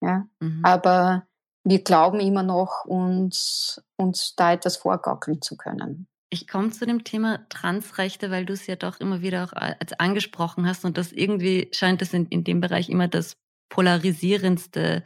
Ja? 0.00 0.26
Mhm. 0.40 0.64
Aber 0.64 1.26
wir 1.64 1.82
glauben 1.82 2.20
immer 2.20 2.42
noch, 2.42 2.84
uns, 2.86 3.82
uns 3.96 4.34
da 4.34 4.52
etwas 4.52 4.76
vorgaukeln 4.76 5.42
zu 5.42 5.56
können. 5.56 6.06
Ich 6.30 6.46
komme 6.46 6.70
zu 6.70 6.86
dem 6.86 7.04
Thema 7.04 7.44
Transrechte, 7.48 8.30
weil 8.30 8.46
du 8.46 8.52
es 8.52 8.66
ja 8.66 8.76
doch 8.76 9.00
immer 9.00 9.20
wieder 9.20 9.44
auch 9.44 9.52
als 9.52 9.92
angesprochen 9.98 10.66
hast 10.66 10.84
und 10.84 10.96
das 10.96 11.10
irgendwie 11.10 11.68
scheint 11.72 12.02
es 12.02 12.14
in, 12.14 12.26
in 12.26 12.44
dem 12.44 12.60
Bereich 12.60 12.88
immer 12.88 13.08
das 13.08 13.36
polarisierendste 13.68 15.02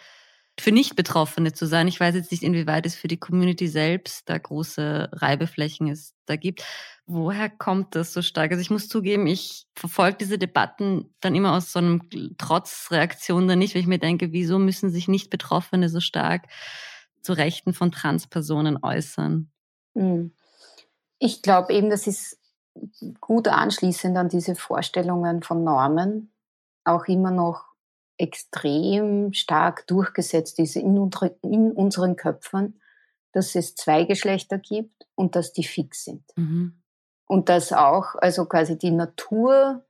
für 0.58 0.72
Nicht-Betroffene 0.72 1.52
zu 1.52 1.66
sein. 1.66 1.88
Ich 1.88 1.98
weiß 1.98 2.14
jetzt 2.14 2.30
nicht, 2.30 2.42
inwieweit 2.42 2.86
es 2.86 2.94
für 2.94 3.08
die 3.08 3.16
Community 3.16 3.66
selbst 3.66 4.28
da 4.28 4.38
große 4.38 5.08
Reibeflächen 5.12 5.88
es 5.88 6.14
da 6.26 6.36
gibt. 6.36 6.64
Woher 7.06 7.50
kommt 7.50 7.96
das 7.96 8.12
so 8.12 8.22
stark? 8.22 8.52
Also 8.52 8.60
ich 8.60 8.70
muss 8.70 8.88
zugeben, 8.88 9.26
ich 9.26 9.66
verfolge 9.74 10.18
diese 10.18 10.38
Debatten 10.38 11.12
dann 11.20 11.34
immer 11.34 11.54
aus 11.54 11.72
so 11.72 11.80
einem 11.80 12.08
Trotzreaktion 12.38 13.48
da 13.48 13.56
nicht, 13.56 13.74
weil 13.74 13.82
ich 13.82 13.88
mir 13.88 13.98
denke, 13.98 14.32
wieso 14.32 14.58
müssen 14.58 14.90
sich 14.90 15.08
Nicht-Betroffene 15.08 15.88
so 15.88 16.00
stark 16.00 16.46
zu 17.20 17.32
Rechten 17.32 17.74
von 17.74 17.90
Transpersonen 17.90 18.78
äußern? 18.82 19.50
Hm. 19.94 20.32
Ich 21.18 21.42
glaube 21.42 21.72
eben, 21.72 21.90
das 21.90 22.06
ist 22.06 22.38
gut 23.20 23.48
anschließend 23.48 24.16
an 24.16 24.28
diese 24.28 24.54
Vorstellungen 24.54 25.42
von 25.42 25.64
Normen 25.64 26.32
auch 26.84 27.06
immer 27.06 27.30
noch 27.30 27.73
extrem 28.16 29.32
stark 29.32 29.86
durchgesetzt 29.86 30.58
ist 30.58 30.76
in, 30.76 30.98
unsere, 30.98 31.36
in 31.42 31.72
unseren 31.72 32.16
Köpfen, 32.16 32.80
dass 33.32 33.54
es 33.54 33.74
zwei 33.74 34.04
Geschlechter 34.04 34.58
gibt 34.58 35.06
und 35.14 35.34
dass 35.36 35.52
die 35.52 35.64
fix 35.64 36.04
sind. 36.04 36.24
Mhm. 36.36 36.80
Und 37.26 37.48
dass 37.48 37.72
auch, 37.72 38.14
also 38.16 38.46
quasi 38.46 38.78
die 38.78 38.90
Natur 38.90 39.84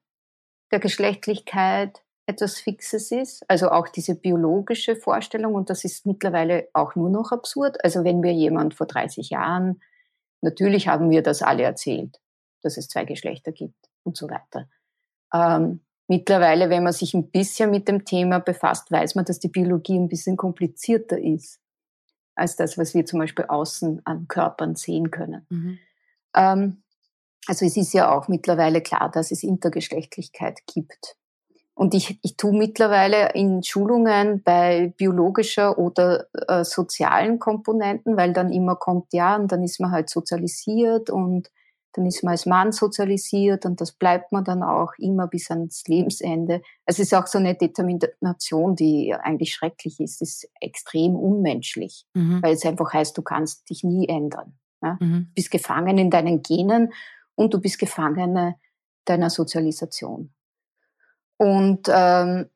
der 0.71 0.79
Geschlechtlichkeit 0.79 2.03
etwas 2.27 2.59
Fixes 2.59 3.13
ist, 3.13 3.45
also 3.49 3.71
auch 3.71 3.89
diese 3.89 4.15
biologische 4.15 4.97
Vorstellung 4.97 5.55
und 5.55 5.69
das 5.69 5.85
ist 5.85 6.07
mittlerweile 6.07 6.69
auch 6.73 6.95
nur 6.95 7.11
noch 7.11 7.33
absurd. 7.33 7.85
Also 7.85 8.03
wenn 8.03 8.21
mir 8.21 8.33
jemand 8.33 8.75
vor 8.75 8.87
30 8.87 9.29
Jahren, 9.31 9.83
natürlich 10.41 10.89
haben 10.89 11.11
wir 11.11 11.23
das 11.23 11.43
alle 11.43 11.65
erzählt, 11.65 12.21
dass 12.63 12.79
es 12.79 12.89
zwei 12.89 13.05
Geschlechter 13.05 13.53
gibt 13.53 13.91
und 14.05 14.17
so 14.17 14.31
weiter. 14.31 14.69
Ähm, 15.35 15.84
Mittlerweile, 16.07 16.69
wenn 16.69 16.85
man 16.85 16.93
sich 16.93 17.15
ein 17.15 17.31
bisschen 17.31 17.71
mit 17.71 17.89
dem 17.89 18.05
Thema 18.05 18.39
befasst, 18.39 18.91
weiß 18.91 19.15
man, 19.15 19.25
dass 19.25 19.39
die 19.39 19.49
Biologie 19.49 19.99
ein 19.99 20.09
bisschen 20.09 20.37
komplizierter 20.37 21.19
ist 21.19 21.61
als 22.35 22.57
das, 22.57 22.77
was 22.77 22.95
wir 22.95 23.07
zum 23.07 23.21
Beispiel 23.21 23.47
außen 23.47 24.03
an 24.05 24.29
Körpern 24.29 24.75
sehen 24.75 25.11
können. 25.11 25.47
Mhm. 25.49 25.79
Ähm, 26.35 26.83
also 27.47 27.65
es 27.65 27.77
ist 27.77 27.93
ja 27.93 28.15
auch 28.15 28.29
mittlerweile 28.29 28.81
klar, 28.81 29.11
dass 29.11 29.31
es 29.31 29.43
Intergeschlechtlichkeit 29.43 30.61
gibt. 30.67 31.17
Und 31.75 31.93
ich, 31.95 32.19
ich 32.23 32.37
tue 32.37 32.57
mittlerweile 32.57 33.33
in 33.33 33.63
Schulungen 33.63 34.43
bei 34.43 34.93
biologischer 34.97 35.77
oder 35.77 36.27
äh, 36.49 36.65
sozialen 36.65 37.41
Komponenten, 37.41 38.17
weil 38.17 38.33
dann 38.33 38.53
immer 38.53 38.77
kommt, 38.77 39.13
ja, 39.13 39.37
und 39.37 39.51
dann 39.51 39.65
ist 39.65 39.81
man 39.81 39.91
halt 39.91 40.09
sozialisiert 40.09 41.11
und 41.11 41.51
dann 41.95 42.07
ist 42.07 42.25
man 42.25 42.33
als 42.33 42.45
Mann 42.45 42.73
sozialisiert 42.73 43.65
und 43.65 43.81
das 43.81 43.93
bleibt 43.93 44.33
man 44.33 44.45
dann 44.45 44.63
auch 44.63 44.93
immer 44.99 45.29
bis 45.29 45.51
ans 45.51 45.85
Lebensende. 45.87 46.61
Es 46.87 46.99
ist 46.99 47.15
auch 47.15 47.29
so 47.29 47.39
eine 47.39 47.55
Determination, 47.55 48.75
die 48.75 49.15
eigentlich 49.15 49.55
schrecklich 49.55 50.01
ist, 50.01 50.21
ist 50.21 50.49
extrem 50.61 51.15
unmenschlich, 51.15 52.05
mhm. 52.15 52.43
weil 52.43 52.55
es 52.55 52.67
einfach 52.67 52.93
heißt, 52.93 53.17
du 53.17 53.23
kannst 53.23 53.71
dich 53.71 53.85
nie 53.85 54.09
ändern. 54.09 54.59
Ja? 54.83 54.99
Mhm. 55.01 55.27
Du 55.29 55.35
bist 55.35 55.53
gefangen 55.53 55.97
in 55.99 56.11
deinen 56.11 56.43
Genen 56.43 56.93
und 57.37 57.55
du 57.55 57.61
bist 57.61 57.79
Gefangene 57.79 58.57
deiner 59.05 59.31
Sozialisation. 59.31 60.33
Und, 61.37 61.89
ähm, 61.89 62.51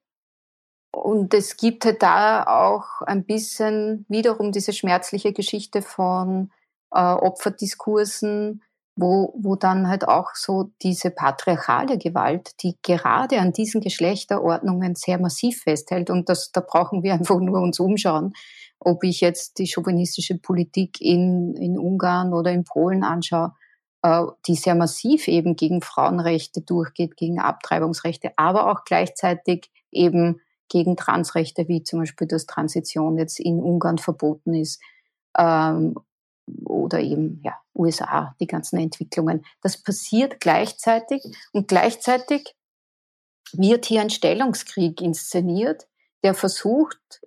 und 0.90 1.32
es 1.32 1.56
gibt 1.56 1.84
halt 1.84 2.02
da 2.02 2.42
auch 2.44 3.02
ein 3.02 3.24
bisschen 3.24 4.04
wiederum 4.08 4.50
diese 4.50 4.72
schmerzliche 4.72 5.32
Geschichte 5.32 5.82
von 5.82 6.50
äh, 6.90 7.00
Opferdiskursen, 7.00 8.62
wo, 9.00 9.32
wo 9.38 9.54
dann 9.54 9.88
halt 9.88 10.08
auch 10.08 10.34
so 10.34 10.72
diese 10.82 11.10
patriarchale 11.10 11.98
Gewalt, 11.98 12.50
die 12.62 12.76
gerade 12.82 13.38
an 13.38 13.52
diesen 13.52 13.80
Geschlechterordnungen 13.80 14.96
sehr 14.96 15.20
massiv 15.20 15.62
festhält. 15.62 16.10
Und 16.10 16.28
das, 16.28 16.50
da 16.50 16.60
brauchen 16.60 17.04
wir 17.04 17.14
einfach 17.14 17.38
nur 17.38 17.60
uns 17.60 17.78
umschauen, 17.78 18.32
ob 18.80 19.04
ich 19.04 19.20
jetzt 19.20 19.60
die 19.60 19.68
chauvinistische 19.68 20.38
Politik 20.38 21.00
in, 21.00 21.54
in 21.54 21.78
Ungarn 21.78 22.34
oder 22.34 22.50
in 22.50 22.64
Polen 22.64 23.04
anschaue, 23.04 23.54
äh, 24.02 24.24
die 24.48 24.56
sehr 24.56 24.74
massiv 24.74 25.28
eben 25.28 25.54
gegen 25.54 25.80
Frauenrechte 25.80 26.62
durchgeht, 26.62 27.16
gegen 27.16 27.38
Abtreibungsrechte, 27.38 28.32
aber 28.36 28.68
auch 28.68 28.82
gleichzeitig 28.84 29.70
eben 29.92 30.40
gegen 30.68 30.96
Transrechte, 30.96 31.68
wie 31.68 31.84
zum 31.84 32.00
Beispiel, 32.00 32.26
dass 32.26 32.46
Transition 32.46 33.16
jetzt 33.16 33.38
in 33.38 33.62
Ungarn 33.62 33.98
verboten 33.98 34.54
ist 34.54 34.80
ähm, 35.38 35.94
oder 36.64 37.00
eben 37.00 37.40
ja, 37.44 37.54
USA, 37.74 38.34
die 38.40 38.46
ganzen 38.46 38.78
Entwicklungen. 38.78 39.44
Das 39.62 39.82
passiert 39.82 40.40
gleichzeitig 40.40 41.22
und 41.52 41.68
gleichzeitig 41.68 42.54
wird 43.52 43.86
hier 43.86 44.00
ein 44.00 44.10
Stellungskrieg 44.10 45.00
inszeniert, 45.00 45.86
der 46.22 46.34
versucht, 46.34 47.20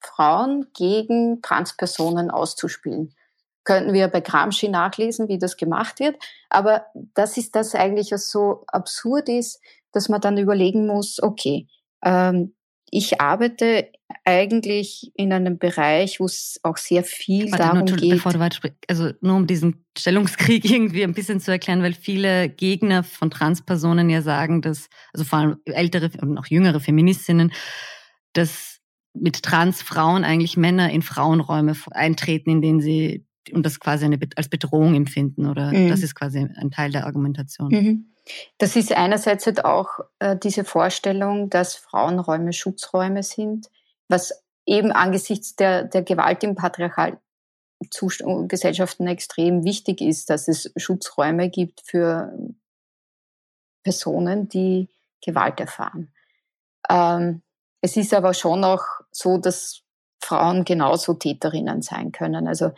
Frauen 0.00 0.68
gegen 0.74 1.42
Transpersonen 1.42 2.30
auszuspielen. 2.30 3.14
Könnten 3.64 3.92
wir 3.92 4.08
bei 4.08 4.20
Gramsci 4.20 4.68
nachlesen, 4.68 5.28
wie 5.28 5.38
das 5.38 5.56
gemacht 5.56 6.00
wird. 6.00 6.16
Aber 6.48 6.86
das 7.14 7.36
ist 7.36 7.54
das 7.54 7.74
eigentlich, 7.74 8.12
was 8.12 8.30
so 8.30 8.64
absurd 8.68 9.28
ist, 9.28 9.60
dass 9.92 10.08
man 10.08 10.20
dann 10.20 10.38
überlegen 10.38 10.86
muss, 10.86 11.22
okay, 11.22 11.68
ähm, 12.02 12.54
ich 12.90 13.20
arbeite 13.20 13.90
eigentlich 14.24 15.10
in 15.14 15.32
einem 15.32 15.58
Bereich, 15.58 16.20
wo 16.20 16.24
es 16.24 16.60
auch 16.62 16.76
sehr 16.76 17.04
viel 17.04 17.50
Warte, 17.50 17.62
darum 17.62 17.84
nur, 17.84 17.96
geht. 17.96 18.10
Bevor 18.10 18.32
du 18.32 18.38
weiter 18.38 18.70
also 18.86 19.10
nur 19.20 19.36
um 19.36 19.46
diesen 19.46 19.84
Stellungskrieg 19.96 20.64
irgendwie 20.70 21.04
ein 21.04 21.14
bisschen 21.14 21.40
zu 21.40 21.50
erklären, 21.50 21.82
weil 21.82 21.94
viele 21.94 22.48
Gegner 22.48 23.02
von 23.02 23.30
Transpersonen 23.30 24.10
ja 24.10 24.22
sagen, 24.22 24.62
dass, 24.62 24.88
also 25.12 25.24
vor 25.24 25.38
allem 25.38 25.56
ältere 25.64 26.10
und 26.20 26.38
auch 26.38 26.46
jüngere 26.46 26.80
Feministinnen, 26.80 27.52
dass 28.32 28.80
mit 29.14 29.42
Transfrauen 29.42 30.24
eigentlich 30.24 30.56
Männer 30.56 30.90
in 30.90 31.02
Frauenräume 31.02 31.74
eintreten, 31.90 32.50
in 32.50 32.62
denen 32.62 32.80
sie 32.80 33.24
und 33.52 33.64
das 33.64 33.80
quasi 33.80 34.04
eine, 34.04 34.18
als 34.36 34.48
Bedrohung 34.48 34.94
empfinden 34.94 35.46
oder 35.46 35.72
mhm. 35.72 35.88
das 35.88 36.02
ist 36.02 36.14
quasi 36.14 36.38
ein 36.38 36.70
Teil 36.70 36.92
der 36.92 37.06
Argumentation. 37.06 37.68
Mhm. 37.70 38.04
Das 38.58 38.76
ist 38.76 38.92
einerseits 38.92 39.46
halt 39.46 39.64
auch 39.64 40.00
äh, 40.18 40.36
diese 40.36 40.64
Vorstellung, 40.64 41.50
dass 41.50 41.76
Frauenräume 41.76 42.52
Schutzräume 42.52 43.22
sind, 43.22 43.70
was 44.08 44.44
eben 44.66 44.92
angesichts 44.92 45.56
der, 45.56 45.84
der 45.84 46.02
Gewalt 46.02 46.44
im 46.44 46.54
Patriarchat 46.54 47.18
Gesellschaften 48.48 49.06
extrem 49.06 49.64
wichtig 49.64 50.00
ist, 50.00 50.30
dass 50.30 50.48
es 50.48 50.72
Schutzräume 50.76 51.48
gibt 51.48 51.80
für 51.84 52.32
Personen, 53.84 54.48
die 54.48 54.88
Gewalt 55.24 55.60
erfahren. 55.60 56.12
Ähm, 56.90 57.42
es 57.80 57.96
ist 57.96 58.12
aber 58.12 58.34
schon 58.34 58.64
auch 58.64 58.82
so, 59.12 59.38
dass 59.38 59.82
Frauen 60.20 60.64
genauso 60.64 61.14
Täterinnen 61.14 61.82
sein 61.82 62.10
können. 62.10 62.48
Also 62.48 62.72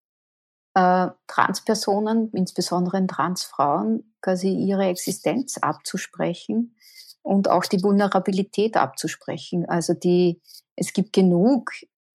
äh, 0.74 1.08
Transpersonen, 1.28 2.30
insbesondere 2.34 3.06
Transfrauen, 3.08 4.14
quasi 4.22 4.50
ihre 4.50 4.86
Existenz 4.86 5.58
abzusprechen 5.58 6.76
und 7.24 7.50
auch 7.50 7.66
die 7.66 7.82
Vulnerabilität 7.82 8.78
abzusprechen. 8.78 9.68
Also 9.68 9.94
die, 9.94 10.42
es 10.76 10.94
gibt 10.94 11.14
genug, 11.14 11.72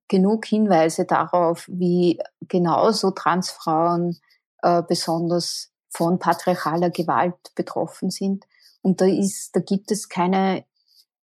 genug 0.08 0.46
Hinweise 0.46 1.06
darauf, 1.06 1.66
wie 1.68 2.20
genauso 2.42 3.10
Transfrauen 3.10 4.20
äh, 4.62 4.82
besonders 4.86 5.71
von 5.92 6.18
patriarchaler 6.18 6.90
Gewalt 6.90 7.54
betroffen 7.54 8.10
sind. 8.10 8.44
Und 8.80 9.00
da 9.00 9.06
ist, 9.06 9.54
da 9.54 9.60
gibt 9.60 9.90
es 9.92 10.08
keine, 10.08 10.64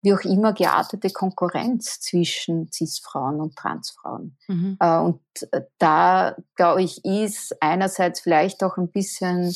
wie 0.03 0.15
auch 0.15 0.21
immer 0.21 0.53
geartete 0.53 1.11
Konkurrenz 1.11 2.01
zwischen 2.01 2.71
Cis-Frauen 2.73 3.41
und 3.41 3.57
Transfrauen. 3.57 4.37
Mhm. 4.49 4.77
Äh, 4.81 4.99
und 4.99 5.21
äh, 5.51 5.63
da, 5.79 6.37
glaube 6.55 6.83
ich, 6.83 7.05
ist 7.05 7.57
einerseits 7.61 8.21
vielleicht 8.21 8.63
auch 8.63 8.77
ein 8.79 8.91
bisschen 8.91 9.55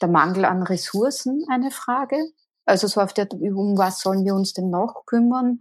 der 0.00 0.08
Mangel 0.08 0.44
an 0.44 0.62
Ressourcen 0.62 1.44
eine 1.50 1.70
Frage. 1.70 2.16
Also 2.64 2.86
so 2.86 3.00
auf 3.00 3.12
der, 3.12 3.28
um 3.32 3.76
was 3.76 4.00
sollen 4.00 4.24
wir 4.24 4.34
uns 4.34 4.52
denn 4.52 4.70
noch 4.70 5.04
kümmern? 5.06 5.60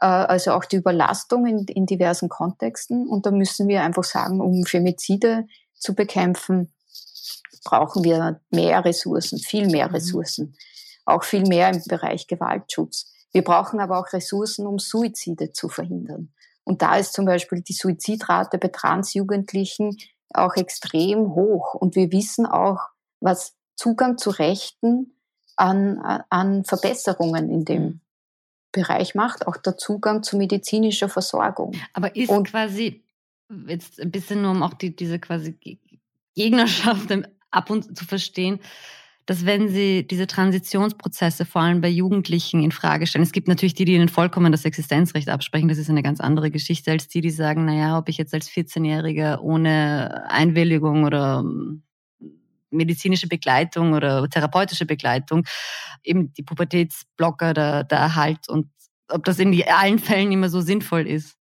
Äh, 0.00 0.06
also 0.06 0.52
auch 0.52 0.64
die 0.64 0.76
Überlastung 0.76 1.46
in, 1.46 1.64
in 1.66 1.86
diversen 1.86 2.28
Kontexten. 2.28 3.06
Und 3.06 3.26
da 3.26 3.30
müssen 3.30 3.68
wir 3.68 3.82
einfach 3.82 4.04
sagen, 4.04 4.40
um 4.40 4.64
Femizide 4.64 5.46
zu 5.74 5.94
bekämpfen, 5.94 6.73
brauchen 7.64 8.04
wir 8.04 8.40
mehr 8.50 8.84
Ressourcen, 8.84 9.38
viel 9.38 9.66
mehr 9.66 9.88
mhm. 9.88 9.94
Ressourcen, 9.94 10.56
auch 11.04 11.24
viel 11.24 11.42
mehr 11.46 11.70
im 11.70 11.82
Bereich 11.84 12.26
Gewaltschutz. 12.26 13.12
Wir 13.32 13.42
brauchen 13.42 13.80
aber 13.80 13.98
auch 13.98 14.12
Ressourcen, 14.12 14.66
um 14.66 14.78
Suizide 14.78 15.52
zu 15.52 15.68
verhindern. 15.68 16.32
Und 16.62 16.82
da 16.82 16.96
ist 16.96 17.12
zum 17.12 17.26
Beispiel 17.26 17.60
die 17.60 17.72
Suizidrate 17.72 18.58
bei 18.58 18.68
Transjugendlichen 18.68 19.98
auch 20.32 20.56
extrem 20.56 21.34
hoch. 21.34 21.74
Und 21.74 21.96
wir 21.96 22.10
wissen 22.12 22.46
auch, 22.46 22.80
was 23.20 23.54
Zugang 23.76 24.18
zu 24.18 24.30
Rechten 24.30 25.14
an, 25.56 25.98
an 26.30 26.64
Verbesserungen 26.64 27.50
in 27.50 27.64
dem 27.64 27.82
mhm. 27.82 28.00
Bereich 28.72 29.14
macht, 29.14 29.46
auch 29.46 29.56
der 29.56 29.76
Zugang 29.76 30.22
zu 30.22 30.36
medizinischer 30.36 31.08
Versorgung. 31.08 31.72
Aber 31.92 32.16
ist 32.16 32.28
und 32.28 32.48
quasi, 32.48 33.04
jetzt 33.66 34.00
ein 34.00 34.10
bisschen 34.10 34.42
nur 34.42 34.50
um 34.50 34.62
auch 34.62 34.74
die, 34.74 34.96
diese 34.96 35.20
quasi 35.20 35.56
Gegnerschaft 36.34 37.10
ab 37.54 37.70
und 37.70 37.96
zu 37.96 38.04
verstehen, 38.04 38.60
dass 39.26 39.46
wenn 39.46 39.68
sie 39.68 40.06
diese 40.06 40.26
Transitionsprozesse 40.26 41.46
vor 41.46 41.62
allem 41.62 41.80
bei 41.80 41.88
Jugendlichen 41.88 42.62
in 42.62 42.72
Frage 42.72 43.06
stellen, 43.06 43.22
es 43.22 43.32
gibt 43.32 43.48
natürlich 43.48 43.74
die, 43.74 43.86
die 43.86 43.94
ihnen 43.94 44.08
vollkommen 44.08 44.52
das 44.52 44.66
Existenzrecht 44.66 45.28
absprechen, 45.28 45.68
das 45.68 45.78
ist 45.78 45.88
eine 45.88 46.02
ganz 46.02 46.20
andere 46.20 46.50
Geschichte 46.50 46.90
als 46.90 47.08
die, 47.08 47.22
die 47.22 47.30
sagen, 47.30 47.64
naja, 47.64 47.98
ob 47.98 48.08
ich 48.08 48.18
jetzt 48.18 48.34
als 48.34 48.50
14-Jähriger 48.50 49.40
ohne 49.40 50.30
Einwilligung 50.30 51.04
oder 51.04 51.40
ähm, 51.40 51.82
medizinische 52.70 53.28
Begleitung 53.28 53.94
oder 53.94 54.28
therapeutische 54.28 54.84
Begleitung, 54.84 55.46
eben 56.02 56.32
die 56.34 56.42
Pubertätsblocker, 56.42 57.54
der, 57.54 57.84
der 57.84 57.98
Erhalt 57.98 58.48
und 58.48 58.66
ob 59.08 59.24
das 59.24 59.38
in 59.38 59.62
allen 59.68 59.98
Fällen 59.98 60.32
immer 60.32 60.48
so 60.48 60.60
sinnvoll 60.60 61.06
ist. 61.06 61.36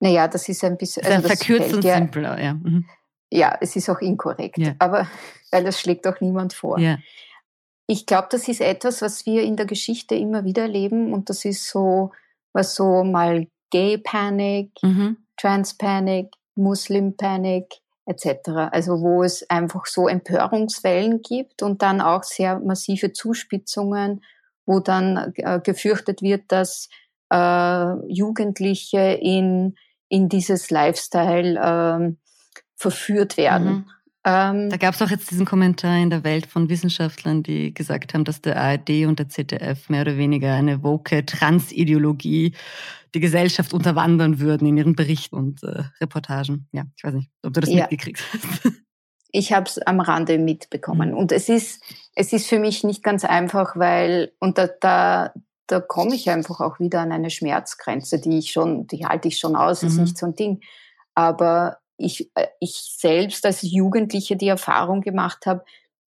Naja, 0.00 0.28
das 0.28 0.48
ist 0.48 0.62
ein 0.64 0.76
bisschen. 0.76 1.04
Also 1.04 1.26
verkürzt 1.26 1.74
und 1.74 1.84
ja, 1.84 1.96
simpler, 1.96 2.40
ja. 2.40 2.54
Mhm. 2.54 2.84
Ja, 3.30 3.56
es 3.60 3.76
ist 3.76 3.90
auch 3.90 4.00
inkorrekt, 4.00 4.58
ja. 4.58 4.74
aber 4.78 5.06
weil 5.50 5.64
das 5.64 5.80
schlägt 5.80 6.06
auch 6.06 6.20
niemand 6.20 6.52
vor. 6.52 6.78
Ja. 6.78 6.98
Ich 7.86 8.06
glaube, 8.06 8.28
das 8.30 8.48
ist 8.48 8.60
etwas, 8.60 9.00
was 9.00 9.24
wir 9.24 9.42
in 9.42 9.56
der 9.56 9.66
Geschichte 9.66 10.14
immer 10.14 10.44
wieder 10.44 10.62
erleben 10.62 11.12
und 11.12 11.30
das 11.30 11.44
ist 11.44 11.68
so, 11.68 12.12
was 12.52 12.74
so 12.74 13.02
mal 13.02 13.46
Gay 13.70 13.98
Panic, 13.98 14.70
mhm. 14.82 15.18
Trans 15.36 15.74
Panic, 15.76 16.28
Muslim 16.54 17.16
Panic 17.16 17.66
etc. 18.06 18.70
Also 18.72 19.00
wo 19.00 19.22
es 19.22 19.48
einfach 19.48 19.86
so 19.86 20.08
Empörungswellen 20.08 21.22
gibt 21.22 21.62
und 21.62 21.82
dann 21.82 22.00
auch 22.00 22.24
sehr 22.24 22.58
massive 22.58 23.12
Zuspitzungen, 23.12 24.22
wo 24.66 24.80
dann 24.80 25.32
äh, 25.36 25.60
gefürchtet 25.62 26.22
wird, 26.22 26.44
dass 26.48 26.88
äh, 27.30 28.12
Jugendliche 28.12 29.18
in 29.20 29.76
in 30.08 30.28
dieses 30.28 30.70
Lifestyle 30.70 31.60
ähm, 31.62 32.18
verführt 32.78 33.36
werden. 33.36 33.68
Mhm. 33.68 33.90
Ähm, 34.24 34.70
da 34.70 34.76
gab 34.76 34.94
es 34.94 35.02
auch 35.02 35.10
jetzt 35.10 35.30
diesen 35.30 35.46
Kommentar 35.46 35.96
in 35.98 36.10
der 36.10 36.24
Welt 36.24 36.46
von 36.46 36.68
Wissenschaftlern, 36.68 37.42
die 37.42 37.72
gesagt 37.72 38.14
haben, 38.14 38.24
dass 38.24 38.40
der 38.40 38.60
ARD 38.60 39.06
und 39.06 39.18
der 39.18 39.28
ZDF 39.28 39.88
mehr 39.88 40.02
oder 40.02 40.16
weniger 40.16 40.54
eine 40.54 40.82
woke 40.82 41.24
Transideologie 41.24 42.54
die 43.14 43.20
Gesellschaft 43.20 43.72
unterwandern 43.72 44.38
würden 44.38 44.68
in 44.68 44.76
ihren 44.76 44.96
Berichten 44.96 45.36
und 45.36 45.62
äh, 45.62 45.84
Reportagen. 46.00 46.68
Ja, 46.72 46.84
ich 46.96 47.04
weiß 47.04 47.14
nicht, 47.14 47.30
ob 47.42 47.54
du 47.54 47.60
das 47.60 47.70
ja. 47.70 47.82
mitgekriegt 47.82 48.22
hast. 48.32 48.72
Ich 49.30 49.52
habe 49.52 49.66
es 49.66 49.76
am 49.76 50.00
Rande 50.00 50.38
mitbekommen. 50.38 51.10
Mhm. 51.10 51.16
Und 51.18 51.32
es 51.32 51.50
ist, 51.50 51.82
es 52.14 52.32
ist 52.32 52.46
für 52.46 52.58
mich 52.58 52.82
nicht 52.82 53.02
ganz 53.02 53.26
einfach, 53.26 53.76
weil, 53.76 54.32
und 54.38 54.56
da, 54.56 54.68
da, 54.80 55.34
da 55.66 55.80
komme 55.80 56.14
ich 56.14 56.30
einfach 56.30 56.60
auch 56.60 56.80
wieder 56.80 57.00
an 57.00 57.12
eine 57.12 57.28
Schmerzgrenze, 57.28 58.22
die 58.22 58.38
ich 58.38 58.52
schon, 58.52 58.86
die 58.86 59.04
halte 59.04 59.28
ich 59.28 59.38
schon 59.38 59.54
aus, 59.54 59.82
mhm. 59.82 59.88
ist 59.88 59.98
nicht 59.98 60.16
so 60.16 60.24
ein 60.24 60.34
Ding. 60.34 60.60
Aber 61.14 61.76
ich, 61.98 62.30
äh, 62.34 62.46
ich 62.60 62.94
selbst 62.96 63.44
als 63.44 63.62
Jugendliche 63.62 64.36
die 64.36 64.48
Erfahrung 64.48 65.02
gemacht 65.02 65.44
habe, 65.44 65.64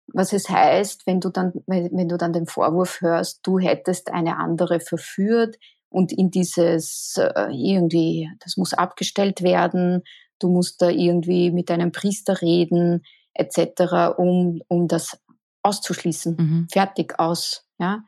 was 0.07 0.33
es 0.33 0.49
heißt, 0.49 1.07
wenn 1.07 1.19
du 1.19 1.29
dann, 1.29 1.53
wenn 1.65 2.09
du 2.09 2.17
dann 2.17 2.33
den 2.33 2.45
Vorwurf 2.45 3.01
hörst, 3.01 3.39
du 3.43 3.57
hättest 3.57 4.11
eine 4.11 4.37
andere 4.37 4.79
verführt 4.79 5.57
und 5.89 6.11
in 6.11 6.29
dieses 6.29 7.15
äh, 7.17 7.47
irgendwie, 7.51 8.29
das 8.39 8.57
muss 8.57 8.73
abgestellt 8.73 9.41
werden, 9.41 10.03
du 10.39 10.49
musst 10.49 10.81
da 10.81 10.89
irgendwie 10.89 11.51
mit 11.51 11.71
einem 11.71 11.91
Priester 11.91 12.41
reden, 12.41 13.03
etc., 13.33 14.17
um, 14.17 14.61
um 14.67 14.87
das 14.87 15.17
auszuschließen. 15.63 16.35
Mhm. 16.37 16.67
Fertig 16.71 17.19
aus. 17.19 17.65
Ja? 17.79 18.03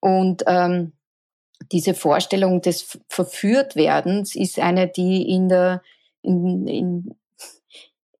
Und 0.00 0.42
ähm, 0.46 0.92
diese 1.70 1.94
Vorstellung 1.94 2.60
des 2.60 2.98
Verführtwerdens 3.08 4.34
ist 4.34 4.58
eine, 4.58 4.88
die 4.88 5.28
in 5.28 5.48
der 5.48 5.82
in, 6.22 6.66
in, 6.66 7.14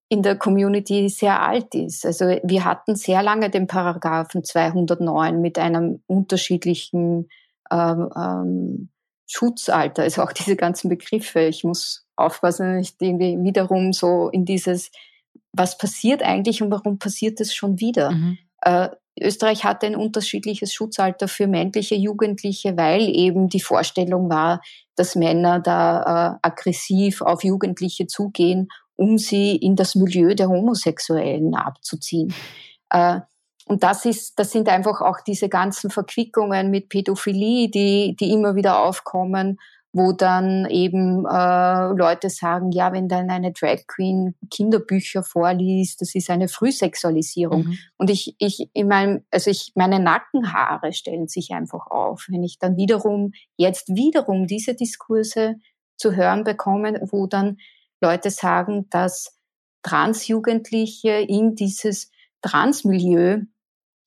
in 0.09 0.23
der 0.23 0.37
Community 0.37 1.09
sehr 1.09 1.43
alt 1.43 1.75
ist. 1.75 2.05
Also 2.05 2.27
wir 2.43 2.65
hatten 2.65 2.97
sehr 2.97 3.23
lange 3.23 3.51
den 3.51 3.67
Paragraphen 3.67 4.45
209 4.45 5.41
mit 5.41 5.59
einem 5.59 6.03
unterschiedlichen 6.07 7.29
ähm, 7.71 8.11
ähm, 8.15 8.89
Schutzalter, 9.27 10.03
also 10.03 10.23
auch 10.23 10.33
diese 10.33 10.57
ganzen 10.57 10.89
Begriffe. 10.89 11.41
Ich 11.41 11.65
muss 11.65 12.07
aufpassen, 12.17 12.77
nicht 12.77 13.01
irgendwie 13.01 13.43
wiederum 13.43 13.93
so 13.93 14.29
in 14.29 14.45
dieses, 14.45 14.91
was 15.53 15.79
passiert 15.79 16.23
eigentlich 16.23 16.63
und 16.63 16.71
warum 16.71 16.99
passiert 16.99 17.41
es 17.41 17.55
schon 17.55 17.81
wieder? 17.81 18.11
Mhm. 18.11 18.39
Äh, 18.61 18.91
Österreich 19.21 19.65
hatte 19.65 19.87
ein 19.87 19.97
unterschiedliches 19.97 20.73
Schutzalter 20.73 21.29
für 21.29 21.47
männliche 21.47 21.95
Jugendliche, 21.95 22.77
weil 22.77 23.03
eben 23.03 23.49
die 23.49 23.61
Vorstellung 23.61 24.31
war, 24.31 24.63
dass 24.97 25.17
Männer 25.17 25.61
da 25.61 26.39
äh, 26.43 26.49
aggressiv 26.49 27.23
auf 27.23 27.45
Jugendliche 27.45 28.07
zugehen, 28.07 28.69
um 28.97 29.19
sie 29.19 29.57
in 29.57 29.77
das 29.77 29.95
Milieu 29.95 30.35
der 30.35 30.49
Homosexuellen 30.49 31.55
abzuziehen. 31.55 32.35
Äh, 32.91 33.21
und 33.67 33.83
das 33.83 34.05
ist, 34.07 34.39
das 34.39 34.51
sind 34.51 34.69
einfach 34.69 35.01
auch 35.01 35.21
diese 35.21 35.49
ganzen 35.49 35.91
Verquickungen 35.91 36.71
mit 36.71 36.89
Pädophilie, 36.89 37.69
die, 37.69 38.17
die 38.19 38.33
immer 38.33 38.57
wieder 38.57 38.81
aufkommen 38.81 39.59
wo 39.93 40.13
dann 40.13 40.67
eben 40.71 41.27
äh, 41.27 41.93
Leute 41.93 42.31
sagen, 42.31 42.73
ja, 42.73 42.93
wenn 42.93 43.09
dann 43.09 43.29
eine 43.29 43.53
Drag 43.53 43.87
Queen 43.87 44.35
Kinderbücher 44.51 45.23
vorliest, 45.23 46.01
das 46.01 46.15
ist 46.15 46.31
eine 46.31 46.49
Frühsexualisierung. 46.49 47.65
Mhm. 47.65 47.79
Und 47.99 48.09
ich, 48.09 48.35
ich, 48.39 48.71
in 48.73 48.89
meinem, 48.89 49.25
also 49.31 49.51
ich, 49.51 49.73
meine 49.75 50.01
Nackenhaare 50.01 50.95
stellen 50.95 51.29
sich 51.29 51.51
einfach 51.51 51.89
auf, 51.89 52.27
wenn 52.29 52.43
ich 52.43 52.59
dann 52.59 52.77
wiederum, 52.77 53.33
jetzt 53.57 53.89
wiederum 53.89 54.47
diese 54.47 54.75
Diskurse 54.75 55.57
zu 55.97 56.17
hören 56.17 56.45
bekomme, 56.45 56.99
wo 57.11 57.27
dann 57.27 57.59
Leute 58.01 58.31
sagen, 58.31 58.87
dass 58.89 59.39
Transjugendliche 59.83 61.11
in 61.11 61.55
dieses 61.55 62.11
Transmilieu 62.41 63.43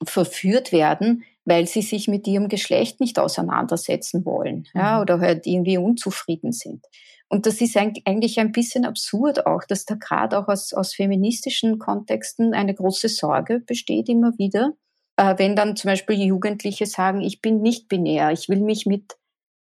verführt 0.03 0.71
werden, 0.71 1.23
weil 1.45 1.67
sie 1.67 1.81
sich 1.81 2.07
mit 2.07 2.27
ihrem 2.27 2.49
Geschlecht 2.49 2.99
nicht 2.99 3.19
auseinandersetzen 3.19 4.25
wollen 4.25 4.67
ja, 4.73 4.95
mhm. 4.95 5.01
oder 5.01 5.19
halt 5.19 5.47
irgendwie 5.47 5.77
unzufrieden 5.77 6.51
sind. 6.51 6.85
Und 7.27 7.45
das 7.45 7.61
ist 7.61 7.75
eigentlich 7.77 8.39
ein 8.39 8.51
bisschen 8.51 8.85
absurd 8.85 9.45
auch, 9.47 9.63
dass 9.63 9.85
da 9.85 9.95
gerade 9.95 10.37
auch 10.37 10.47
aus, 10.47 10.73
aus 10.73 10.93
feministischen 10.93 11.79
Kontexten 11.79 12.53
eine 12.53 12.73
große 12.73 13.09
Sorge 13.09 13.61
besteht 13.61 14.09
immer 14.09 14.37
wieder, 14.37 14.73
äh, 15.17 15.35
wenn 15.37 15.55
dann 15.55 15.75
zum 15.75 15.89
Beispiel 15.89 16.21
Jugendliche 16.21 16.85
sagen, 16.85 17.21
ich 17.21 17.41
bin 17.41 17.61
nicht 17.61 17.87
binär, 17.87 18.31
ich 18.31 18.49
will 18.49 18.61
mich 18.61 18.85
mit 18.85 19.15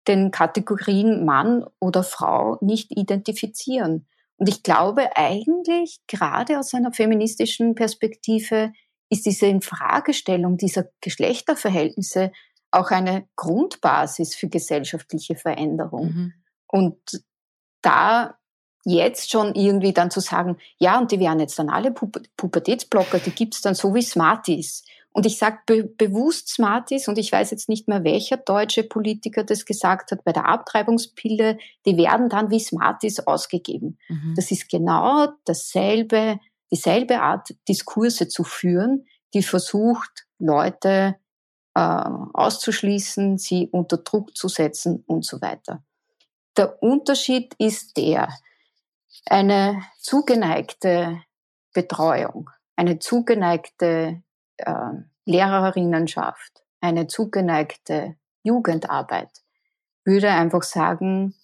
den 0.07 0.31
Kategorien 0.31 1.25
Mann 1.25 1.65
oder 1.81 2.03
Frau 2.03 2.59
nicht 2.61 2.97
identifizieren. 2.97 4.07
Und 4.37 4.49
ich 4.49 4.63
glaube 4.63 5.17
eigentlich 5.17 6.01
gerade 6.07 6.59
aus 6.59 6.73
einer 6.73 6.93
feministischen 6.93 7.75
Perspektive 7.75 8.73
ist 9.11 9.27
diese 9.27 9.47
Infragestellung 9.47 10.57
dieser 10.57 10.87
Geschlechterverhältnisse 11.01 12.33
auch 12.71 12.91
eine 12.91 13.27
Grundbasis 13.37 14.35
für 14.35 14.49
gesellschaftliche 14.49 15.37
Veränderung. 15.37 16.13
Mhm. 16.13 16.33
Und 16.67 16.99
da 17.81 18.39
jetzt 18.85 19.31
schon 19.31 19.55
irgendwie 19.55 19.93
dann 19.93 20.11
zu 20.11 20.21
sagen, 20.21 20.57
ja, 20.79 20.99
und 20.99 21.13
die 21.13 21.21
werden 21.21 21.41
jetzt 21.41 21.59
dann 21.59 21.71
alle 21.71 21.93
Pu 21.93 22.11
Pubertätsblocker, 22.37 23.19
die 23.19 23.31
gibt's 23.31 23.61
dann 23.61 23.75
so 23.75 23.95
wie 23.95 24.03
Smarties. 24.03 24.85
Und 25.11 25.27
ich 25.27 25.39
sage 25.39 25.59
be 25.67 25.85
bewusst 25.85 26.49
Smarties, 26.49 27.09
und 27.09 27.19
ich 27.19 27.33
weiß 27.33 27.51
jetzt 27.51 27.69
nicht 27.69 27.89
mehr, 27.89 28.05
welcher 28.05 28.37
deutsche 28.37 28.85
Politiker 28.85 29.43
das 29.43 29.65
gesagt 29.65 30.13
hat, 30.13 30.23
bei 30.25 30.33
der 30.33 30.47
Abtreibungspille, 30.47 31.59
die 31.87 31.97
werden 31.97 32.29
dann 32.29 32.51
wie 32.51 32.61
Smarties 32.61 33.27
ausgegeben. 33.27 33.99
Mhm. 34.09 34.35
Das 34.37 34.51
ist 34.51 34.69
genau 34.69 35.29
dasselbe 35.45 36.39
dieselbe 36.71 37.21
Art 37.21 37.55
Diskurse 37.69 38.29
zu 38.29 38.45
führen, 38.45 39.07
die 39.35 39.43
versucht, 39.43 40.27
Leute 40.39 41.17
äh, 41.75 41.81
auszuschließen, 41.81 43.39
sie 43.39 43.69
unter 43.69 43.99
Druck 43.99 44.37
zu 44.37 44.49
setzen 44.49 45.05
und 45.07 45.25
so 45.25 45.41
weiter. 45.41 45.83
Der 46.57 46.83
Unterschied 46.83 47.55
ist 47.59 47.97
der, 47.97 48.29
eine 49.27 49.83
zugeneigte 50.01 51.23
Betreuung, 51.73 52.51
eine 52.77 52.99
zugeneigte 52.99 54.23
äh, 54.57 54.91
Lehrerinnenschaft, 55.25 56.63
eine 56.81 57.07
zugeneigte 57.07 58.17
Jugendarbeit 58.43 59.31
würde 60.09 60.31
einfach 60.31 60.63
sagen, 60.63 61.35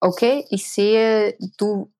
okay, 0.00 0.46
ich 0.48 0.70
sehe, 0.70 1.36
du 1.58 1.92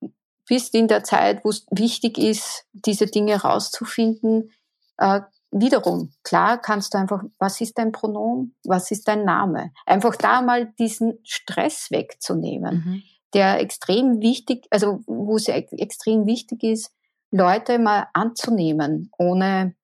bist 0.47 0.75
in 0.75 0.89
der 0.89 1.05
Zeit, 1.05 1.45
wo 1.45 1.51
es 1.51 1.67
wichtig 1.71 2.19
ist, 2.19 2.67
diese 2.73 3.07
Dinge 3.07 3.41
rauszufinden, 3.41 4.51
äh, 4.99 5.21
wiederum, 5.51 6.13
klar 6.23 6.59
kannst 6.59 6.95
du 6.95 6.99
einfach, 6.99 7.23
was 7.39 7.61
ist 7.61 7.79
dein 7.79 7.93
Pronomen, 7.93 8.55
was 8.65 8.91
ist 8.91 9.09
dein 9.09 9.25
Name? 9.25 9.73
Einfach 9.87 10.17
da 10.17 10.43
mal 10.43 10.73
diesen 10.79 11.19
Stress 11.23 11.91
wegzunehmen, 11.91 12.75
mhm. 12.85 13.03
der 13.33 13.61
extrem 13.61 14.21
wichtig, 14.21 14.67
also 14.71 15.01
wo 15.07 15.37
es 15.37 15.49
extrem 15.49 16.27
wichtig 16.27 16.63
ist, 16.65 16.93
Leute 17.31 17.79
mal 17.79 18.09
anzunehmen, 18.13 19.11
ohne 19.19 19.75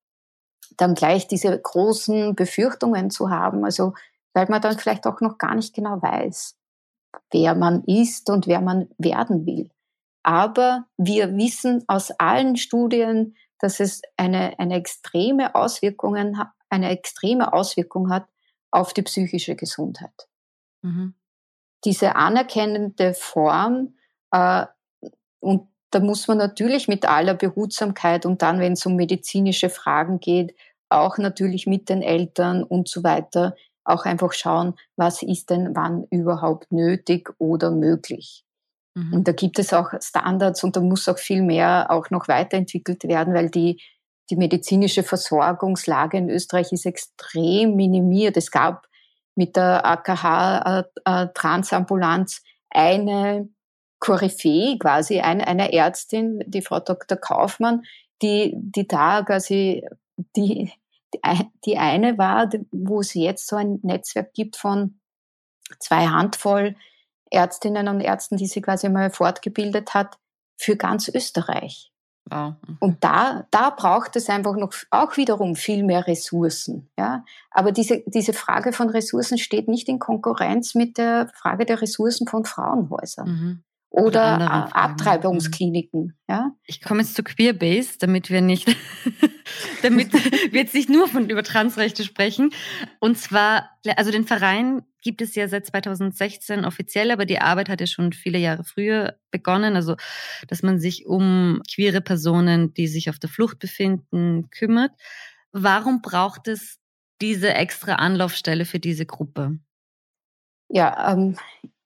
dann 0.76 0.94
gleich 0.94 1.26
diese 1.26 1.58
großen 1.58 2.34
Befürchtungen 2.34 3.10
zu 3.10 3.30
haben, 3.30 3.64
also 3.64 3.94
weil 4.34 4.46
man 4.48 4.62
dann 4.62 4.78
vielleicht 4.78 5.06
auch 5.06 5.20
noch 5.20 5.38
gar 5.38 5.54
nicht 5.54 5.74
genau 5.74 6.00
weiß, 6.00 6.56
wer 7.32 7.54
man 7.54 7.82
ist 7.84 8.30
und 8.30 8.46
wer 8.46 8.60
man 8.60 8.88
werden 8.98 9.46
will. 9.46 9.70
Aber 10.22 10.86
wir 10.96 11.36
wissen 11.36 11.84
aus 11.86 12.10
allen 12.12 12.56
Studien, 12.56 13.36
dass 13.58 13.80
es 13.80 14.02
eine, 14.16 14.58
eine 14.58 14.76
extreme 14.76 15.54
Auswirkungen, 15.54 16.38
eine 16.68 16.90
extreme 16.90 17.52
Auswirkung 17.52 18.10
hat 18.10 18.26
auf 18.70 18.92
die 18.92 19.02
psychische 19.02 19.56
Gesundheit. 19.56 20.28
Mhm. 20.82 21.14
Diese 21.84 22.16
anerkennende 22.16 23.14
Form, 23.14 23.94
äh, 24.30 24.66
und 25.40 25.68
da 25.90 26.00
muss 26.00 26.28
man 26.28 26.38
natürlich 26.38 26.88
mit 26.88 27.06
aller 27.06 27.34
Behutsamkeit 27.34 28.24
und 28.26 28.42
dann, 28.42 28.60
wenn 28.60 28.74
es 28.74 28.86
um 28.86 28.96
medizinische 28.96 29.70
Fragen 29.70 30.20
geht, 30.20 30.54
auch 30.88 31.18
natürlich 31.18 31.66
mit 31.66 31.88
den 31.88 32.02
Eltern 32.02 32.62
und 32.62 32.88
so 32.88 33.02
weiter, 33.02 33.56
auch 33.84 34.04
einfach 34.04 34.32
schauen, 34.32 34.74
was 34.96 35.22
ist 35.22 35.50
denn 35.50 35.74
wann 35.74 36.04
überhaupt 36.10 36.70
nötig 36.70 37.30
oder 37.38 37.70
möglich. 37.70 38.44
Mhm. 38.94 39.14
Und 39.14 39.28
da 39.28 39.32
gibt 39.32 39.58
es 39.58 39.72
auch 39.72 39.90
Standards 40.00 40.64
und 40.64 40.76
da 40.76 40.80
muss 40.80 41.08
auch 41.08 41.18
viel 41.18 41.42
mehr 41.42 41.86
auch 41.90 42.10
noch 42.10 42.28
weiterentwickelt 42.28 43.04
werden, 43.04 43.34
weil 43.34 43.50
die, 43.50 43.80
die 44.30 44.36
medizinische 44.36 45.02
Versorgungslage 45.02 46.18
in 46.18 46.30
Österreich 46.30 46.72
ist 46.72 46.86
extrem 46.86 47.76
minimiert. 47.76 48.36
Es 48.36 48.50
gab 48.50 48.86
mit 49.34 49.56
der 49.56 49.86
AKH 49.86 50.84
äh, 51.04 51.24
äh, 51.24 51.28
eine 52.72 53.48
Koryphäe 53.98 54.78
quasi, 54.78 55.20
eine, 55.20 55.46
eine 55.46 55.72
Ärztin, 55.72 56.42
die 56.46 56.62
Frau 56.62 56.80
Dr. 56.80 57.18
Kaufmann, 57.18 57.82
die, 58.22 58.52
die 58.54 58.86
da 58.86 59.22
quasi 59.22 59.86
die, 60.36 60.72
die 61.64 61.78
eine 61.78 62.18
war, 62.18 62.48
wo 62.70 63.00
es 63.00 63.14
jetzt 63.14 63.46
so 63.46 63.56
ein 63.56 63.78
Netzwerk 63.82 64.32
gibt 64.32 64.56
von 64.56 65.00
zwei 65.78 66.06
Handvoll 66.06 66.76
Ärztinnen 67.30 67.88
und 67.88 68.00
Ärzten, 68.00 68.36
die 68.36 68.46
sie 68.46 68.60
quasi 68.60 68.88
mal 68.88 69.10
fortgebildet 69.10 69.94
hat, 69.94 70.18
für 70.56 70.76
ganz 70.76 71.08
Österreich. 71.08 71.92
Wow. 72.26 72.54
Und 72.78 73.02
da, 73.02 73.46
da 73.50 73.70
braucht 73.70 74.14
es 74.14 74.28
einfach 74.28 74.54
noch 74.54 74.72
auch 74.90 75.16
wiederum 75.16 75.56
viel 75.56 75.82
mehr 75.82 76.06
Ressourcen. 76.06 76.90
Ja? 76.98 77.24
Aber 77.50 77.72
diese, 77.72 78.02
diese 78.06 78.32
Frage 78.32 78.72
von 78.72 78.90
Ressourcen 78.90 79.38
steht 79.38 79.68
nicht 79.68 79.88
in 79.88 79.98
Konkurrenz 79.98 80.74
mit 80.74 80.98
der 80.98 81.30
Frage 81.34 81.64
der 81.64 81.80
Ressourcen 81.80 82.28
von 82.28 82.44
Frauenhäusern. 82.44 83.28
Mhm 83.28 83.64
oder, 83.90 84.36
oder 84.36 84.76
Abtreibungskliniken. 84.76 86.16
Ja? 86.28 86.52
Ich 86.64 86.80
komme 86.80 87.00
jetzt 87.00 87.16
zu 87.16 87.24
Queerbase, 87.24 87.98
damit 87.98 88.30
wir 88.30 88.40
nicht, 88.40 88.68
damit 89.82 90.12
wir 90.52 90.60
jetzt 90.60 90.74
nicht 90.74 90.88
nur 90.88 91.08
von 91.08 91.28
über 91.28 91.42
Transrechte 91.42 92.04
sprechen. 92.04 92.50
Und 93.00 93.18
zwar, 93.18 93.68
also 93.96 94.12
den 94.12 94.26
Verein 94.26 94.82
gibt 95.02 95.22
es 95.22 95.34
ja 95.34 95.48
seit 95.48 95.66
2016 95.66 96.64
offiziell, 96.64 97.10
aber 97.10 97.26
die 97.26 97.40
Arbeit 97.40 97.68
hat 97.68 97.80
ja 97.80 97.86
schon 97.86 98.12
viele 98.12 98.38
Jahre 98.38 98.62
früher 98.62 99.16
begonnen. 99.32 99.74
Also, 99.74 99.96
dass 100.46 100.62
man 100.62 100.78
sich 100.78 101.06
um 101.06 101.60
queere 101.72 102.00
Personen, 102.00 102.72
die 102.74 102.86
sich 102.86 103.10
auf 103.10 103.18
der 103.18 103.30
Flucht 103.30 103.58
befinden, 103.58 104.50
kümmert. 104.50 104.92
Warum 105.52 106.00
braucht 106.00 106.46
es 106.46 106.78
diese 107.20 107.54
extra 107.54 107.94
Anlaufstelle 107.94 108.64
für 108.64 108.78
diese 108.78 109.04
Gruppe? 109.04 109.58
Ja, 110.68 111.12
ähm, 111.12 111.36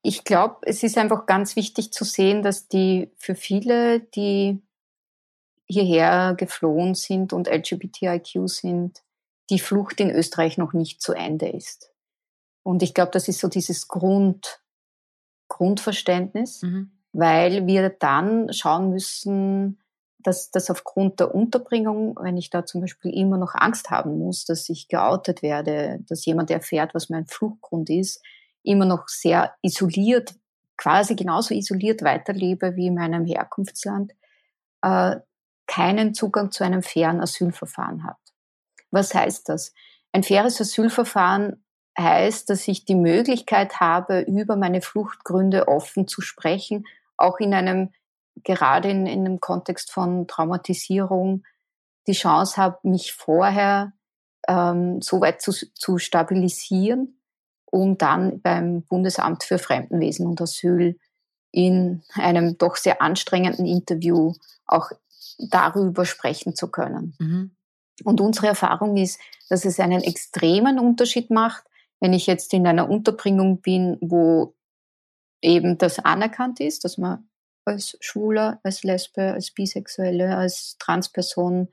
ich 0.05 0.23
glaube, 0.23 0.57
es 0.61 0.83
ist 0.83 0.99
einfach 0.99 1.25
ganz 1.25 1.55
wichtig 1.55 1.91
zu 1.91 2.03
sehen, 2.03 2.43
dass 2.43 2.67
die 2.67 3.11
für 3.17 3.33
viele, 3.33 4.01
die 4.01 4.61
hierher 5.65 6.35
geflohen 6.37 6.93
sind 6.93 7.33
und 7.33 7.47
LGBTIQ 7.47 8.47
sind, 8.47 9.01
die 9.49 9.57
Flucht 9.57 9.99
in 9.99 10.11
Österreich 10.11 10.59
noch 10.59 10.73
nicht 10.73 11.01
zu 11.01 11.13
Ende 11.13 11.49
ist. 11.49 11.91
Und 12.61 12.83
ich 12.83 12.93
glaube, 12.93 13.11
das 13.13 13.27
ist 13.27 13.39
so 13.39 13.47
dieses 13.47 13.87
Grund, 13.87 14.61
Grundverständnis, 15.47 16.61
mhm. 16.61 16.91
weil 17.11 17.65
wir 17.65 17.89
dann 17.89 18.53
schauen 18.53 18.91
müssen, 18.91 19.79
dass 20.19 20.51
das 20.51 20.69
aufgrund 20.69 21.19
der 21.19 21.33
Unterbringung, 21.33 22.15
wenn 22.21 22.37
ich 22.37 22.51
da 22.51 22.63
zum 22.63 22.81
Beispiel 22.81 23.11
immer 23.11 23.37
noch 23.37 23.55
Angst 23.55 23.89
haben 23.89 24.19
muss, 24.19 24.45
dass 24.45 24.69
ich 24.69 24.87
geoutet 24.87 25.41
werde, 25.41 25.99
dass 26.07 26.25
jemand 26.25 26.51
erfährt, 26.51 26.93
was 26.93 27.09
mein 27.09 27.25
Fluchtgrund 27.25 27.89
ist, 27.89 28.21
immer 28.65 28.85
noch 28.85 29.07
sehr 29.07 29.53
isoliert, 29.61 30.35
quasi 30.77 31.15
genauso 31.15 31.53
isoliert 31.53 32.03
weiterlebe 32.03 32.75
wie 32.75 32.87
in 32.87 32.95
meinem 32.95 33.25
Herkunftsland, 33.25 34.13
äh, 34.81 35.17
keinen 35.67 36.13
Zugang 36.13 36.51
zu 36.51 36.63
einem 36.63 36.83
fairen 36.83 37.21
Asylverfahren 37.21 38.03
hat. 38.03 38.17
Was 38.91 39.13
heißt 39.13 39.49
das? 39.49 39.73
Ein 40.11 40.23
faires 40.23 40.61
Asylverfahren 40.61 41.63
heißt, 41.97 42.49
dass 42.49 42.67
ich 42.67 42.85
die 42.85 42.95
Möglichkeit 42.95 43.79
habe, 43.79 44.21
über 44.21 44.55
meine 44.55 44.81
Fluchtgründe 44.81 45.67
offen 45.67 46.07
zu 46.07 46.21
sprechen, 46.21 46.85
auch 47.17 47.39
in 47.39 47.53
einem, 47.53 47.93
gerade 48.43 48.89
in, 48.89 49.05
in 49.05 49.25
einem 49.25 49.39
Kontext 49.39 49.91
von 49.91 50.27
Traumatisierung, 50.27 51.43
die 52.07 52.13
Chance 52.13 52.57
habe, 52.57 52.77
mich 52.83 53.13
vorher 53.13 53.93
ähm, 54.47 55.01
so 55.01 55.21
weit 55.21 55.41
zu, 55.41 55.51
zu 55.51 55.97
stabilisieren, 55.97 57.14
um 57.75 57.97
dann 57.97 58.39
beim 58.39 58.83
Bundesamt 58.83 59.43
für 59.43 59.57
Fremdenwesen 59.57 60.25
und 60.25 60.41
Asyl 60.41 60.97
in 61.51 62.03
einem 62.13 62.57
doch 62.57 62.77
sehr 62.77 63.01
anstrengenden 63.01 63.65
Interview 63.65 64.31
auch 64.65 64.91
darüber 65.39 66.05
sprechen 66.05 66.55
zu 66.55 66.71
können. 66.71 67.15
Mhm. 67.19 67.55
Und 68.05 68.21
unsere 68.21 68.47
Erfahrung 68.47 68.95
ist, 68.95 69.19
dass 69.49 69.65
es 69.65 69.81
einen 69.81 70.01
extremen 70.01 70.79
Unterschied 70.79 71.31
macht, 71.31 71.65
wenn 71.99 72.13
ich 72.13 72.27
jetzt 72.27 72.53
in 72.53 72.65
einer 72.65 72.89
Unterbringung 72.89 73.59
bin, 73.59 73.97
wo 73.99 74.55
eben 75.41 75.77
das 75.77 75.99
anerkannt 75.99 76.61
ist, 76.61 76.85
dass 76.85 76.97
man 76.97 77.27
als 77.65 77.97
Schwuler, 77.99 78.61
als 78.63 78.83
Lesbe, 78.83 79.33
als 79.33 79.51
Bisexuelle, 79.51 80.37
als 80.37 80.77
Transperson 80.79 81.67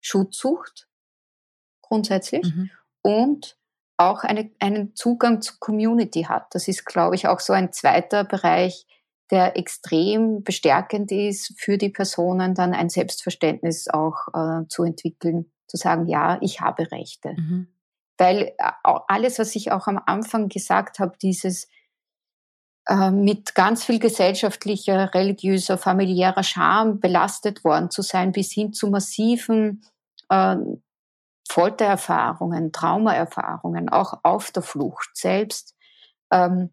Schutz 0.00 0.38
sucht, 0.38 0.88
grundsätzlich, 1.82 2.54
mhm. 2.54 2.70
und 3.02 3.59
auch 4.00 4.24
eine, 4.24 4.50
einen 4.58 4.94
Zugang 4.96 5.42
zur 5.42 5.56
Community 5.60 6.24
hat. 6.24 6.46
Das 6.54 6.68
ist, 6.68 6.86
glaube 6.86 7.14
ich, 7.14 7.28
auch 7.28 7.40
so 7.40 7.52
ein 7.52 7.72
zweiter 7.72 8.24
Bereich, 8.24 8.86
der 9.30 9.56
extrem 9.56 10.42
bestärkend 10.42 11.12
ist 11.12 11.54
für 11.58 11.78
die 11.78 11.90
Personen, 11.90 12.54
dann 12.54 12.74
ein 12.74 12.88
Selbstverständnis 12.88 13.88
auch 13.88 14.16
äh, 14.34 14.66
zu 14.68 14.82
entwickeln, 14.82 15.52
zu 15.68 15.76
sagen, 15.76 16.06
ja, 16.06 16.38
ich 16.40 16.60
habe 16.60 16.90
Rechte. 16.90 17.34
Mhm. 17.36 17.68
Weil 18.18 18.54
äh, 18.58 18.72
alles, 18.82 19.38
was 19.38 19.54
ich 19.54 19.70
auch 19.70 19.86
am 19.86 20.00
Anfang 20.04 20.48
gesagt 20.48 20.98
habe, 20.98 21.16
dieses 21.20 21.68
äh, 22.88 23.10
mit 23.10 23.54
ganz 23.54 23.84
viel 23.84 24.00
gesellschaftlicher, 24.00 25.14
religiöser, 25.14 25.78
familiärer 25.78 26.42
Scham 26.42 26.98
belastet 26.98 27.62
worden 27.62 27.90
zu 27.90 28.02
sein, 28.02 28.32
bis 28.32 28.50
hin 28.52 28.72
zu 28.72 28.88
massiven 28.88 29.84
äh, 30.28 30.56
Foltererfahrungen, 31.50 32.70
Traumaerfahrungen, 32.70 33.88
auch 33.88 34.20
auf 34.22 34.52
der 34.52 34.62
Flucht 34.62 35.10
selbst, 35.14 35.74
ähm, 36.30 36.70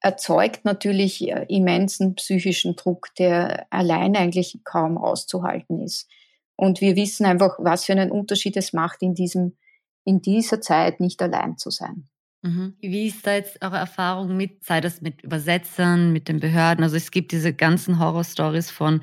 erzeugt 0.00 0.64
natürlich 0.64 1.28
äh, 1.28 1.44
immensen 1.48 2.14
psychischen 2.14 2.76
Druck, 2.76 3.08
der 3.18 3.66
allein 3.70 4.14
eigentlich 4.14 4.60
kaum 4.62 4.96
auszuhalten 4.96 5.80
ist. 5.80 6.08
Und 6.54 6.80
wir 6.80 6.94
wissen 6.94 7.26
einfach, 7.26 7.56
was 7.58 7.84
für 7.86 7.92
einen 7.92 8.12
Unterschied 8.12 8.56
es 8.56 8.72
macht, 8.72 9.02
in 9.02 9.14
diesem, 9.14 9.56
in 10.04 10.22
dieser 10.22 10.60
Zeit 10.60 11.00
nicht 11.00 11.20
allein 11.20 11.58
zu 11.58 11.70
sein. 11.70 12.08
Mhm. 12.42 12.76
Wie 12.80 13.08
ist 13.08 13.26
da 13.26 13.34
jetzt 13.34 13.60
eure 13.60 13.78
Erfahrung 13.78 14.36
mit, 14.36 14.64
sei 14.64 14.80
das 14.80 15.00
mit 15.00 15.22
Übersetzern, 15.22 16.12
mit 16.12 16.28
den 16.28 16.38
Behörden? 16.38 16.84
Also 16.84 16.94
es 16.94 17.10
gibt 17.10 17.32
diese 17.32 17.52
ganzen 17.52 17.98
Horrorstories 17.98 18.70
von 18.70 19.00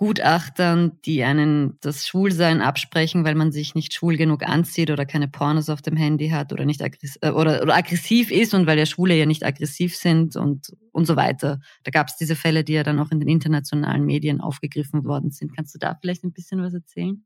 Gutachtern, 0.00 0.98
die 1.04 1.22
einen 1.24 1.76
das 1.82 2.06
Schwulsein 2.06 2.62
absprechen, 2.62 3.22
weil 3.26 3.34
man 3.34 3.52
sich 3.52 3.74
nicht 3.74 3.92
schwul 3.92 4.16
genug 4.16 4.48
anzieht 4.48 4.90
oder 4.90 5.04
keine 5.04 5.28
Pornos 5.28 5.68
auf 5.68 5.82
dem 5.82 5.94
Handy 5.94 6.30
hat 6.30 6.54
oder 6.54 6.64
nicht 6.64 6.80
aggressiv, 6.80 7.18
äh, 7.20 7.28
oder, 7.28 7.60
oder 7.60 7.76
aggressiv 7.76 8.30
ist 8.30 8.54
und 8.54 8.66
weil 8.66 8.78
ja 8.78 8.86
Schwule 8.86 9.14
ja 9.14 9.26
nicht 9.26 9.44
aggressiv 9.44 9.94
sind 9.94 10.36
und, 10.36 10.74
und 10.92 11.04
so 11.04 11.16
weiter. 11.16 11.60
Da 11.84 11.90
gab 11.90 12.08
es 12.08 12.16
diese 12.16 12.34
Fälle, 12.34 12.64
die 12.64 12.72
ja 12.72 12.82
dann 12.82 12.98
auch 12.98 13.10
in 13.10 13.20
den 13.20 13.28
internationalen 13.28 14.06
Medien 14.06 14.40
aufgegriffen 14.40 15.04
worden 15.04 15.32
sind. 15.32 15.54
Kannst 15.54 15.74
du 15.74 15.78
da 15.78 15.94
vielleicht 16.00 16.24
ein 16.24 16.32
bisschen 16.32 16.62
was 16.62 16.72
erzählen? 16.72 17.22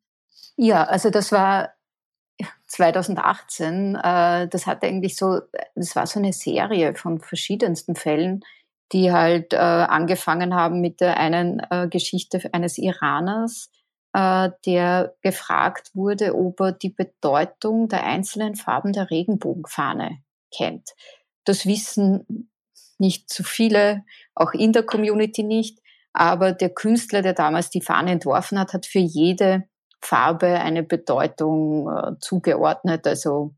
Ja, 0.56 0.82
also 0.82 1.10
das 1.10 1.30
war 1.30 1.74
2018. 2.66 3.94
Äh, 3.94 4.48
das 4.48 4.66
hatte 4.66 4.88
eigentlich 4.88 5.14
so, 5.14 5.42
das 5.76 5.94
war 5.94 6.08
so 6.08 6.18
eine 6.18 6.32
Serie 6.32 6.96
von 6.96 7.20
verschiedensten 7.20 7.94
Fällen 7.94 8.40
die 8.94 9.12
halt 9.12 9.52
äh, 9.52 9.56
angefangen 9.56 10.54
haben 10.54 10.80
mit 10.80 11.00
der 11.00 11.18
einen 11.18 11.60
äh, 11.70 11.88
Geschichte 11.88 12.40
eines 12.52 12.78
Iraners, 12.78 13.68
äh, 14.12 14.50
der 14.64 15.16
gefragt 15.20 15.90
wurde, 15.94 16.34
ob 16.36 16.60
er 16.60 16.72
die 16.72 16.90
Bedeutung 16.90 17.88
der 17.88 18.04
einzelnen 18.04 18.54
Farben 18.54 18.92
der 18.92 19.10
Regenbogenfahne 19.10 20.22
kennt. 20.56 20.90
Das 21.44 21.66
wissen 21.66 22.48
nicht 22.98 23.28
zu 23.28 23.42
viele, 23.42 24.04
auch 24.36 24.52
in 24.52 24.72
der 24.72 24.84
Community 24.84 25.42
nicht, 25.42 25.80
aber 26.12 26.52
der 26.52 26.70
Künstler, 26.70 27.20
der 27.20 27.34
damals 27.34 27.70
die 27.70 27.82
Fahne 27.82 28.12
entworfen 28.12 28.60
hat, 28.60 28.72
hat 28.72 28.86
für 28.86 29.00
jede 29.00 29.64
Farbe 30.00 30.46
eine 30.46 30.84
Bedeutung 30.84 31.88
äh, 31.88 32.12
zugeordnet. 32.20 33.08
Also 33.08 33.56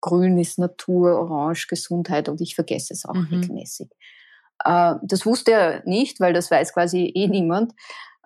grün 0.00 0.38
ist 0.38 0.60
Natur, 0.60 1.18
orange 1.18 1.66
Gesundheit 1.66 2.28
und 2.28 2.40
ich 2.40 2.54
vergesse 2.54 2.94
es 2.94 3.04
auch 3.04 3.14
mhm. 3.14 3.26
regelmäßig. 3.32 3.88
Äh, 4.64 4.94
das 5.02 5.26
wusste 5.26 5.52
er 5.52 5.82
nicht, 5.84 6.20
weil 6.20 6.32
das 6.32 6.50
weiß 6.50 6.72
quasi 6.72 7.12
eh 7.14 7.28
niemand. 7.28 7.72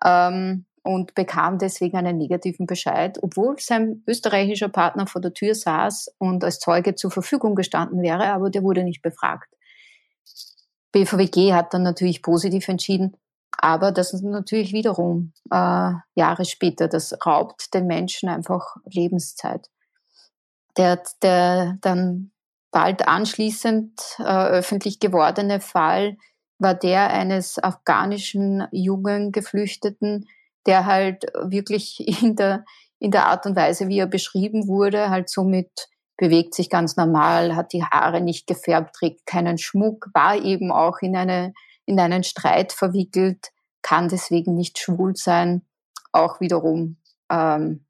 Ähm, 0.04 0.66
und 0.82 1.14
bekam 1.14 1.58
deswegen 1.58 1.96
einen 1.96 2.16
negativen 2.16 2.66
Bescheid, 2.66 3.18
obwohl 3.22 3.58
sein 3.58 4.02
österreichischer 4.06 4.68
Partner 4.68 5.06
vor 5.06 5.20
der 5.20 5.34
Tür 5.34 5.54
saß 5.54 6.14
und 6.18 6.42
als 6.42 6.58
Zeuge 6.58 6.94
zur 6.94 7.10
Verfügung 7.10 7.54
gestanden 7.54 8.02
wäre, 8.02 8.32
aber 8.32 8.50
der 8.50 8.62
wurde 8.62 8.82
nicht 8.82 9.02
befragt. 9.02 9.54
BVWG 10.92 11.52
hat 11.52 11.74
dann 11.74 11.82
natürlich 11.82 12.22
positiv 12.22 12.66
entschieden, 12.68 13.16
aber 13.58 13.92
das 13.92 14.12
ist 14.12 14.22
natürlich 14.22 14.72
wiederum 14.72 15.32
äh, 15.50 15.92
Jahre 16.14 16.44
später, 16.44 16.88
das 16.88 17.14
raubt 17.26 17.74
den 17.74 17.86
Menschen 17.86 18.28
einfach 18.28 18.76
Lebenszeit. 18.86 19.68
Der, 20.76 21.02
der 21.22 21.76
dann 21.82 22.30
bald 22.70 23.08
anschließend 23.08 24.00
äh, 24.18 24.22
öffentlich 24.22 25.00
gewordene 25.00 25.60
Fall 25.60 26.16
war 26.58 26.74
der 26.74 27.10
eines 27.10 27.58
afghanischen 27.58 28.66
jungen 28.70 29.32
Geflüchteten, 29.32 30.28
der 30.66 30.86
halt 30.86 31.24
wirklich 31.42 32.22
in 32.22 32.36
der, 32.36 32.64
in 32.98 33.10
der 33.10 33.26
Art 33.26 33.46
und 33.46 33.56
Weise, 33.56 33.88
wie 33.88 33.98
er 33.98 34.06
beschrieben 34.06 34.68
wurde, 34.68 35.10
halt 35.10 35.30
somit 35.30 35.88
bewegt 36.16 36.54
sich 36.54 36.68
ganz 36.68 36.96
normal, 36.96 37.56
hat 37.56 37.72
die 37.72 37.82
Haare 37.82 38.20
nicht 38.20 38.46
gefärbt, 38.46 38.94
trägt 38.94 39.24
keinen 39.24 39.56
Schmuck, 39.56 40.08
war 40.12 40.36
eben 40.36 40.70
auch 40.70 40.98
in, 41.00 41.16
eine, 41.16 41.54
in 41.86 41.98
einen 41.98 42.24
Streit 42.24 42.72
verwickelt, 42.72 43.48
kann 43.80 44.08
deswegen 44.08 44.54
nicht 44.54 44.78
schwul 44.78 45.16
sein, 45.16 45.62
auch 46.12 46.40
wiederum 46.40 46.98
ähm, 47.30 47.86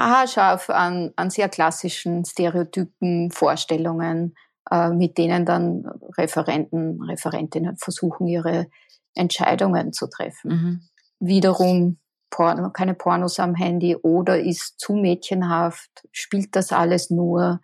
haarscharf 0.00 0.70
an, 0.70 1.12
an 1.16 1.30
sehr 1.30 1.48
klassischen 1.48 2.24
Stereotypen, 2.24 3.30
Vorstellungen, 3.30 4.34
äh, 4.70 4.90
mit 4.90 5.18
denen 5.18 5.44
dann 5.44 5.86
Referenten, 6.16 7.02
Referentinnen 7.02 7.76
versuchen, 7.76 8.26
ihre 8.26 8.68
Entscheidungen 9.14 9.92
zu 9.92 10.08
treffen. 10.08 10.50
Mhm. 10.50 10.80
Wiederum 11.20 11.98
Porno, 12.30 12.70
keine 12.70 12.94
Pornos 12.94 13.40
am 13.40 13.54
Handy 13.54 13.96
oder 13.96 14.40
ist 14.40 14.78
zu 14.78 14.94
mädchenhaft, 14.94 15.90
spielt 16.12 16.54
das 16.54 16.72
alles 16.72 17.10
nur, 17.10 17.60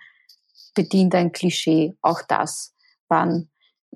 bedient 0.74 1.14
ein 1.14 1.32
Klischee. 1.32 1.94
Auch 2.02 2.20
das 2.28 2.74
waren 3.08 3.50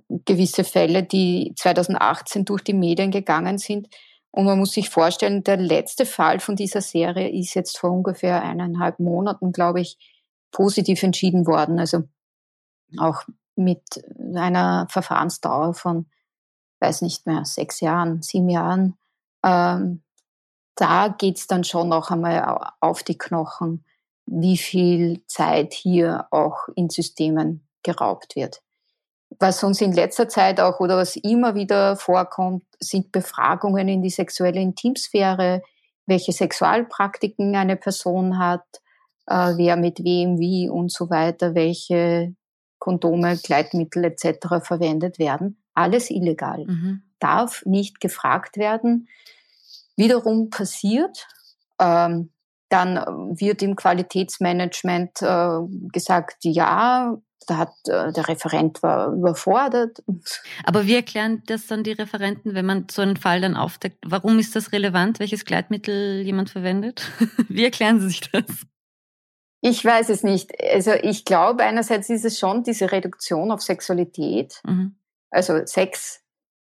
gewisse 0.09 0.65
Fälle, 0.65 1.03
die 1.03 1.53
2018 1.57 2.45
durch 2.45 2.63
die 2.63 2.75
Medien 2.75 3.11
gegangen 3.11 3.59
sind, 3.59 3.89
und 4.33 4.45
man 4.45 4.59
muss 4.59 4.73
sich 4.73 4.91
vorstellen, 4.91 5.43
der 5.43 5.57
letzte 5.57 6.07
Fall 6.07 6.39
von 6.41 6.55
dieser 6.57 6.81
Serie 6.81 7.29
ist 7.31 7.55
jetzt 7.55 7.79
vor 7.79 7.91
ungefähr 7.91 8.43
eineinhalb 8.43 9.01
Monaten, 9.01 9.53
glaube 9.53 9.81
ich, 9.81 9.99
positiv 10.53 11.03
entschieden 11.03 11.47
worden. 11.47 11.81
Also 11.81 12.05
auch 12.99 13.25
mit 13.57 13.83
einer 14.35 14.87
Verfahrensdauer 14.89 15.75
von, 15.75 16.07
weiß 16.81 17.03
nicht 17.03 17.27
mehr, 17.27 17.45
sechs 17.45 17.81
Jahren, 17.81 18.23
sieben 18.23 18.49
Jahren. 18.49 18.97
Ähm, 19.45 20.03
da 20.77 21.09
geht's 21.09 21.47
dann 21.47 21.65
schon 21.65 21.89
noch 21.89 22.11
einmal 22.11 22.73
auf 22.81 23.03
die 23.03 23.19
Knochen, 23.19 23.85
wie 24.27 24.57
viel 24.57 25.27
Zeit 25.27 25.75
hier 25.75 26.29
auch 26.31 26.69
in 26.77 26.89
Systemen 26.89 27.67
geraubt 27.83 28.37
wird. 28.37 28.63
Was 29.39 29.63
uns 29.63 29.81
in 29.81 29.93
letzter 29.93 30.29
Zeit 30.29 30.61
auch 30.61 30.81
oder 30.81 30.97
was 30.97 31.17
immer 31.17 31.55
wieder 31.55 31.97
vorkommt, 31.97 32.65
sind 32.81 33.13
Befragungen 33.13 33.89
in 33.89 34.03
die 34.03 34.11
sexuelle 34.11 34.61
Intimsphäre, 34.61 35.63
welche 36.07 36.33
Sexualpraktiken 36.33 37.55
eine 37.55 37.77
Person 37.77 38.39
hat, 38.39 38.65
äh, 39.27 39.53
wer 39.57 39.77
mit 39.77 40.03
wem, 40.03 40.39
wie 40.39 40.69
und 40.69 40.93
so 40.93 41.09
weiter, 41.11 41.55
welche 41.55 42.35
Kondome, 42.79 43.37
Gleitmittel 43.37 44.05
etc. 44.05 44.63
verwendet 44.63 45.19
werden. 45.19 45.63
Alles 45.75 46.11
illegal. 46.11 46.65
Mhm. 46.67 47.03
Darf 47.21 47.65
nicht 47.65 48.01
gefragt 48.01 48.57
werden. 48.57 49.09
Wiederum 49.97 50.51
passiert, 50.51 51.29
ähm, 51.79 52.31
dann 52.71 52.97
wird 53.39 53.63
im 53.63 53.77
Qualitätsmanagement 53.77 55.23
äh, 55.23 55.59
gesagt, 55.93 56.39
ja, 56.43 57.17
da 57.47 57.57
hat 57.57 57.73
äh, 57.87 58.13
der 58.13 58.29
Referent 58.29 58.83
war 58.83 59.13
überfordert. 59.13 60.03
Aber 60.65 60.87
wie 60.87 60.95
erklären 60.95 61.43
das 61.47 61.67
dann 61.67 61.83
die 61.83 61.93
Referenten, 61.93 62.55
wenn 62.55 62.67
man 62.67 62.87
so 62.91 63.03
einen 63.03 63.17
Fall 63.17 63.41
dann 63.41 63.57
aufdeckt? 63.57 63.99
Warum 64.07 64.39
ist 64.39 64.57
das 64.57 64.73
relevant, 64.73 65.21
welches 65.21 65.45
Gleitmittel 65.45 66.23
jemand 66.23 66.51
verwendet? 66.51 67.11
wie 67.49 67.65
erklären 67.65 68.01
Sie 68.01 68.09
sich 68.09 68.21
das? 68.31 68.45
Ich 69.63 69.85
weiß 69.85 70.09
es 70.09 70.23
nicht. 70.23 70.53
Also 70.73 70.93
ich 70.93 71.25
glaube, 71.25 71.65
einerseits 71.65 72.09
ist 72.09 72.25
es 72.25 72.39
schon 72.39 72.63
diese 72.63 72.93
Reduktion 72.93 73.51
auf 73.51 73.61
Sexualität, 73.61 74.61
mhm. 74.65 74.97
also 75.31 75.65
Sex. 75.67 76.23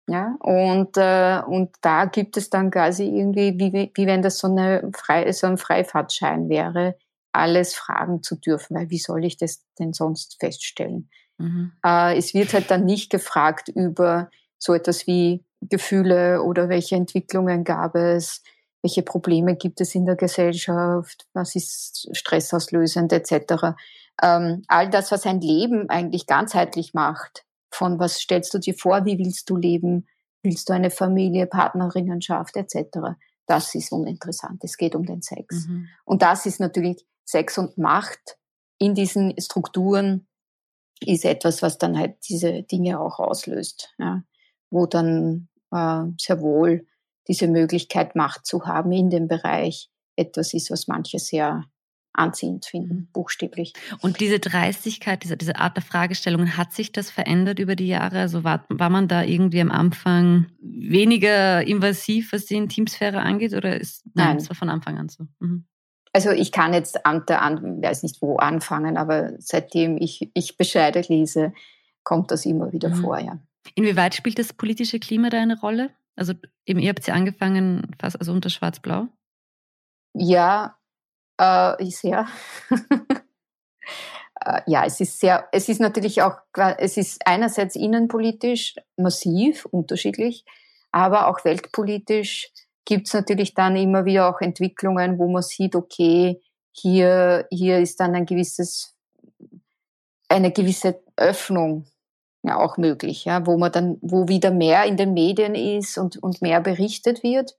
Ja, 0.10 0.36
und, 0.42 0.98
äh, 0.98 1.42
und 1.48 1.78
da 1.80 2.04
gibt 2.04 2.36
es 2.36 2.50
dann 2.50 2.72
quasi 2.72 3.06
irgendwie, 3.06 3.58
wie, 3.58 3.90
wie 3.96 4.06
wenn 4.06 4.22
das 4.22 4.38
so, 4.40 4.48
eine 4.48 4.92
Frei, 4.94 5.32
so 5.32 5.48
ein 5.48 5.58
Freifahrtschein 5.58 6.50
wäre, 6.50 6.98
alles 7.34 7.74
fragen 7.74 8.24
zu 8.24 8.36
dürfen, 8.36 8.76
weil 8.76 8.90
wie 8.90 9.00
soll 9.00 9.26
ich 9.26 9.38
das 9.38 9.64
denn 9.80 9.94
sonst 9.94 10.38
feststellen? 10.40 11.10
Mhm. 11.38 11.74
Äh, 11.86 12.18
es 12.18 12.34
wird 12.34 12.54
halt 12.54 12.72
dann 12.72 12.86
nicht 12.86 13.10
gefragt 13.10 13.70
über 13.70 14.30
so 14.58 14.74
etwas 14.74 15.08
wie 15.08 15.44
Gefühle 15.62 16.42
oder 16.44 16.70
welche 16.70 16.96
Entwicklungen 16.96 17.64
gab 17.64 17.96
es, 17.96 18.44
welche 18.82 19.02
Probleme 19.02 19.56
gibt 19.56 19.82
es 19.82 19.96
in 19.96 20.06
der 20.06 20.16
Gesellschaft, 20.16 21.26
was 21.34 21.56
ist 21.56 22.10
stressauslösend 22.16 23.14
etc. 23.14 23.76
Ähm, 24.22 24.64
all 24.68 24.90
das, 24.90 25.12
was 25.12 25.26
ein 25.26 25.42
Leben 25.42 25.90
eigentlich 25.90 26.28
ganzheitlich 26.28 26.94
macht, 26.94 27.46
von 27.72 27.98
was 28.00 28.20
stellst 28.20 28.54
du 28.54 28.60
dir 28.60 28.76
vor, 28.76 29.06
wie 29.06 29.18
willst 29.18 29.50
du 29.50 29.56
leben, 29.56 30.08
willst 30.44 30.70
du 30.70 30.74
eine 30.74 30.92
Familie, 30.92 31.48
Partnerinnenschaft 31.48 32.56
etc. 32.58 33.16
Das 33.48 33.74
ist 33.74 33.92
uninteressant. 33.92 34.64
Es 34.64 34.78
geht 34.78 34.96
um 34.96 35.06
den 35.06 35.22
Sex. 35.22 35.68
Mhm. 35.68 35.88
Und 36.06 36.22
das 36.22 36.46
ist 36.46 36.60
natürlich 36.60 37.06
Sex 37.26 37.58
und 37.58 37.78
Macht 37.78 38.38
in 38.78 38.96
diesen 38.96 39.34
Strukturen 39.40 40.28
ist 41.06 41.26
etwas, 41.26 41.62
was 41.62 41.78
dann 41.78 41.98
halt 41.98 42.16
diese 42.30 42.64
Dinge 42.64 43.00
auch 43.00 43.20
auslöst, 43.20 43.94
ja, 43.98 44.24
wo 44.70 44.86
dann 44.86 45.50
äh, 45.72 46.04
sehr 46.20 46.42
wohl 46.42 46.88
diese 47.28 47.48
Möglichkeit, 47.48 48.16
Macht 48.16 48.46
zu 48.46 48.66
haben 48.66 48.92
in 48.92 49.10
dem 49.10 49.28
Bereich, 49.28 49.90
etwas 50.16 50.54
ist, 50.54 50.70
was 50.70 50.88
manche 50.88 51.20
sehr 51.20 51.66
anziehend 52.14 52.66
finden, 52.66 53.10
buchstäblich. 53.12 53.74
Und 54.02 54.20
diese 54.20 54.40
Dreistigkeit, 54.40 55.24
diese, 55.24 55.36
diese 55.36 55.56
Art 55.56 55.76
der 55.76 55.84
Fragestellungen, 55.84 56.58
hat 56.58 56.72
sich 56.72 56.92
das 56.92 57.10
verändert 57.10 57.58
über 57.58 57.76
die 57.76 57.88
Jahre? 57.88 58.20
Also 58.20 58.44
war, 58.44 58.66
war 58.70 58.92
man 58.92 59.08
da 59.08 59.24
irgendwie 59.24 59.62
am 59.62 59.72
Anfang 59.72 60.48
weniger 60.62 61.66
invasiv, 61.66 62.32
was 62.32 62.46
die 62.46 62.56
Intimsphäre 62.56 63.20
angeht, 63.20 63.54
oder 63.54 63.80
ist 63.80 64.06
nein, 64.14 64.28
nein. 64.28 64.38
das 64.38 64.50
war 64.50 64.56
von 64.56 64.70
Anfang 64.70 65.00
an 65.00 65.10
so? 65.10 65.26
Mhm. 65.40 65.66
Also 66.14 66.30
ich 66.30 66.52
kann 66.52 66.74
jetzt 66.74 67.06
an 67.08 67.26
der 67.28 67.42
an, 67.42 67.82
weiß 67.82 68.04
nicht 68.04 68.22
wo 68.22 68.38
anfangen, 68.38 68.98
aber 68.98 69.34
seitdem 69.40 69.98
ich, 69.98 70.30
ich 70.36 70.58
Bescheide 70.58 71.02
lese, 71.02 71.54
kommt 72.04 72.30
das 72.30 72.46
immer 72.46 72.72
wieder 72.72 72.90
mhm. 72.90 72.96
vor, 72.96 73.20
ja. 73.20 73.40
Inwieweit 73.76 74.14
spielt 74.14 74.38
das 74.38 74.54
politische 74.54 75.00
Klima 75.00 75.30
da 75.30 75.40
eine 75.40 75.60
Rolle? 75.60 75.90
Also 76.16 76.34
eben, 76.66 76.80
ihr 76.80 76.90
habt 76.90 77.06
ja 77.08 77.16
angefangen, 77.16 77.96
fast 78.00 78.20
also 78.20 78.32
unter 78.34 78.50
Schwarz-Blau? 78.50 79.08
Ja, 80.14 80.78
äh, 81.38 81.86
sehr. 81.86 82.28
äh, 84.46 84.62
ja, 84.68 84.86
es 84.86 85.00
ist 85.00 85.20
sehr, 85.20 85.48
es 85.52 85.70
ist 85.70 85.82
natürlich 85.82 86.22
auch, 86.22 86.38
es 86.78 86.98
ist 86.98 87.26
einerseits 87.26 87.76
innenpolitisch 87.76 88.76
massiv 88.98 89.66
unterschiedlich, 89.66 90.46
aber 90.92 91.28
auch 91.28 91.44
weltpolitisch 91.44 92.52
gibt 92.86 93.08
es 93.08 93.14
natürlich 93.14 93.54
dann 93.54 93.76
immer 93.76 94.06
wieder 94.06 94.30
auch 94.30 94.42
Entwicklungen, 94.42 95.18
wo 95.20 95.30
man 95.30 95.42
sieht, 95.42 95.76
okay, 95.76 96.42
hier, 96.72 97.48
hier 97.52 97.80
ist 97.80 98.00
dann 98.00 98.16
ein 98.16 98.26
gewisses, 98.26 98.96
eine 100.28 100.52
gewisse 100.52 101.02
Öffnung 101.16 101.86
ja 102.44 102.60
auch 102.60 102.78
möglich, 102.78 103.26
ja, 103.26 103.46
wo 103.46 103.58
man 103.58 103.72
dann, 103.72 103.98
wo 104.02 104.28
wieder 104.28 104.52
mehr 104.52 104.84
in 104.86 104.98
den 104.98 105.14
Medien 105.14 105.56
ist 105.56 105.98
und, 105.98 106.22
und 106.22 106.42
mehr 106.42 106.60
berichtet 106.62 107.24
wird. 107.24 107.58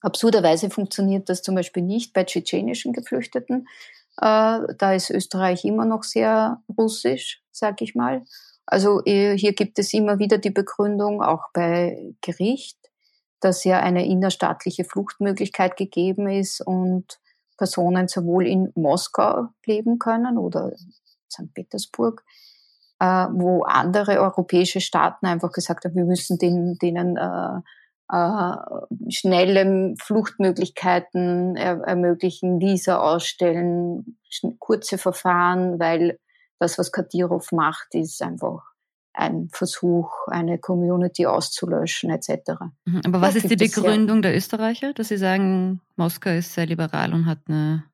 Absurderweise 0.00 0.70
funktioniert 0.70 1.28
das 1.28 1.42
zum 1.42 1.54
Beispiel 1.54 1.82
nicht 1.82 2.12
bei 2.12 2.24
tschetschenischen 2.24 2.92
Geflüchteten. 2.92 3.66
Äh, 4.18 4.60
da 4.76 4.92
ist 4.94 5.10
Österreich 5.10 5.64
immer 5.64 5.86
noch 5.86 6.04
sehr 6.04 6.62
russisch, 6.76 7.42
sag 7.50 7.80
ich 7.80 7.94
mal. 7.94 8.24
Also 8.66 9.02
äh, 9.06 9.36
hier 9.36 9.54
gibt 9.54 9.78
es 9.78 9.94
immer 9.94 10.18
wieder 10.18 10.38
die 10.38 10.50
Begründung, 10.50 11.22
auch 11.22 11.44
bei 11.54 12.14
Gericht, 12.20 12.77
dass 13.40 13.64
ja 13.64 13.80
eine 13.80 14.06
innerstaatliche 14.06 14.84
Fluchtmöglichkeit 14.84 15.76
gegeben 15.76 16.28
ist 16.28 16.60
und 16.60 17.20
Personen 17.56 18.08
sowohl 18.08 18.46
in 18.46 18.72
Moskau 18.74 19.48
leben 19.66 19.98
können 19.98 20.38
oder 20.38 20.72
St. 21.28 21.52
Petersburg 21.54 22.24
äh, 23.00 23.26
wo 23.30 23.62
andere 23.62 24.20
europäische 24.20 24.80
Staaten 24.80 25.26
einfach 25.26 25.52
gesagt 25.52 25.84
haben, 25.84 25.94
wir 25.94 26.04
müssen 26.04 26.38
den, 26.38 26.76
denen 26.78 27.16
äh, 27.16 27.60
äh, 28.10 29.10
schnelle 29.10 29.94
Fluchtmöglichkeiten 30.00 31.56
er, 31.56 31.80
ermöglichen, 31.82 32.60
Visa 32.60 32.98
ausstellen, 32.98 34.18
kurze 34.58 34.98
Verfahren, 34.98 35.78
weil 35.78 36.18
das, 36.58 36.78
was 36.78 36.90
Kadyrov 36.90 37.52
macht, 37.52 37.94
ist 37.94 38.20
einfach 38.22 38.62
ein 39.18 39.48
Versuch, 39.52 40.28
eine 40.28 40.58
Community 40.58 41.26
auszulöschen 41.26 42.10
etc. 42.10 42.52
Mhm, 42.84 43.00
aber 43.04 43.20
was 43.20 43.34
ist 43.34 43.50
die 43.50 43.56
Begründung 43.56 44.18
ja, 44.18 44.22
der 44.22 44.36
Österreicher, 44.36 44.92
dass 44.94 45.08
sie 45.08 45.16
sagen, 45.16 45.80
Moskau 45.96 46.30
ist 46.30 46.54
sehr 46.54 46.66
liberal 46.66 47.12
und 47.12 47.26
hat 47.26 47.40
eine 47.48 47.84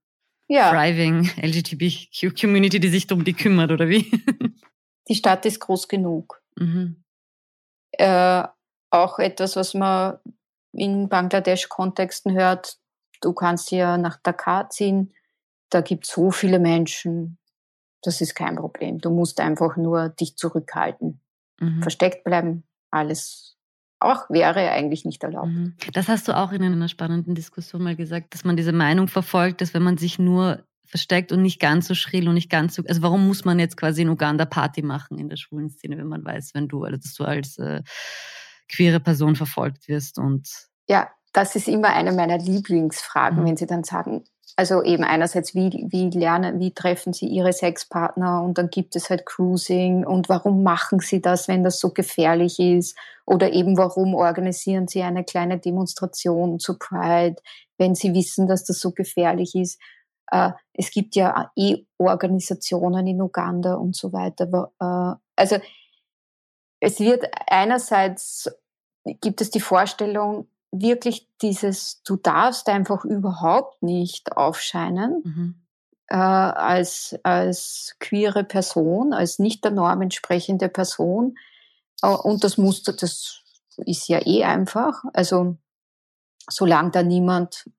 ja. 0.49 0.71
thriving 0.71 1.31
LGBTQ-Community, 1.41 2.79
die 2.79 2.89
sich 2.89 3.11
um 3.11 3.25
die 3.25 3.33
kümmert, 3.33 3.73
oder 3.73 3.89
wie? 3.89 4.11
die 5.09 5.15
Stadt 5.15 5.47
ist 5.47 5.61
groß 5.61 5.89
genug. 5.89 6.43
Mhm. 6.57 7.03
Äh, 7.93 8.45
auch 8.91 9.19
etwas, 9.19 9.57
was 9.57 9.73
man 9.73 10.19
in 10.73 11.09
Bangladesch-Kontexten 11.09 12.35
hört, 12.35 12.79
du 13.23 13.33
kannst 13.33 13.71
ja 13.71 13.97
nach 13.97 14.19
Dakar 14.23 14.69
ziehen, 14.69 15.15
da 15.71 15.81
gibt 15.81 16.05
es 16.05 16.13
so 16.13 16.31
viele 16.31 16.59
Menschen, 16.59 17.39
das 18.07 18.21
ist 18.21 18.35
kein 18.35 18.57
Problem. 18.57 18.99
Du 18.99 19.11
musst 19.11 19.41
einfach 19.41 19.77
nur 19.77 20.11
dich 20.11 20.37
zurückhalten, 20.37 21.21
mhm. 21.61 21.83
versteckt 21.83 22.25
bleiben, 22.25 22.65
alles 22.91 23.57
auch 24.01 24.29
wäre 24.29 24.71
eigentlich 24.71 25.05
nicht 25.05 25.23
erlaubt. 25.23 25.49
Mhm. 25.49 25.77
Das 25.93 26.09
hast 26.09 26.29
du 26.29 26.37
auch 26.37 26.53
in 26.53 26.63
einer 26.63 26.89
spannenden 26.89 27.35
Diskussion 27.35 27.83
mal 27.83 27.97
gesagt, 27.97 28.35
dass 28.35 28.45
man 28.45 28.57
diese 28.57 28.73
Meinung 28.73 29.09
verfolgt, 29.09 29.61
dass 29.61 29.73
wenn 29.75 29.83
man 29.83 29.97
sich 29.97 30.19
nur 30.19 30.65
versteckt 30.85 31.33
und 31.33 31.43
nicht 31.43 31.61
ganz 31.61 31.89
so 31.89 31.95
schrill 31.95 32.29
und 32.29 32.35
nicht 32.35 32.51
ganz 32.51 32.75
so. 32.75 32.83
Also 32.87 33.03
warum 33.03 33.27
muss 33.27 33.45
man 33.45 33.59
jetzt 33.59 33.77
quasi 33.77 34.03
in 34.03 34.11
Uganda 34.11 34.45
Party 34.45 34.83
machen 34.83 35.19
in 35.19 35.29
der 35.29 35.37
schwulen 35.37 35.71
Szene, 35.71 35.97
wenn 35.97 36.07
man 36.07 36.25
weiß, 36.25 36.55
wenn 36.55 36.69
du, 36.69 36.85
also 36.85 36.99
dass 36.99 37.15
du 37.15 37.25
als 37.25 37.59
äh, 37.59 37.83
queere 38.69 39.01
Person 39.01 39.37
verfolgt 39.37 39.89
wirst 39.89 40.19
und 40.19 40.49
ja, 40.87 41.11
das 41.33 41.57
ist 41.57 41.67
immer 41.67 41.89
eine 41.89 42.13
meiner 42.13 42.39
Lieblingsfragen, 42.39 43.41
mhm. 43.43 43.47
wenn 43.47 43.57
sie 43.57 43.67
dann 43.67 43.85
sagen, 43.85 44.25
also 44.57 44.83
eben 44.83 45.03
einerseits, 45.05 45.55
wie, 45.55 45.87
wie 45.89 46.11
lernen, 46.11 46.61
wie 46.61 46.73
treffen 46.73 47.13
sie 47.13 47.27
ihre 47.27 47.53
Sexpartner 47.53 48.43
und 48.43 48.57
dann 48.57 48.71
gibt 48.71 48.95
es 48.95 49.11
halt 49.11 49.27
Cruising 49.27 50.07
und 50.07 50.29
warum 50.29 50.63
machen 50.63 51.01
sie 51.01 51.21
das, 51.21 51.49
wenn 51.49 51.65
das 51.65 51.81
so 51.81 51.91
gefährlich 51.91 52.61
ist 52.61 52.97
oder 53.27 53.53
eben 53.53 53.77
warum 53.77 54.15
organisieren 54.15 54.87
sie 54.87 55.03
eine 55.03 55.25
kleine 55.25 55.59
Demonstration 55.59 56.61
zu 56.61 56.79
Pride, 56.79 57.37
wenn 57.79 57.95
sie 57.95 58.15
wissen, 58.15 58.47
dass 58.47 58.65
das 58.65 58.79
so 58.79 58.93
gefährlich 58.93 59.55
ist. 59.55 59.81
Äh, 60.31 60.53
es 60.73 60.91
gibt 60.91 61.17
ja 61.17 61.51
E-Organisationen 61.57 63.07
in 63.07 63.21
Uganda 63.21 63.75
und 63.75 63.97
so 63.97 64.13
weiter. 64.13 64.71
Äh, 64.81 65.21
also 65.37 65.59
es 66.81 67.01
wird 67.01 67.25
einerseits 67.49 68.49
gibt 69.21 69.41
es 69.41 69.51
die 69.51 69.61
Vorstellung, 69.61 70.49
wirklich 70.81 71.29
dieses, 71.41 72.03
du 72.03 72.17
darfst 72.17 72.69
einfach 72.69 73.05
überhaupt 73.05 73.83
nicht 73.83 74.37
aufscheinen 74.37 75.23
mhm. 75.25 75.55
äh, 76.09 76.17
als, 76.17 77.17
als 77.23 77.97
queere 78.01 78.45
Person, 78.45 79.13
als 79.13 79.39
nicht 79.39 79.65
der 79.65 79.71
Norm 79.71 80.03
entsprechende 80.03 80.69
Person. 80.69 81.37
Äh, 82.03 82.09
und 82.09 82.45
das 82.45 82.59
Muster, 82.59 82.93
das 82.93 83.43
ist 83.77 84.09
ja 84.09 84.25
eh 84.27 84.45
einfach. 84.45 85.05
Also 85.13 85.57
solange 86.49 86.91
da 86.91 87.03
niemand 87.03 87.71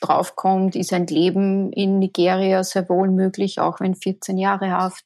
draufkommt, 0.00 0.76
ist 0.76 0.92
ein 0.92 1.06
Leben 1.06 1.72
in 1.72 1.98
Nigeria 1.98 2.62
sehr 2.64 2.88
wohl 2.88 3.10
möglich, 3.10 3.60
auch 3.60 3.80
wenn 3.80 3.94
14 3.94 4.36
Jahre 4.36 4.70
Haft 4.72 5.04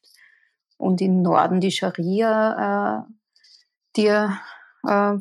und 0.77 1.01
im 1.01 1.21
Norden 1.21 1.61
die 1.61 1.71
Scharia 1.71 3.05
äh, 3.05 3.13
dir 3.95 4.37
äh, 4.87 5.17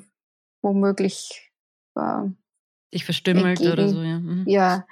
womöglich 0.62 1.49
äh, 2.00 2.94
dich 2.94 3.04
verstümmelt 3.04 3.60
entgegen. 3.60 3.72
oder 3.72 3.88
so. 3.88 4.02
Ja, 4.02 4.18
mhm. 4.18 4.44
ja 4.46 4.86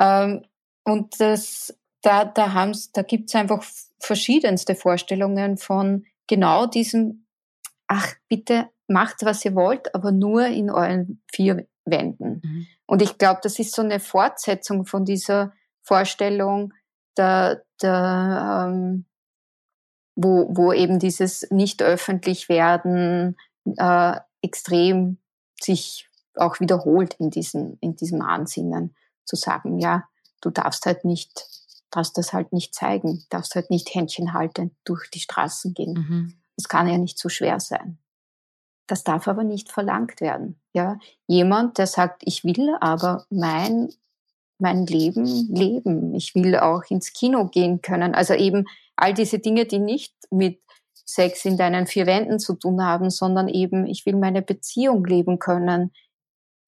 ähm, 0.00 0.44
und 0.84 1.20
das, 1.20 1.78
da, 2.02 2.24
da, 2.24 2.52
haben's, 2.52 2.92
da 2.92 3.02
gibt's 3.02 3.34
einfach 3.34 3.64
verschiedenste 4.00 4.74
Vorstellungen 4.74 5.56
von 5.56 6.04
genau 6.26 6.66
diesem, 6.66 7.26
ach 7.86 8.14
bitte 8.28 8.68
macht, 8.88 9.24
was 9.24 9.44
ihr 9.44 9.54
wollt, 9.54 9.94
aber 9.94 10.12
nur 10.12 10.46
in 10.46 10.70
euren 10.70 11.22
vier 11.32 11.66
Wänden. 11.84 12.40
Mhm. 12.42 12.66
Und 12.86 13.02
ich 13.02 13.18
glaube, 13.18 13.40
das 13.42 13.58
ist 13.58 13.74
so 13.74 13.82
eine 13.82 14.00
Fortsetzung 14.00 14.86
von 14.86 15.04
dieser 15.04 15.52
Vorstellung 15.82 16.72
der, 17.16 17.64
der, 17.80 18.68
ähm, 18.68 19.06
wo, 20.14 20.48
wo 20.50 20.72
eben 20.72 20.98
dieses 20.98 21.50
nicht 21.50 21.82
öffentlich 21.82 22.48
werden 22.48 23.36
äh, 23.76 24.16
extrem 24.42 25.18
sich 25.60 26.08
auch 26.36 26.60
wiederholt 26.60 27.14
in, 27.14 27.30
diesen, 27.30 27.78
in 27.80 27.96
diesem 27.96 28.22
Ansinnen, 28.22 28.94
zu 29.24 29.36
sagen, 29.36 29.78
ja, 29.78 30.04
du 30.40 30.50
darfst 30.50 30.86
halt 30.86 31.04
nicht, 31.04 31.46
darfst 31.90 32.18
das 32.18 32.32
halt 32.32 32.52
nicht 32.52 32.74
zeigen, 32.74 33.24
darfst 33.30 33.54
halt 33.54 33.70
nicht 33.70 33.94
Händchen 33.94 34.32
halten 34.32 34.76
durch 34.84 35.08
die 35.10 35.20
Straßen 35.20 35.74
gehen. 35.74 35.92
Mhm. 35.94 36.34
Das 36.56 36.68
kann 36.68 36.88
ja 36.88 36.98
nicht 36.98 37.18
so 37.18 37.28
schwer 37.28 37.60
sein. 37.60 37.98
Das 38.88 39.04
darf 39.04 39.28
aber 39.28 39.44
nicht 39.44 39.70
verlangt 39.70 40.20
werden. 40.20 40.60
Ja, 40.72 40.98
jemand, 41.26 41.78
der 41.78 41.86
sagt, 41.86 42.22
ich 42.24 42.44
will 42.44 42.76
aber 42.80 43.24
mein 43.30 43.90
mein 44.62 44.86
Leben 44.86 45.26
leben. 45.54 46.14
Ich 46.14 46.34
will 46.34 46.56
auch 46.56 46.84
ins 46.88 47.12
Kino 47.12 47.48
gehen 47.48 47.82
können. 47.82 48.14
Also 48.14 48.32
eben 48.32 48.64
all 48.96 49.12
diese 49.12 49.40
Dinge, 49.40 49.66
die 49.66 49.80
nicht 49.80 50.14
mit 50.30 50.60
Sex 51.04 51.44
in 51.44 51.58
deinen 51.58 51.86
vier 51.86 52.06
Wänden 52.06 52.38
zu 52.38 52.54
tun 52.54 52.82
haben, 52.82 53.10
sondern 53.10 53.48
eben, 53.48 53.86
ich 53.86 54.06
will 54.06 54.16
meine 54.16 54.40
Beziehung 54.40 55.04
leben 55.04 55.38
können. 55.38 55.92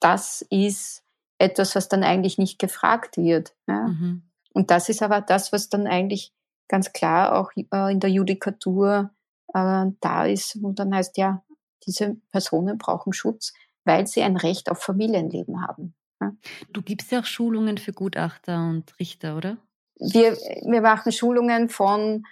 Das 0.04 0.44
ist 0.50 1.02
etwas, 1.38 1.74
was 1.74 1.88
dann 1.88 2.04
eigentlich 2.04 2.36
nicht 2.36 2.58
gefragt 2.58 3.16
wird. 3.16 3.54
Ja? 3.66 3.88
Mhm. 3.88 4.22
Und 4.52 4.70
das 4.70 4.90
ist 4.90 5.02
aber 5.02 5.22
das, 5.22 5.50
was 5.50 5.70
dann 5.70 5.86
eigentlich 5.86 6.34
ganz 6.68 6.92
klar 6.92 7.38
auch 7.38 7.52
äh, 7.56 7.90
in 7.90 8.00
der 8.00 8.10
Judikatur 8.10 9.10
äh, 9.54 9.86
da 10.00 10.26
ist, 10.26 10.62
wo 10.62 10.72
dann 10.72 10.94
heißt, 10.94 11.16
ja, 11.16 11.42
diese 11.86 12.16
Personen 12.30 12.76
brauchen 12.76 13.14
Schutz, 13.14 13.54
weil 13.84 14.06
sie 14.06 14.22
ein 14.22 14.36
Recht 14.36 14.70
auf 14.70 14.82
Familienleben 14.82 15.62
haben. 15.62 15.94
Du 16.70 16.82
gibst 16.82 17.10
ja 17.10 17.20
auch 17.20 17.24
Schulungen 17.24 17.78
für 17.78 17.92
Gutachter 17.92 18.58
und 18.68 18.98
Richter, 18.98 19.36
oder? 19.36 19.56
Wir, 19.98 20.32
wir 20.32 20.80
machen 20.82 21.12
Schulungen 21.12 21.70
von 21.70 22.24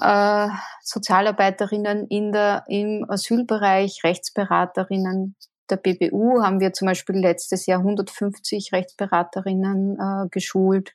äh, 0.00 0.48
Sozialarbeiterinnen 0.82 2.08
in 2.08 2.32
der, 2.32 2.64
im 2.66 3.08
Asylbereich, 3.08 4.02
Rechtsberaterinnen 4.02 5.36
der 5.70 5.76
BBU 5.76 6.42
haben 6.42 6.60
wir 6.60 6.72
zum 6.72 6.86
Beispiel 6.86 7.16
letztes 7.16 7.66
Jahr 7.66 7.80
150 7.80 8.72
Rechtsberaterinnen 8.72 9.98
äh, 9.98 10.28
geschult. 10.30 10.94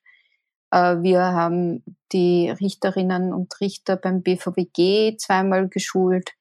Äh, 0.71 1.01
wir 1.01 1.21
haben 1.21 1.83
die 2.11 2.49
Richterinnen 2.49 3.33
und 3.33 3.59
Richter 3.61 3.95
beim 3.95 4.21
BVWG 4.21 5.17
zweimal 5.17 5.69
geschult. 5.69 6.31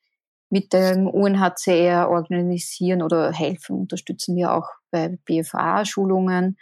Mit 0.50 0.72
dem 0.74 1.06
UNHCR 1.06 2.10
organisieren 2.10 3.02
oder 3.02 3.32
helfen, 3.32 3.80
unterstützen 3.80 4.36
wir 4.36 4.52
auch 4.52 4.68
bei 4.90 5.18
BFA-Schulungen. 5.24 6.58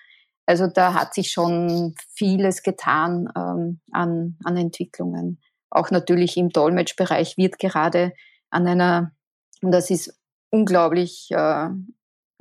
Also 0.46 0.68
da 0.68 0.94
hat 0.94 1.14
sich 1.14 1.32
schon 1.32 1.94
vieles 2.14 2.62
getan 2.62 3.28
ähm, 3.36 3.80
an, 3.90 4.36
an 4.44 4.56
Entwicklungen. 4.56 5.40
Auch 5.70 5.90
natürlich 5.90 6.36
im 6.36 6.50
Dolmetschbereich 6.50 7.36
wird 7.36 7.58
gerade 7.58 8.12
an 8.50 8.66
einer, 8.66 9.12
und 9.62 9.72
das 9.72 9.90
ist 9.90 10.19
unglaublich, 10.50 11.28
äh, 11.30 11.68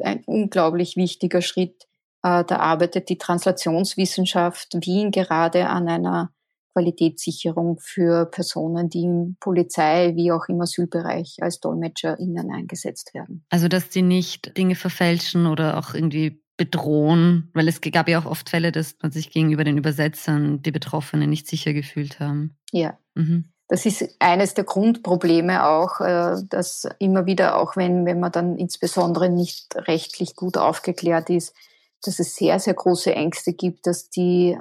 ein 0.01 0.23
unglaublich 0.25 0.95
wichtiger 0.95 1.41
Schritt, 1.41 1.83
äh, 2.23 2.43
da 2.43 2.57
arbeitet 2.57 3.09
die 3.09 3.17
Translationswissenschaft 3.17 4.73
Wien 4.85 5.11
gerade 5.11 5.67
an 5.67 5.87
einer 5.87 6.33
Qualitätssicherung 6.73 7.79
für 7.79 8.25
Personen, 8.25 8.89
die 8.89 9.03
im 9.03 9.37
Polizei 9.39 10.15
wie 10.15 10.31
auch 10.31 10.47
im 10.47 10.61
Asylbereich 10.61 11.37
als 11.41 11.59
DolmetscherInnen 11.59 12.51
eingesetzt 12.51 13.13
werden. 13.13 13.45
Also, 13.49 13.67
dass 13.67 13.91
sie 13.91 14.01
nicht 14.01 14.55
Dinge 14.57 14.75
verfälschen 14.75 15.45
oder 15.45 15.77
auch 15.77 15.93
irgendwie 15.93 16.41
bedrohen, 16.57 17.49
weil 17.53 17.69
es 17.69 17.79
gab 17.81 18.09
ja 18.09 18.19
auch 18.19 18.25
oft 18.25 18.49
Fälle, 18.49 18.71
dass 18.71 18.97
man 19.01 19.11
sich 19.11 19.31
gegenüber 19.31 19.63
den 19.63 19.77
Übersetzern, 19.77 20.61
die 20.61 20.71
Betroffenen, 20.71 21.29
nicht 21.29 21.47
sicher 21.47 21.73
gefühlt 21.73 22.19
haben. 22.19 22.57
Ja. 22.71 22.99
Mhm. 23.15 23.51
Das 23.69 23.85
ist 23.85 24.15
eines 24.17 24.55
der 24.55 24.63
Grundprobleme 24.63 25.65
auch, 25.65 26.01
äh, 26.01 26.37
dass 26.49 26.89
immer 26.97 27.27
wieder, 27.27 27.57
auch 27.57 27.77
wenn, 27.77 28.05
wenn 28.05 28.19
man 28.19 28.31
dann 28.31 28.57
insbesondere 28.57 29.29
nicht 29.29 29.75
rechtlich 29.75 30.35
gut 30.35 30.57
aufgeklärt 30.57 31.29
ist, 31.29 31.55
dass 32.03 32.19
es 32.19 32.35
sehr, 32.35 32.59
sehr 32.59 32.73
große 32.73 33.13
Ängste 33.13 33.53
gibt, 33.53 33.85
dass 33.85 34.09
die 34.09 34.57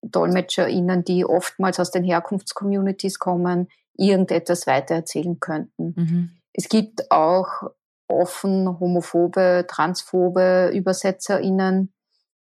DolmetscherInnen, 0.00 1.04
die 1.04 1.26
oftmals 1.26 1.78
aus 1.78 1.90
den 1.90 2.02
Herkunftscommunities 2.02 3.18
kommen, 3.18 3.68
irgendetwas 3.94 4.66
weitererzählen 4.66 5.38
könnten. 5.38 5.94
Mhm. 5.96 6.30
Es 6.54 6.68
gibt 6.70 7.10
auch 7.10 7.70
offen 8.06 8.80
homophobe, 8.80 9.66
transphobe 9.68 10.70
ÜbersetzerInnen, 10.72 11.92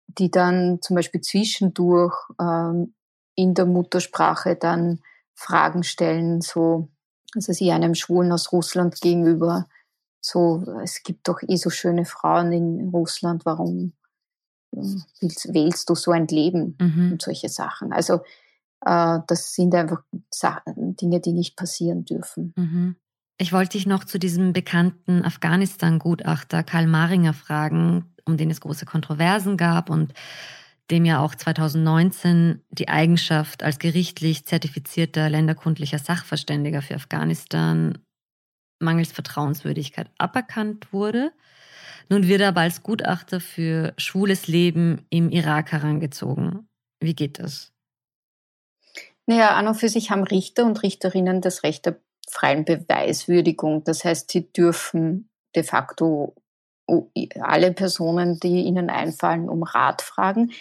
die 0.07 0.29
dann 0.29 0.79
zum 0.81 0.95
Beispiel 0.95 1.21
zwischendurch 1.21 2.13
ähm, 2.39 2.93
in 3.33 3.55
der 3.55 3.65
Muttersprache 3.65 4.55
dann 4.55 5.01
Fragen 5.35 5.83
stellen, 5.83 6.41
so, 6.41 6.89
also 7.35 7.53
sie 7.53 7.71
einem 7.71 7.93
Schwulen 7.93 8.31
aus 8.31 8.51
Russland 8.51 8.99
gegenüber, 9.01 9.67
so, 10.21 10.63
es 10.83 11.03
gibt 11.03 11.27
doch 11.27 11.41
eh 11.47 11.57
so 11.57 11.69
schöne 11.69 12.05
Frauen 12.05 12.51
in 12.51 12.89
Russland, 12.89 13.45
warum 13.45 13.93
willst, 14.71 15.53
wählst 15.53 15.89
du 15.89 15.95
so 15.95 16.11
ein 16.11 16.27
Leben 16.27 16.75
mhm. 16.81 17.11
und 17.13 17.21
solche 17.21 17.49
Sachen. 17.49 17.93
Also 17.93 18.21
äh, 18.85 19.19
das 19.27 19.53
sind 19.53 19.75
einfach 19.75 20.01
Sachen, 20.31 20.95
Dinge, 20.95 21.19
die 21.19 21.33
nicht 21.33 21.55
passieren 21.55 22.05
dürfen. 22.05 22.53
Mhm. 22.55 22.95
Ich 23.37 23.51
wollte 23.51 23.77
dich 23.77 23.85
noch 23.85 24.05
zu 24.05 24.17
diesem 24.17 24.53
bekannten 24.53 25.23
Afghanistan-Gutachter 25.23 26.63
Karl 26.63 26.87
Maringer 26.87 27.33
fragen, 27.33 28.13
um 28.25 28.37
den 28.37 28.49
es 28.49 28.61
große 28.61 28.85
Kontroversen 28.85 29.57
gab 29.57 29.89
und 29.89 30.13
dem 30.91 31.05
ja 31.05 31.19
auch 31.19 31.35
2019 31.35 32.61
die 32.69 32.89
Eigenschaft 32.89 33.63
als 33.63 33.79
gerichtlich 33.79 34.45
zertifizierter 34.45 35.29
länderkundlicher 35.29 35.99
Sachverständiger 35.99 36.81
für 36.81 36.95
Afghanistan 36.95 37.97
mangels 38.79 39.11
Vertrauenswürdigkeit 39.11 40.09
aberkannt 40.17 40.91
wurde. 40.93 41.31
Nun 42.09 42.27
wird 42.27 42.41
er 42.41 42.49
aber 42.49 42.61
als 42.61 42.83
Gutachter 42.83 43.39
für 43.39 43.93
schwules 43.97 44.47
Leben 44.47 45.05
im 45.09 45.29
Irak 45.29 45.71
herangezogen. 45.71 46.67
Wie 46.99 47.15
geht 47.15 47.39
das? 47.39 47.71
Naja, 49.25 49.55
an 49.55 49.67
und 49.67 49.75
für 49.75 49.89
sich 49.89 50.11
haben 50.11 50.23
Richter 50.23 50.65
und 50.65 50.83
Richterinnen 50.83 51.41
das 51.41 51.63
Recht 51.63 51.87
der 51.87 51.99
freien 52.29 52.63
Beweiswürdigung. 52.63 53.83
Das 53.83 54.05
heißt, 54.05 54.29
sie 54.31 54.51
dürfen 54.51 55.29
de 55.55 55.63
facto 55.63 56.35
alle 57.41 57.73
Personen, 57.73 58.39
die 58.39 58.63
ihnen 58.63 58.89
einfallen, 58.89 59.49
um 59.49 59.63
Rat 59.63 60.01
fragen. 60.01 60.51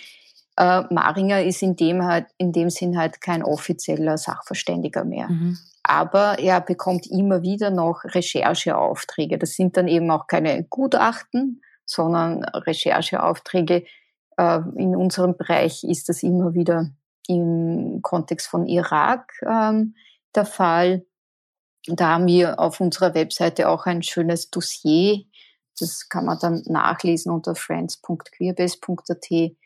Äh, 0.56 0.82
Maringer 0.90 1.42
ist 1.42 1.62
in 1.62 1.76
dem, 1.76 2.04
halt, 2.04 2.26
in 2.38 2.52
dem 2.52 2.70
Sinn 2.70 2.96
halt 2.96 3.20
kein 3.20 3.42
offizieller 3.42 4.16
Sachverständiger 4.16 5.04
mehr. 5.04 5.28
Mhm 5.28 5.58
aber 5.84 6.38
er 6.38 6.62
bekommt 6.62 7.06
immer 7.06 7.42
wieder 7.42 7.70
noch 7.70 8.04
Rechercheaufträge. 8.04 9.38
Das 9.38 9.52
sind 9.52 9.76
dann 9.76 9.86
eben 9.86 10.10
auch 10.10 10.26
keine 10.26 10.64
Gutachten, 10.64 11.62
sondern 11.84 12.42
Rechercheaufträge. 12.42 13.84
Äh, 14.38 14.60
in 14.76 14.96
unserem 14.96 15.36
Bereich 15.36 15.84
ist 15.84 16.08
das 16.08 16.22
immer 16.22 16.54
wieder 16.54 16.90
im 17.28 18.00
Kontext 18.02 18.48
von 18.48 18.66
Irak 18.66 19.34
ähm, 19.46 19.94
der 20.34 20.46
Fall. 20.46 21.04
Da 21.86 22.14
haben 22.14 22.26
wir 22.26 22.58
auf 22.58 22.80
unserer 22.80 23.14
Webseite 23.14 23.68
auch 23.68 23.84
ein 23.84 24.02
schönes 24.02 24.50
Dossier. 24.50 25.24
Das 25.78 26.08
kann 26.08 26.26
man 26.26 26.38
dann 26.38 26.62
nachlesen 26.66 27.32
unter 27.32 27.54
friends.queerbase.at 27.54 29.56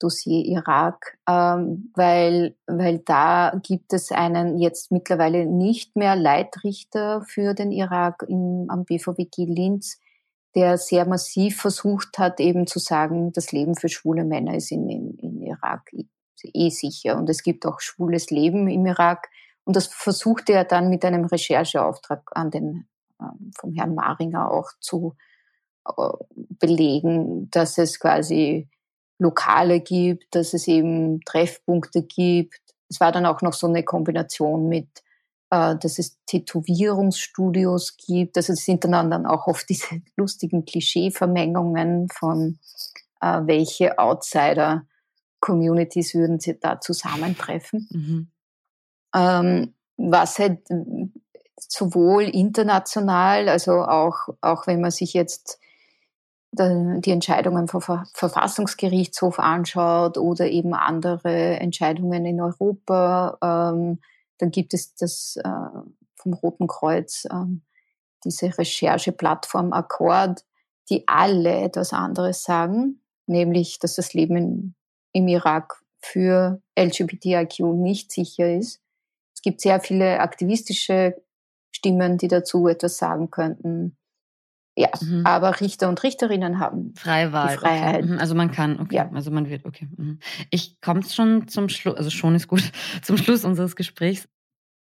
Dossier 0.00 0.46
Irak, 0.46 1.18
ähm, 1.28 1.92
weil, 1.94 2.56
weil 2.66 3.00
da 3.00 3.52
gibt 3.62 3.92
es 3.92 4.10
einen 4.10 4.56
jetzt 4.56 4.90
mittlerweile 4.90 5.44
nicht 5.44 5.94
mehr 5.94 6.16
Leitrichter 6.16 7.22
für 7.28 7.52
den 7.52 7.70
Irak 7.70 8.24
im, 8.26 8.66
am 8.70 8.86
BVWG 8.86 9.44
Linz, 9.44 10.00
der 10.54 10.78
sehr 10.78 11.06
massiv 11.06 11.60
versucht 11.60 12.18
hat, 12.18 12.40
eben 12.40 12.66
zu 12.66 12.78
sagen, 12.78 13.32
das 13.32 13.52
Leben 13.52 13.76
für 13.76 13.90
schwule 13.90 14.24
Männer 14.24 14.54
ist 14.54 14.72
in, 14.72 14.88
in, 14.88 15.18
in 15.18 15.42
Irak 15.42 15.92
eh 16.42 16.70
sicher 16.70 17.18
und 17.18 17.28
es 17.28 17.42
gibt 17.42 17.66
auch 17.66 17.80
schwules 17.80 18.30
Leben 18.30 18.68
im 18.68 18.86
Irak. 18.86 19.28
Und 19.64 19.76
das 19.76 19.86
versuchte 19.86 20.54
er 20.54 20.64
dann 20.64 20.88
mit 20.88 21.04
einem 21.04 21.26
Rechercheauftrag 21.26 22.22
an 22.34 22.50
den, 22.50 22.88
ähm, 23.20 23.50
vom 23.54 23.74
Herrn 23.74 23.94
Maringer 23.94 24.50
auch 24.50 24.70
zu 24.80 25.14
belegen, 26.58 27.50
dass 27.50 27.78
es 27.78 27.98
quasi 27.98 28.68
Lokale 29.18 29.80
gibt, 29.80 30.34
dass 30.34 30.52
es 30.54 30.66
eben 30.66 31.20
Treffpunkte 31.22 32.02
gibt. 32.02 32.60
Es 32.88 33.00
war 33.00 33.12
dann 33.12 33.26
auch 33.26 33.42
noch 33.42 33.52
so 33.52 33.66
eine 33.66 33.84
Kombination 33.84 34.68
mit, 34.68 34.88
äh, 35.50 35.76
dass 35.76 35.98
es 35.98 36.18
Tätowierungsstudios 36.26 37.98
gibt. 37.98 38.36
Also 38.36 38.54
es 38.54 38.64
sind 38.64 38.84
dann, 38.84 39.10
dann 39.10 39.26
auch 39.26 39.46
oft 39.46 39.68
diese 39.68 40.00
lustigen 40.16 40.64
Klischeevermengungen 40.64 42.08
von 42.08 42.58
äh, 43.20 43.40
welche 43.44 43.98
Outsider-Communities 43.98 46.14
würden 46.14 46.40
sie 46.40 46.58
da 46.58 46.80
zusammentreffen. 46.80 47.88
Mhm. 47.90 48.30
Ähm, 49.14 49.74
was 49.96 50.38
halt 50.38 50.60
sowohl 51.58 52.22
international, 52.22 53.50
also 53.50 53.82
auch, 53.82 54.30
auch 54.40 54.66
wenn 54.66 54.80
man 54.80 54.90
sich 54.90 55.12
jetzt 55.12 55.59
die 56.52 57.10
Entscheidungen 57.10 57.68
vom 57.68 57.80
Verfassungsgerichtshof 57.80 59.38
anschaut 59.38 60.18
oder 60.18 60.48
eben 60.48 60.74
andere 60.74 61.60
Entscheidungen 61.60 62.24
in 62.26 62.40
Europa, 62.40 63.38
ähm, 63.42 64.00
Dann 64.38 64.50
gibt 64.50 64.74
es 64.74 64.94
das 64.94 65.36
äh, 65.36 65.50
vom 66.16 66.32
Roten 66.32 66.66
Kreuz, 66.66 67.26
äh, 67.26 67.44
diese 68.24 68.56
Rechercheplattform 68.58 69.72
Accord, 69.72 70.44
die 70.88 71.06
alle 71.06 71.60
etwas 71.60 71.92
anderes 71.92 72.42
sagen, 72.42 73.02
nämlich, 73.26 73.78
dass 73.78 73.96
das 73.96 74.14
Leben 74.14 74.36
in, 74.36 74.74
im 75.12 75.28
Irak 75.28 75.82
für 76.00 76.60
LGBTIQ 76.78 77.60
nicht 77.74 78.10
sicher 78.12 78.52
ist. 78.52 78.80
Es 79.34 79.42
gibt 79.42 79.60
sehr 79.60 79.80
viele 79.80 80.20
aktivistische 80.20 81.22
Stimmen, 81.70 82.18
die 82.18 82.28
dazu 82.28 82.66
etwas 82.66 82.96
sagen 82.96 83.30
könnten. 83.30 83.96
Ja, 84.80 84.88
mhm. 85.02 85.26
aber 85.26 85.60
Richter 85.60 85.90
und 85.90 86.02
Richterinnen 86.02 86.58
haben 86.58 86.94
Freiwahl, 86.96 87.58
Freiheit. 87.58 88.04
Okay. 88.04 88.12
Mhm. 88.12 88.18
Also 88.18 88.34
man 88.34 88.50
kann, 88.50 88.80
okay, 88.80 88.96
ja. 88.96 89.10
also 89.12 89.30
man 89.30 89.50
wird, 89.50 89.66
okay. 89.66 89.90
Mhm. 89.94 90.20
Ich 90.48 90.80
komme 90.80 91.02
schon 91.02 91.48
zum 91.48 91.68
Schluss, 91.68 91.96
also 91.96 92.08
schon 92.08 92.34
ist 92.34 92.48
gut, 92.48 92.62
zum 93.02 93.18
Schluss 93.18 93.44
unseres 93.44 93.76
Gesprächs. 93.76 94.26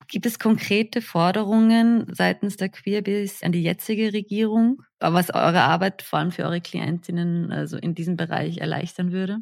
Gibt 0.08 0.26
es 0.26 0.40
konkrete 0.40 1.02
Forderungen 1.02 2.08
seitens 2.14 2.56
der 2.56 2.70
Queerbiz 2.70 3.44
an 3.44 3.52
die 3.52 3.62
jetzige 3.62 4.14
Regierung, 4.14 4.84
was 5.02 5.32
eure 5.32 5.64
Arbeit 5.64 6.02
vor 6.02 6.20
allem 6.20 6.32
für 6.32 6.44
eure 6.44 6.62
Klientinnen 6.62 7.52
also 7.52 7.76
in 7.76 7.94
diesem 7.94 8.16
Bereich 8.16 8.60
erleichtern 8.60 9.12
würde? 9.12 9.40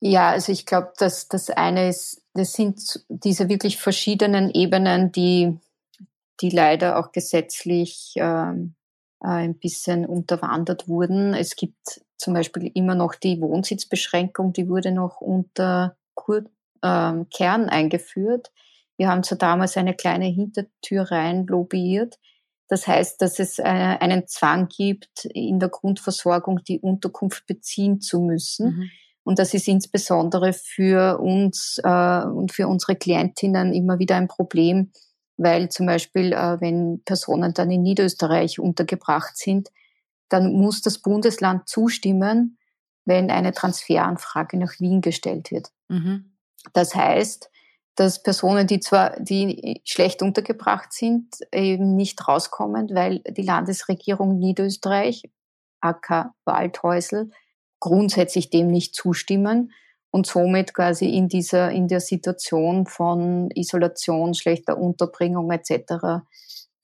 Ja, 0.00 0.30
also 0.30 0.52
ich 0.52 0.64
glaube, 0.64 0.94
dass 0.96 1.28
das 1.28 1.50
eine 1.50 1.90
ist, 1.90 2.22
das 2.32 2.54
sind 2.54 3.04
diese 3.10 3.50
wirklich 3.50 3.76
verschiedenen 3.76 4.50
Ebenen, 4.50 5.12
die, 5.12 5.58
die 6.40 6.50
leider 6.50 6.98
auch 6.98 7.12
gesetzlich 7.12 8.14
ähm, 8.16 8.74
äh, 8.74 8.83
ein 9.20 9.58
bisschen 9.58 10.06
unterwandert 10.06 10.88
wurden. 10.88 11.34
Es 11.34 11.56
gibt 11.56 12.02
zum 12.16 12.34
Beispiel 12.34 12.70
immer 12.74 12.94
noch 12.94 13.14
die 13.14 13.40
Wohnsitzbeschränkung, 13.40 14.52
die 14.52 14.68
wurde 14.68 14.92
noch 14.92 15.20
unter 15.20 15.96
Kur 16.14 16.44
ähm, 16.82 17.26
Kern 17.30 17.68
eingeführt. 17.68 18.52
Wir 18.96 19.08
haben 19.08 19.22
zwar 19.22 19.38
damals 19.38 19.76
eine 19.76 19.94
kleine 19.94 20.26
Hintertür 20.26 21.10
rein 21.10 21.46
lobbyiert. 21.46 22.18
Das 22.68 22.86
heißt, 22.86 23.20
dass 23.20 23.38
es 23.40 23.58
äh, 23.58 23.62
einen 23.62 24.26
Zwang 24.26 24.68
gibt, 24.68 25.26
in 25.26 25.58
der 25.58 25.68
Grundversorgung 25.68 26.62
die 26.64 26.80
Unterkunft 26.80 27.46
beziehen 27.46 28.00
zu 28.00 28.20
müssen. 28.20 28.66
Mhm. 28.66 28.90
Und 29.24 29.38
das 29.38 29.54
ist 29.54 29.68
insbesondere 29.68 30.52
für 30.52 31.18
uns 31.18 31.80
äh, 31.82 32.24
und 32.24 32.52
für 32.52 32.68
unsere 32.68 32.94
Klientinnen 32.94 33.72
immer 33.72 33.98
wieder 33.98 34.16
ein 34.16 34.28
Problem, 34.28 34.92
weil 35.36 35.68
zum 35.68 35.86
Beispiel, 35.86 36.32
äh, 36.32 36.60
wenn 36.60 37.02
Personen 37.04 37.54
dann 37.54 37.70
in 37.70 37.82
Niederösterreich 37.82 38.58
untergebracht 38.58 39.36
sind, 39.36 39.70
dann 40.28 40.52
muss 40.52 40.82
das 40.82 40.98
Bundesland 40.98 41.68
zustimmen, 41.68 42.58
wenn 43.04 43.30
eine 43.30 43.52
Transferanfrage 43.52 44.56
nach 44.56 44.80
Wien 44.80 45.00
gestellt 45.00 45.50
wird. 45.50 45.70
Mhm. 45.88 46.36
Das 46.72 46.94
heißt, 46.94 47.50
dass 47.96 48.22
Personen, 48.22 48.66
die 48.66 48.80
zwar 48.80 49.20
die 49.20 49.80
schlecht 49.84 50.22
untergebracht 50.22 50.92
sind, 50.92 51.36
eben 51.52 51.94
nicht 51.94 52.26
rauskommen, 52.26 52.90
weil 52.94 53.20
die 53.20 53.42
Landesregierung 53.42 54.38
Niederösterreich, 54.38 55.30
AK 55.80 56.32
Waldhäusl, 56.44 57.30
grundsätzlich 57.78 58.50
dem 58.50 58.68
nicht 58.68 58.94
zustimmen 58.94 59.72
und 60.14 60.28
somit 60.28 60.74
quasi 60.74 61.08
in 61.08 61.26
dieser, 61.26 61.72
in 61.72 61.88
der 61.88 61.98
Situation 61.98 62.86
von 62.86 63.50
Isolation, 63.50 64.32
schlechter 64.34 64.78
Unterbringung 64.78 65.50
etc. 65.50 66.22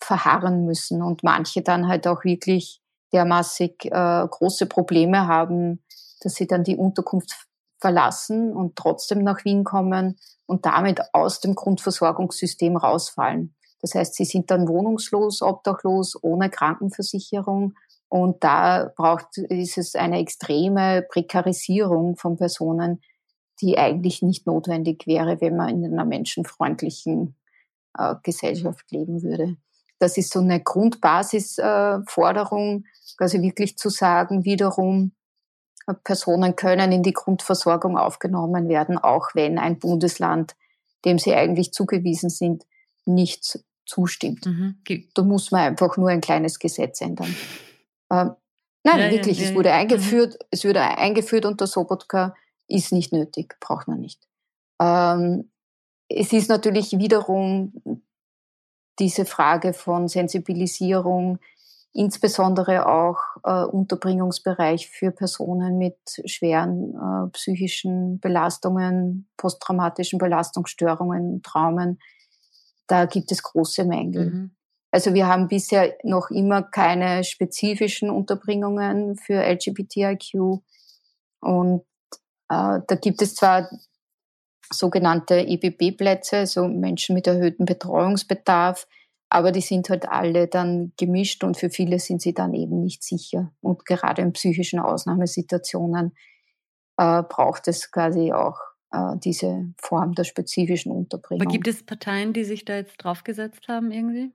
verharren 0.03 0.65
müssen 0.65 1.01
und 1.01 1.23
manche 1.23 1.63
dann 1.63 1.87
halt 1.87 2.09
auch 2.09 2.25
wirklich 2.25 2.83
dermaßig 3.13 3.85
äh, 3.85 4.27
große 4.29 4.67
Probleme 4.67 5.29
haben, 5.29 5.81
dass 6.23 6.35
sie 6.35 6.49
dann 6.49 6.65
die 6.65 6.77
Unterkunft 6.77 7.47
verlassen 7.81 8.53
und 8.53 8.75
trotzdem 8.75 9.23
nach 9.23 9.45
Wien 9.45 9.63
kommen 9.63 10.19
und 10.47 10.67
damit 10.67 11.01
aus 11.13 11.39
dem 11.39 11.55
Grundversorgungssystem 11.55 12.77
rausfallen. 12.77 13.55
Das 13.81 13.95
heißt, 13.95 14.17
sie 14.17 14.25
sind 14.25 14.51
dann 14.51 14.67
wohnungslos, 14.67 15.41
obdachlos, 15.41 16.19
ohne 16.21 16.51
Krankenversicherung. 16.51 17.75
Und 18.09 18.43
da 18.43 18.91
braucht, 18.97 19.39
ist 19.39 19.79
es 19.79 19.95
eine 19.95 20.19
extreme 20.19 21.07
Prekarisierung 21.09 22.17
von 22.17 22.37
Personen, 22.37 23.01
die 23.61 23.79
eigentlich 23.79 24.23
nicht 24.23 24.47
notwendig 24.47 25.07
wäre, 25.07 25.41
wenn 25.41 25.57
man 25.57 25.69
in 25.69 25.93
einer 25.93 26.05
menschenfreundlichen 26.05 27.37
äh, 27.97 28.17
Gesellschaft 28.23 28.91
leben 28.91 29.23
würde. 29.23 29.57
Das 29.99 30.17
ist 30.17 30.33
so 30.33 30.41
eine 30.41 30.63
Grundbasisforderung, 30.63 32.85
äh, 32.85 32.87
quasi 33.17 33.43
wirklich 33.43 33.77
zu 33.77 33.91
sagen, 33.91 34.45
wiederum, 34.45 35.13
Personen 36.05 36.57
können 36.57 36.93
in 36.93 37.03
die 37.03 37.13
Grundversorgung 37.13 37.99
aufgenommen 37.99 38.69
werden, 38.69 38.97
auch 38.97 39.35
wenn 39.35 39.59
ein 39.59 39.79
Bundesland, 39.79 40.57
dem 41.05 41.19
sie 41.19 41.35
eigentlich 41.35 41.73
zugewiesen 41.73 42.31
sind, 42.31 42.65
nicht 43.07 43.59
zustimmt. 43.87 44.47
Mhm. 44.47 44.77
Da 45.15 45.23
muss 45.23 45.51
man 45.51 45.63
einfach 45.63 45.97
nur 45.97 46.11
ein 46.11 46.21
kleines 46.21 46.59
Gesetz 46.59 47.01
ändern. 47.01 47.35
Ähm, 48.11 48.33
nein, 48.85 49.01
ja, 49.01 49.11
wirklich, 49.11 49.39
ja, 49.39 49.45
ja, 49.45 49.51
es 49.51 49.57
wurde 49.57 49.73
eingeführt, 49.73 50.35
mhm. 50.35 50.47
es 50.51 50.65
wurde 50.65 50.83
eingeführt 50.83 51.45
unter 51.45 51.67
Sobotka, 51.67 52.35
ist 52.71 52.93
nicht 52.93 53.13
nötig, 53.13 53.57
braucht 53.61 53.89
man 53.89 54.01
nicht. 54.01 54.27
Ähm, 54.81 55.51
es 56.09 56.33
ist 56.33 56.49
natürlich 56.49 56.93
wiederum 56.99 57.73
diese 58.99 59.25
Frage 59.25 59.73
von 59.73 60.09
Sensibilisierung, 60.09 61.39
insbesondere 61.93 62.87
auch 62.87 63.19
äh, 63.45 63.65
Unterbringungsbereich 63.65 64.89
für 64.89 65.11
Personen 65.11 65.79
mit 65.79 65.99
schweren 66.27 66.95
äh, 66.95 67.31
psychischen 67.31 68.21
Belastungen, 68.21 69.29
posttraumatischen 69.37 70.19
Belastungsstörungen, 70.19 71.43
Traumen. 71.43 71.99
Da 72.87 73.07
gibt 73.07 73.33
es 73.33 73.43
große 73.43 73.85
Mängel. 73.85 74.31
Mhm. 74.31 74.51
Also 74.93 75.15
wir 75.15 75.29
haben 75.29 75.49
bisher 75.49 75.97
noch 76.03 76.31
immer 76.31 76.63
keine 76.63 77.23
spezifischen 77.23 78.11
Unterbringungen 78.11 79.17
für 79.17 79.41
LGBTIQ 79.41 80.61
und 81.41 81.83
da 82.51 82.97
gibt 83.01 83.23
es 83.23 83.37
zwar 83.37 83.71
sogenannte 84.73 85.41
EBB-Plätze, 85.41 86.39
also 86.39 86.67
Menschen 86.67 87.15
mit 87.15 87.27
erhöhtem 87.27 87.65
Betreuungsbedarf, 87.65 88.87
aber 89.29 89.53
die 89.53 89.61
sind 89.61 89.89
halt 89.89 90.09
alle 90.09 90.49
dann 90.49 90.93
gemischt 90.99 91.45
und 91.45 91.57
für 91.57 91.71
viele 91.71 92.01
sind 92.01 92.21
sie 92.21 92.35
dann 92.35 92.53
eben 92.55 92.81
nicht 92.81 93.05
sicher. 93.05 93.53
Und 93.61 93.87
gerade 93.87 94.23
in 94.23 94.33
psychischen 94.33 94.81
Ausnahmesituationen 94.81 96.17
äh, 96.97 97.23
braucht 97.23 97.69
es 97.69 97.93
quasi 97.93 98.33
auch 98.33 98.59
äh, 98.93 99.17
diese 99.23 99.73
Form 99.81 100.15
der 100.15 100.25
spezifischen 100.25 100.91
Unterbringung. 100.91 101.43
Aber 101.43 101.53
gibt 101.53 101.69
es 101.69 101.85
Parteien, 101.85 102.33
die 102.33 102.45
sich 102.45 102.65
da 102.65 102.77
jetzt 102.77 102.97
draufgesetzt 102.99 103.69
haben 103.69 103.93
irgendwie? 103.93 104.33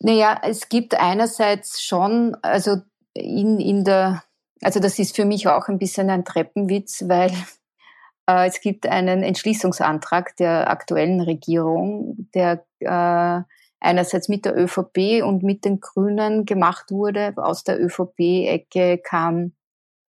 Naja, 0.00 0.40
es 0.42 0.68
gibt 0.68 0.94
einerseits 0.94 1.82
schon, 1.82 2.36
also 2.42 2.76
in, 3.14 3.58
in 3.58 3.84
der, 3.84 4.22
also 4.62 4.80
das 4.80 4.98
ist 4.98 5.16
für 5.16 5.24
mich 5.24 5.48
auch 5.48 5.68
ein 5.68 5.78
bisschen 5.78 6.10
ein 6.10 6.24
Treppenwitz, 6.24 7.04
weil 7.06 7.30
äh, 8.26 8.46
es 8.46 8.60
gibt 8.60 8.86
einen 8.86 9.22
Entschließungsantrag 9.22 10.36
der 10.36 10.70
aktuellen 10.70 11.20
Regierung, 11.20 12.28
der 12.34 12.64
äh, 12.80 13.42
einerseits 13.80 14.28
mit 14.28 14.44
der 14.44 14.56
ÖVP 14.56 15.22
und 15.24 15.42
mit 15.42 15.64
den 15.64 15.80
Grünen 15.80 16.44
gemacht 16.44 16.90
wurde. 16.90 17.32
Aus 17.36 17.64
der 17.64 17.80
ÖVP-Ecke 17.82 18.98
kam 18.98 19.52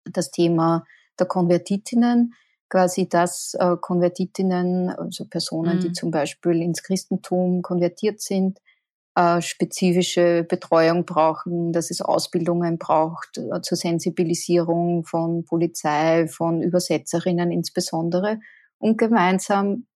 das 0.05 0.31
Thema 0.31 0.87
der 1.19 1.27
Konvertitinnen, 1.27 2.35
quasi 2.71 3.09
dass 3.09 3.55
äh, 3.59 3.77
Konvertitinnen, 3.79 4.91
also 4.91 5.27
Personen, 5.27 5.77
mhm. 5.77 5.81
die 5.81 5.93
zum 5.93 6.11
Beispiel 6.11 6.63
ins 6.63 6.83
Christentum 6.83 7.63
konvertiert 7.63 8.21
sind, 8.21 8.59
äh, 9.19 9.43
spezifische 9.43 10.45
Betreuung 10.49 11.05
brauchen, 11.05 11.73
dass 11.73 11.91
es 11.91 12.01
Ausbildungen 12.01 12.79
braucht 12.79 13.37
äh, 13.37 13.61
zur 13.63 13.77
Sensibilisierung 13.77 15.05
von 15.05 15.45
Polizei, 15.45 16.29
von 16.29 16.63
Übersetzerinnen 16.63 17.51
insbesondere, 17.51 18.39
und 18.79 18.97
gemeinsam 18.97 19.87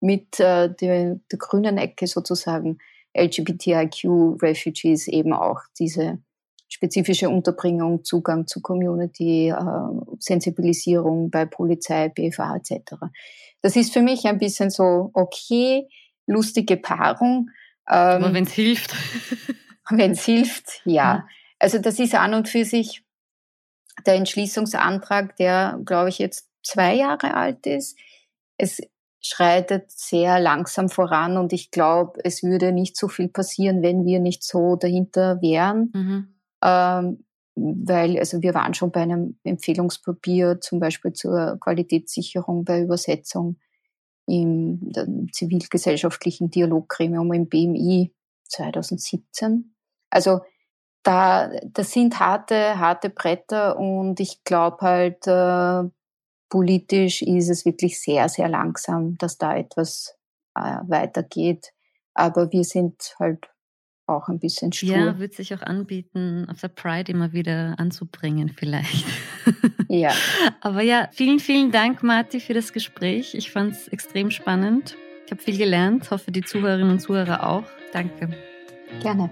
mit 0.00 0.38
äh, 0.38 0.68
der, 0.74 1.14
der 1.14 1.38
grünen 1.38 1.78
Ecke 1.78 2.06
sozusagen 2.06 2.76
LGBTIQ-Refugees 3.16 5.08
eben 5.08 5.32
auch 5.32 5.60
diese 5.78 6.18
spezifische 6.68 7.30
Unterbringung, 7.30 8.04
Zugang 8.04 8.46
zu 8.46 8.60
Community, 8.60 9.48
äh, 9.48 9.56
Sensibilisierung 10.18 11.30
bei 11.30 11.46
Polizei, 11.46 12.10
BFA 12.10 12.56
etc. 12.56 12.96
Das 13.62 13.76
ist 13.76 13.94
für 13.94 14.02
mich 14.02 14.26
ein 14.26 14.38
bisschen 14.38 14.68
so, 14.68 15.10
okay, 15.14 15.88
lustige 16.26 16.76
Paarung. 16.76 17.48
Ähm, 17.88 18.34
wenn 18.34 18.44
es 18.44 18.52
hilft. 18.52 18.94
wenn 19.90 20.12
es 20.12 20.24
hilft, 20.24 20.82
ja. 20.84 21.26
Also 21.58 21.78
das 21.78 21.98
ist 21.98 22.14
an 22.14 22.34
und 22.34 22.48
für 22.48 22.64
sich 22.64 23.04
der 24.06 24.14
Entschließungsantrag, 24.14 25.36
der, 25.36 25.80
glaube 25.84 26.08
ich, 26.08 26.18
jetzt 26.18 26.48
zwei 26.62 26.94
Jahre 26.94 27.34
alt 27.34 27.66
ist. 27.66 27.96
Es 28.56 28.80
schreitet 29.20 29.90
sehr 29.90 30.38
langsam 30.40 30.88
voran 30.88 31.38
und 31.38 31.52
ich 31.52 31.70
glaube, 31.70 32.20
es 32.24 32.42
würde 32.42 32.72
nicht 32.72 32.96
so 32.96 33.08
viel 33.08 33.28
passieren, 33.28 33.82
wenn 33.82 34.04
wir 34.04 34.20
nicht 34.20 34.42
so 34.42 34.76
dahinter 34.76 35.40
wären. 35.40 35.90
Mhm. 35.94 36.34
Ähm, 36.62 37.24
weil, 37.56 38.18
also 38.18 38.42
wir 38.42 38.52
waren 38.52 38.74
schon 38.74 38.90
bei 38.90 39.00
einem 39.00 39.38
Empfehlungspapier, 39.44 40.60
zum 40.60 40.80
Beispiel 40.80 41.12
zur 41.12 41.56
Qualitätssicherung 41.60 42.64
bei 42.64 42.82
Übersetzung. 42.82 43.56
Im 44.26 44.92
zivilgesellschaftlichen 45.32 46.50
Dialoggremium 46.50 47.32
im 47.32 47.48
BMI 47.48 48.12
2017. 48.48 49.74
Also 50.10 50.40
da, 51.02 51.50
das 51.64 51.92
sind 51.92 52.18
harte, 52.18 52.78
harte 52.78 53.10
Bretter 53.10 53.78
und 53.78 54.20
ich 54.20 54.42
glaube 54.44 54.78
halt, 54.80 55.26
äh, 55.26 55.88
politisch 56.48 57.22
ist 57.22 57.48
es 57.50 57.64
wirklich 57.64 58.00
sehr, 58.00 58.28
sehr 58.28 58.48
langsam, 58.48 59.18
dass 59.18 59.38
da 59.38 59.56
etwas 59.56 60.16
äh, 60.54 60.78
weitergeht. 60.86 61.72
Aber 62.14 62.52
wir 62.52 62.64
sind 62.64 63.14
halt 63.18 63.48
auch 64.06 64.28
ein 64.28 64.38
bisschen 64.38 64.72
stur. 64.72 64.96
Ja, 64.96 65.18
wird 65.18 65.34
sich 65.34 65.54
auch 65.54 65.62
anbieten, 65.62 66.46
auf 66.50 66.60
der 66.60 66.68
Pride 66.68 67.10
immer 67.10 67.32
wieder 67.32 67.74
anzubringen 67.78 68.50
vielleicht. 68.54 69.04
Ja. 69.88 70.12
Aber 70.60 70.82
ja, 70.82 71.08
vielen, 71.12 71.40
vielen 71.40 71.70
Dank, 71.70 72.02
Marti, 72.02 72.40
für 72.40 72.54
das 72.54 72.72
Gespräch. 72.72 73.34
Ich 73.34 73.50
fand 73.50 73.72
es 73.72 73.88
extrem 73.88 74.30
spannend. 74.30 74.96
Ich 75.26 75.32
habe 75.32 75.40
viel 75.40 75.56
gelernt, 75.56 76.10
hoffe 76.10 76.32
die 76.32 76.42
Zuhörerinnen 76.42 76.90
und 76.90 77.00
Zuhörer 77.00 77.48
auch. 77.48 77.64
Danke. 77.92 78.30
Gerne. 79.00 79.30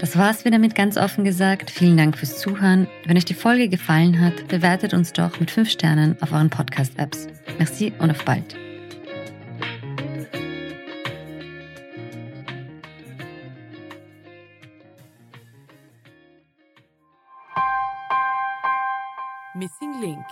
Das 0.00 0.16
war's 0.16 0.44
wieder 0.44 0.60
mit 0.60 0.76
ganz 0.76 0.96
offen 0.96 1.24
gesagt. 1.24 1.70
Vielen 1.70 1.96
Dank 1.96 2.16
fürs 2.16 2.38
Zuhören. 2.38 2.86
Wenn 3.04 3.16
euch 3.16 3.24
die 3.24 3.34
Folge 3.34 3.68
gefallen 3.68 4.20
hat, 4.20 4.46
bewertet 4.46 4.94
uns 4.94 5.12
doch 5.12 5.40
mit 5.40 5.50
5 5.50 5.68
Sternen 5.68 6.16
auf 6.22 6.32
euren 6.32 6.50
Podcast-Apps. 6.50 7.26
Merci 7.58 7.92
und 7.98 8.12
auf 8.12 8.24
bald. 8.24 8.67
Link 19.98 20.26